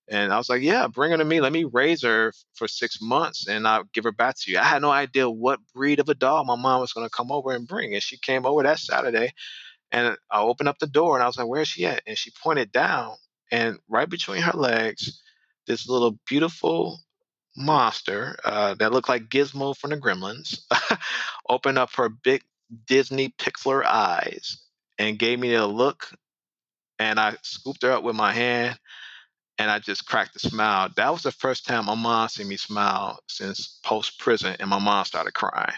and 0.08 0.32
I 0.32 0.38
was 0.38 0.48
like, 0.48 0.62
yeah, 0.62 0.86
bring 0.88 1.12
her 1.12 1.16
to 1.16 1.24
me. 1.24 1.40
Let 1.40 1.52
me 1.52 1.64
raise 1.64 2.02
her 2.02 2.32
for 2.54 2.68
six 2.68 3.00
months, 3.00 3.48
and 3.48 3.66
I'll 3.66 3.84
give 3.94 4.04
her 4.04 4.12
back 4.12 4.36
to 4.40 4.50
you. 4.52 4.58
I 4.58 4.64
had 4.64 4.82
no 4.82 4.90
idea 4.90 5.30
what 5.30 5.60
breed 5.74 6.00
of 6.00 6.08
a 6.08 6.14
dog 6.14 6.46
my 6.46 6.56
mom 6.56 6.80
was 6.80 6.92
going 6.92 7.06
to 7.06 7.14
come 7.14 7.32
over 7.32 7.52
and 7.52 7.66
bring, 7.68 7.94
and 7.94 8.02
she 8.02 8.18
came 8.18 8.46
over 8.46 8.62
that 8.62 8.78
Saturday, 8.80 9.32
and 9.92 10.16
I 10.30 10.42
opened 10.42 10.68
up 10.68 10.78
the 10.78 10.86
door, 10.86 11.16
and 11.16 11.22
I 11.22 11.26
was 11.26 11.38
like, 11.38 11.48
where 11.48 11.62
is 11.62 11.68
she 11.68 11.86
at? 11.86 12.02
And 12.06 12.18
she 12.18 12.32
pointed 12.42 12.72
down, 12.72 13.14
and 13.52 13.78
right 13.88 14.08
between 14.08 14.42
her 14.42 14.58
legs, 14.58 15.20
this 15.66 15.88
little 15.88 16.18
beautiful 16.28 17.00
monster 17.56 18.36
uh, 18.44 18.74
that 18.74 18.92
looked 18.92 19.08
like 19.08 19.28
Gizmo 19.28 19.76
from 19.76 19.90
the 19.90 19.96
Gremlins 19.98 20.60
opened 21.48 21.78
up 21.78 21.94
her 21.96 22.08
big 22.08 22.42
Disney 22.86 23.30
Pixar 23.38 23.84
eyes 23.84 24.58
and 24.98 25.18
gave 25.18 25.38
me 25.38 25.54
a 25.54 25.66
look. 25.66 26.08
And 26.98 27.18
I 27.20 27.36
scooped 27.42 27.82
her 27.82 27.92
up 27.92 28.04
with 28.04 28.16
my 28.16 28.32
hand 28.32 28.78
and 29.62 29.70
I 29.70 29.78
just 29.78 30.06
cracked 30.06 30.36
a 30.36 30.40
smile. 30.40 30.90
That 30.96 31.12
was 31.12 31.22
the 31.22 31.32
first 31.32 31.66
time 31.66 31.86
my 31.86 31.94
mom 31.94 32.28
seen 32.28 32.48
me 32.48 32.56
smile 32.58 33.20
since 33.28 33.80
post 33.84 34.18
prison, 34.18 34.56
and 34.60 34.68
my 34.70 34.80
mom 34.80 35.04
started 35.06 35.34
crying 35.34 35.74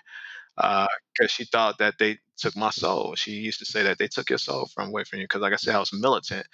because 0.56 0.88
uh, 1.20 1.26
she 1.28 1.44
thought 1.44 1.78
that 1.78 1.94
they 1.98 2.18
took 2.38 2.56
my 2.56 2.70
soul. 2.70 3.14
She 3.16 3.32
used 3.32 3.58
to 3.60 3.64
say 3.66 3.82
that 3.84 3.98
they 3.98 4.08
took 4.08 4.30
your 4.30 4.38
soul 4.38 4.68
from 4.74 4.88
away 4.88 5.04
from 5.04 5.20
you 5.20 5.24
because, 5.24 5.42
like 5.42 5.52
I 5.52 5.56
said, 5.56 5.74
I 5.76 5.80
was 5.80 5.92
militant, 5.92 6.46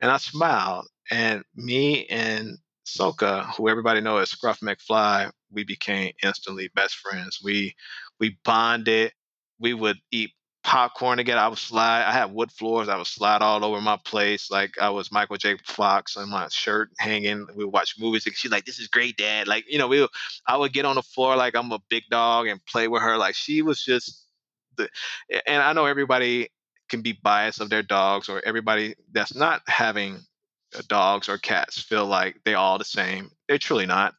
and 0.00 0.10
I 0.10 0.18
smiled. 0.18 0.86
And 1.10 1.44
me 1.56 2.06
and 2.06 2.58
Soka, 2.86 3.46
who 3.56 3.68
everybody 3.68 4.00
knows 4.00 4.22
as 4.24 4.30
Scruff 4.30 4.60
McFly, 4.60 5.30
we 5.52 5.64
became 5.64 6.12
instantly 6.22 6.70
best 6.74 6.96
friends. 6.96 7.40
We 7.44 7.74
we 8.20 8.38
bonded. 8.44 9.12
We 9.60 9.74
would 9.74 9.98
eat 10.12 10.32
popcorn 10.66 11.16
together. 11.16 11.40
I 11.40 11.46
would 11.46 11.58
slide. 11.58 12.02
I 12.02 12.12
had 12.12 12.34
wood 12.34 12.50
floors. 12.50 12.88
I 12.88 12.96
would 12.96 13.06
slide 13.06 13.40
all 13.40 13.64
over 13.64 13.80
my 13.80 13.96
place 14.04 14.50
like 14.50 14.74
I 14.82 14.90
was 14.90 15.12
Michael 15.12 15.36
J. 15.36 15.56
Fox 15.64 16.16
on 16.16 16.28
my 16.28 16.48
shirt 16.50 16.90
hanging. 16.98 17.46
We 17.54 17.64
would 17.64 17.72
watch 17.72 17.94
movies. 18.00 18.24
She's 18.34 18.50
like, 18.50 18.66
"This 18.66 18.80
is 18.80 18.88
great, 18.88 19.16
Dad." 19.16 19.46
Like 19.46 19.64
you 19.70 19.78
know, 19.78 19.86
we. 19.86 20.06
I 20.46 20.56
would 20.56 20.72
get 20.72 20.84
on 20.84 20.96
the 20.96 21.02
floor 21.02 21.36
like 21.36 21.54
I'm 21.54 21.70
a 21.70 21.78
big 21.88 22.02
dog 22.10 22.48
and 22.48 22.64
play 22.66 22.88
with 22.88 23.00
her. 23.02 23.16
Like 23.16 23.36
she 23.36 23.62
was 23.62 23.82
just 23.82 24.26
the. 24.76 24.88
And 25.46 25.62
I 25.62 25.72
know 25.72 25.86
everybody 25.86 26.48
can 26.88 27.00
be 27.00 27.12
biased 27.12 27.60
of 27.60 27.70
their 27.70 27.84
dogs, 27.84 28.28
or 28.28 28.42
everybody 28.44 28.96
that's 29.12 29.36
not 29.36 29.62
having 29.68 30.18
uh, 30.76 30.82
dogs 30.88 31.28
or 31.28 31.38
cats 31.38 31.80
feel 31.80 32.06
like 32.06 32.40
they're 32.44 32.56
all 32.56 32.78
the 32.78 32.84
same. 32.84 33.30
They're 33.46 33.58
truly 33.58 33.86
not. 33.86 34.14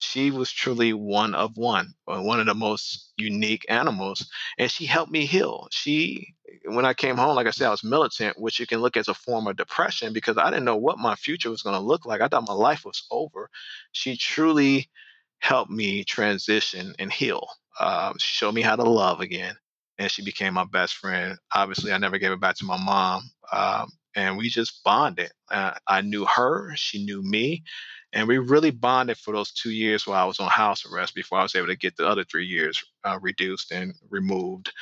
She 0.00 0.30
was 0.30 0.52
truly 0.52 0.92
one 0.92 1.34
of 1.34 1.56
one, 1.56 1.94
uh, 2.06 2.20
one 2.20 2.40
of 2.40 2.46
the 2.46 2.54
most 2.54 3.12
unique 3.16 3.66
animals, 3.68 4.28
and 4.58 4.70
she 4.70 4.86
helped 4.86 5.10
me 5.10 5.26
heal. 5.26 5.66
She, 5.72 6.34
when 6.66 6.84
I 6.84 6.94
came 6.94 7.16
home, 7.16 7.34
like 7.34 7.48
I 7.48 7.50
said, 7.50 7.66
I 7.66 7.70
was 7.70 7.82
militant, 7.82 8.38
which 8.38 8.60
you 8.60 8.66
can 8.66 8.80
look 8.80 8.96
at 8.96 9.00
as 9.00 9.08
a 9.08 9.14
form 9.14 9.48
of 9.48 9.56
depression 9.56 10.12
because 10.12 10.38
I 10.38 10.50
didn't 10.50 10.64
know 10.64 10.76
what 10.76 10.98
my 10.98 11.16
future 11.16 11.50
was 11.50 11.62
going 11.62 11.74
to 11.74 11.80
look 11.82 12.06
like. 12.06 12.20
I 12.20 12.28
thought 12.28 12.46
my 12.46 12.54
life 12.54 12.84
was 12.84 13.06
over. 13.10 13.50
She 13.92 14.16
truly 14.16 14.88
helped 15.40 15.70
me 15.70 16.04
transition 16.04 16.94
and 16.98 17.12
heal. 17.12 17.46
Um, 17.80 18.14
show 18.18 18.52
me 18.52 18.62
how 18.62 18.76
to 18.76 18.84
love 18.84 19.20
again, 19.20 19.56
and 19.98 20.10
she 20.10 20.24
became 20.24 20.54
my 20.54 20.64
best 20.64 20.94
friend. 20.94 21.38
Obviously, 21.54 21.92
I 21.92 21.98
never 21.98 22.18
gave 22.18 22.32
it 22.32 22.40
back 22.40 22.56
to 22.56 22.64
my 22.64 22.78
mom. 22.82 23.30
Um, 23.52 23.90
and 24.18 24.36
we 24.36 24.48
just 24.48 24.82
bonded. 24.82 25.30
Uh, 25.48 25.74
I 25.86 26.00
knew 26.00 26.24
her, 26.24 26.72
she 26.74 27.04
knew 27.04 27.22
me, 27.22 27.62
and 28.12 28.26
we 28.26 28.38
really 28.38 28.72
bonded 28.72 29.16
for 29.16 29.32
those 29.32 29.52
two 29.52 29.70
years 29.70 30.06
while 30.06 30.20
I 30.20 30.26
was 30.26 30.40
on 30.40 30.50
house 30.50 30.84
arrest 30.84 31.14
before 31.14 31.38
I 31.38 31.44
was 31.44 31.54
able 31.54 31.68
to 31.68 31.76
get 31.76 31.96
the 31.96 32.06
other 32.06 32.24
three 32.24 32.46
years 32.46 32.82
uh, 33.04 33.18
reduced 33.22 33.70
and 33.70 33.94
removed. 34.10 34.72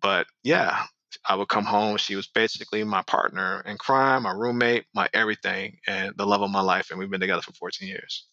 But 0.00 0.28
yeah, 0.44 0.84
I 1.28 1.34
would 1.34 1.48
come 1.48 1.64
home. 1.64 1.96
She 1.96 2.14
was 2.14 2.28
basically 2.28 2.84
my 2.84 3.02
partner 3.02 3.60
in 3.66 3.76
crime, 3.76 4.22
my 4.22 4.30
roommate, 4.30 4.84
my 4.94 5.08
everything, 5.12 5.78
and 5.88 6.12
the 6.16 6.26
love 6.26 6.42
of 6.42 6.50
my 6.50 6.60
life. 6.60 6.90
And 6.90 6.98
we've 7.00 7.10
been 7.10 7.20
together 7.20 7.42
for 7.42 7.52
14 7.54 7.88
years. 7.88 8.26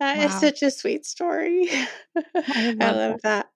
That 0.00 0.18
wow. 0.18 0.24
is 0.24 0.40
such 0.40 0.62
a 0.62 0.70
sweet 0.70 1.06
story. 1.06 1.68
I 2.16 2.62
love, 2.62 2.76
I 2.80 2.90
love 2.90 3.20
that. 3.22 3.22
that. 3.22 3.46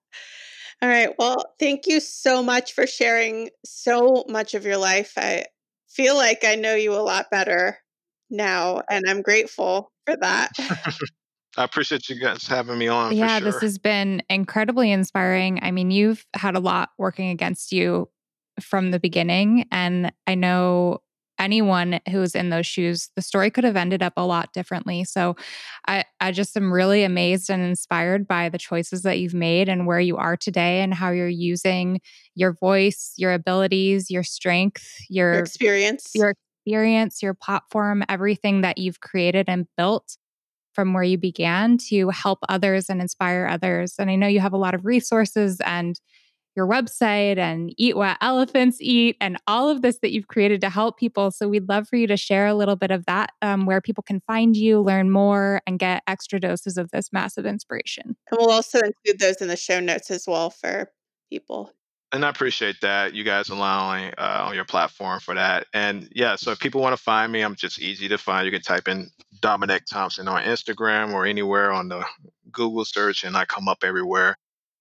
All 0.81 0.89
right. 0.89 1.09
Well, 1.19 1.43
thank 1.59 1.87
you 1.87 1.99
so 1.99 2.41
much 2.41 2.71
for 2.71 2.87
sharing 2.87 3.49
so 3.65 4.23
much 4.29 4.53
of 4.53 4.65
your 4.65 4.77
life. 4.77 5.13
I 5.17 5.45
feel 5.95 6.15
like 6.15 6.43
I 6.43 6.55
know 6.55 6.75
you 6.75 6.93
a 6.93 7.01
lot 7.01 7.27
better 7.31 7.77
now, 8.29 8.81
and 8.89 9.05
I'm 9.07 9.21
grateful 9.21 9.91
for 10.05 10.15
that. 10.17 10.51
I 11.57 11.63
appreciate 11.63 12.09
you 12.09 12.19
guys 12.19 12.45
having 12.45 12.77
me 12.77 12.87
on. 12.87 13.15
Yeah, 13.15 13.39
sure. 13.39 13.51
this 13.51 13.61
has 13.61 13.77
been 13.77 14.21
incredibly 14.29 14.91
inspiring. 14.91 15.59
I 15.61 15.71
mean, 15.71 15.89
you've 15.89 16.25
had 16.33 16.55
a 16.55 16.59
lot 16.59 16.89
working 16.97 17.29
against 17.29 17.71
you 17.71 18.09
from 18.59 18.91
the 18.91 18.99
beginning. 18.99 19.65
And 19.71 20.11
I 20.27 20.35
know 20.35 20.99
anyone 21.39 21.99
who's 22.09 22.35
in 22.35 22.49
those 22.49 22.65
shoes, 22.65 23.09
the 23.15 23.21
story 23.21 23.49
could 23.49 23.63
have 23.63 23.75
ended 23.75 24.01
up 24.01 24.13
a 24.17 24.25
lot 24.25 24.53
differently. 24.53 25.03
So 25.03 25.35
I, 25.87 26.05
I 26.19 26.31
just 26.31 26.55
am 26.55 26.71
really 26.71 27.03
amazed 27.03 27.49
and 27.49 27.63
inspired 27.63 28.27
by 28.27 28.49
the 28.49 28.57
choices 28.57 29.01
that 29.03 29.19
you've 29.19 29.33
made 29.33 29.69
and 29.69 29.85
where 29.85 29.99
you 29.99 30.17
are 30.17 30.37
today 30.37 30.81
and 30.81 30.93
how 30.93 31.11
you're 31.11 31.27
using 31.27 31.99
your 32.35 32.53
voice, 32.53 33.13
your 33.17 33.33
abilities, 33.33 34.09
your 34.09 34.23
strength, 34.23 34.85
your, 35.09 35.33
your 35.33 35.41
experience, 35.41 36.11
your 36.15 36.33
experience, 36.65 37.21
your 37.21 37.33
platform, 37.33 38.03
everything 38.09 38.61
that 38.61 38.77
you've 38.77 39.01
created 39.01 39.45
and 39.47 39.67
built 39.77 40.17
from 40.73 40.93
where 40.93 41.03
you 41.03 41.17
began 41.17 41.77
to 41.77 42.09
help 42.09 42.39
others 42.49 42.89
and 42.89 43.01
inspire 43.01 43.47
others. 43.49 43.95
And 43.97 44.11
I 44.11 44.15
know 44.15 44.27
you 44.27 44.41
have 44.41 44.53
a 44.53 44.57
lot 44.57 44.75
of 44.75 44.85
resources 44.85 45.61
and 45.65 45.99
your 46.55 46.67
website 46.67 47.37
and 47.37 47.73
Eat 47.77 47.95
What 47.95 48.17
Elephants 48.21 48.77
Eat 48.79 49.17
and 49.19 49.37
all 49.47 49.69
of 49.69 49.81
this 49.81 49.99
that 49.99 50.11
you've 50.11 50.27
created 50.27 50.61
to 50.61 50.69
help 50.69 50.97
people. 50.97 51.31
So 51.31 51.47
we'd 51.47 51.67
love 51.67 51.87
for 51.87 51.95
you 51.95 52.07
to 52.07 52.17
share 52.17 52.47
a 52.47 52.53
little 52.53 52.75
bit 52.75 52.91
of 52.91 53.05
that, 53.05 53.31
um, 53.41 53.65
where 53.65 53.81
people 53.81 54.03
can 54.03 54.21
find 54.21 54.55
you, 54.55 54.81
learn 54.81 55.11
more, 55.11 55.61
and 55.67 55.79
get 55.79 56.03
extra 56.07 56.39
doses 56.39 56.77
of 56.77 56.91
this 56.91 57.11
massive 57.11 57.45
inspiration. 57.45 58.15
And 58.31 58.39
we'll 58.39 58.51
also 58.51 58.79
include 58.79 59.19
those 59.19 59.37
in 59.37 59.47
the 59.47 59.57
show 59.57 59.79
notes 59.79 60.11
as 60.11 60.25
well 60.27 60.49
for 60.49 60.91
people. 61.29 61.71
And 62.11 62.23
I 62.23 62.29
appreciate 62.29 62.79
that 62.81 63.13
you 63.13 63.25
guys 63.25 63.49
allowing 63.49 64.13
uh, 64.17 64.45
on 64.47 64.55
your 64.55 64.63
platform 64.63 65.19
for 65.19 65.33
that. 65.33 65.67
And 65.73 66.07
yeah, 66.15 66.37
so 66.37 66.51
if 66.51 66.59
people 66.59 66.79
want 66.79 66.95
to 66.95 67.01
find 67.01 67.29
me, 67.29 67.41
I'm 67.41 67.55
just 67.55 67.81
easy 67.81 68.07
to 68.07 68.17
find. 68.17 68.45
You 68.45 68.51
can 68.51 68.61
type 68.61 68.87
in 68.87 69.09
Dominique 69.41 69.83
Thompson 69.89 70.27
on 70.29 70.43
Instagram 70.43 71.13
or 71.13 71.25
anywhere 71.25 71.73
on 71.73 71.89
the 71.89 72.05
Google 72.51 72.85
search, 72.85 73.25
and 73.25 73.35
I 73.35 73.43
come 73.43 73.67
up 73.67 73.79
everywhere. 73.83 74.37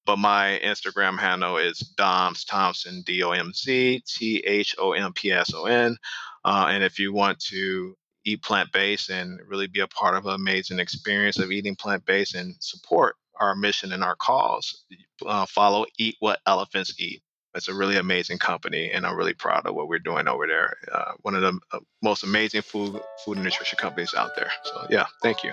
But 0.06 0.18
my 0.18 0.60
Instagram 0.62 1.18
handle 1.18 1.56
is 1.56 1.94
Domz 1.96 2.46
Thompson, 2.46 3.02
D 3.02 3.22
O 3.22 3.30
M 3.30 3.52
Z 3.54 4.02
T 4.06 4.38
H 4.38 4.74
O 4.78 4.92
M 4.92 5.12
P 5.12 5.32
S 5.32 5.52
O 5.54 5.64
N. 5.64 5.96
Uh, 6.44 6.66
and 6.68 6.84
if 6.84 6.98
you 6.98 7.12
want 7.12 7.38
to 7.40 7.96
eat 8.24 8.42
plant 8.42 8.72
based 8.72 9.10
and 9.10 9.40
really 9.46 9.66
be 9.66 9.80
a 9.80 9.88
part 9.88 10.16
of 10.16 10.26
an 10.26 10.34
amazing 10.34 10.78
experience 10.78 11.38
of 11.38 11.50
eating 11.50 11.76
plant 11.76 12.04
based 12.04 12.34
and 12.34 12.54
support 12.60 13.16
our 13.40 13.54
mission 13.54 13.92
and 13.92 14.04
our 14.04 14.16
cause, 14.16 14.84
uh, 15.26 15.46
follow 15.46 15.86
Eat 15.98 16.16
What 16.20 16.40
Elephants 16.46 16.94
Eat. 16.98 17.22
It's 17.54 17.68
a 17.68 17.74
really 17.74 17.96
amazing 17.96 18.38
company, 18.38 18.90
and 18.90 19.06
I'm 19.06 19.16
really 19.16 19.34
proud 19.34 19.64
of 19.66 19.74
what 19.76 19.86
we're 19.88 20.00
doing 20.00 20.26
over 20.26 20.46
there. 20.46 20.76
Uh, 20.92 21.12
one 21.22 21.36
of 21.36 21.42
the 21.42 21.58
uh, 21.72 21.78
most 22.02 22.24
amazing 22.24 22.62
food 22.62 23.00
food 23.24 23.36
and 23.36 23.44
nutrition 23.44 23.78
companies 23.78 24.12
out 24.14 24.34
there. 24.34 24.50
So 24.64 24.86
yeah, 24.90 25.06
thank 25.22 25.44
you. 25.44 25.52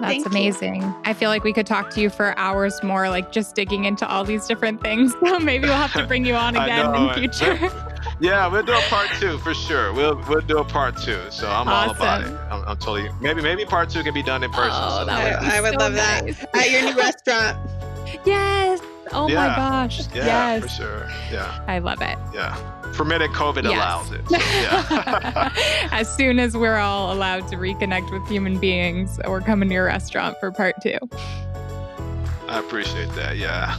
That's 0.00 0.14
Thank 0.14 0.26
amazing. 0.26 0.82
You. 0.82 0.94
I 1.04 1.12
feel 1.12 1.28
like 1.28 1.44
we 1.44 1.52
could 1.52 1.66
talk 1.66 1.90
to 1.90 2.00
you 2.00 2.08
for 2.08 2.36
hours 2.38 2.82
more, 2.82 3.08
like 3.08 3.30
just 3.30 3.54
digging 3.54 3.84
into 3.84 4.08
all 4.08 4.24
these 4.24 4.46
different 4.46 4.80
things. 4.80 5.14
So 5.32 5.38
maybe 5.38 5.66
we'll 5.66 5.76
have 5.76 5.94
to 5.94 6.06
bring 6.06 6.26
you 6.26 6.34
on 6.34 6.56
again 6.62 6.94
in 6.94 7.14
future. 7.14 7.70
yeah, 8.20 8.46
we'll 8.48 8.62
do 8.62 8.72
a 8.72 8.82
part 8.82 9.08
two 9.18 9.38
for 9.38 9.54
sure. 9.54 9.92
We'll 9.94 10.16
we'll 10.28 10.42
do 10.42 10.58
a 10.58 10.64
part 10.64 10.96
two. 10.98 11.18
So 11.30 11.48
I'm 11.48 11.68
awesome. 11.68 11.88
all 11.88 11.94
about 11.94 12.22
it. 12.22 12.38
I'm, 12.50 12.68
I'm, 12.68 12.76
totally 12.76 13.08
maybe 13.20 13.40
maybe 13.40 13.64
part 13.64 13.88
two 13.88 14.02
can 14.02 14.12
be 14.12 14.22
done 14.22 14.42
in 14.42 14.50
person. 14.50 14.72
Oh, 14.74 14.98
so, 14.98 15.04
that 15.06 15.42
yeah. 15.42 15.50
I, 15.50 15.60
would 15.62 15.72
so 15.72 15.78
love 15.78 15.94
nice. 15.94 16.38
that 16.38 16.56
at 16.56 16.70
your 16.70 16.82
new 16.82 16.96
restaurant. 16.96 17.70
Yes. 18.26 18.80
Oh 19.12 19.28
yeah. 19.28 19.34
my 19.34 19.56
gosh. 19.56 20.06
Yeah, 20.14 20.26
yes. 20.26 20.62
for 20.62 20.68
sure. 20.68 21.10
Yeah. 21.30 21.64
I 21.66 21.78
love 21.78 22.02
it. 22.02 22.18
Yeah 22.34 22.81
permitted 22.92 23.30
COVID 23.30 23.64
yes. 23.64 23.72
allows 23.72 24.10
it. 24.12 24.28
So, 24.28 24.36
yeah. 24.38 25.52
as 25.90 26.14
soon 26.14 26.38
as 26.38 26.56
we're 26.56 26.78
all 26.78 27.12
allowed 27.12 27.48
to 27.48 27.56
reconnect 27.56 28.12
with 28.12 28.26
human 28.28 28.58
beings, 28.58 29.18
we're 29.26 29.40
coming 29.40 29.68
to 29.68 29.74
your 29.74 29.86
restaurant 29.86 30.36
for 30.40 30.50
part 30.50 30.76
two. 30.82 30.98
I 32.48 32.58
appreciate 32.58 33.10
that. 33.14 33.38
Yeah. 33.38 33.78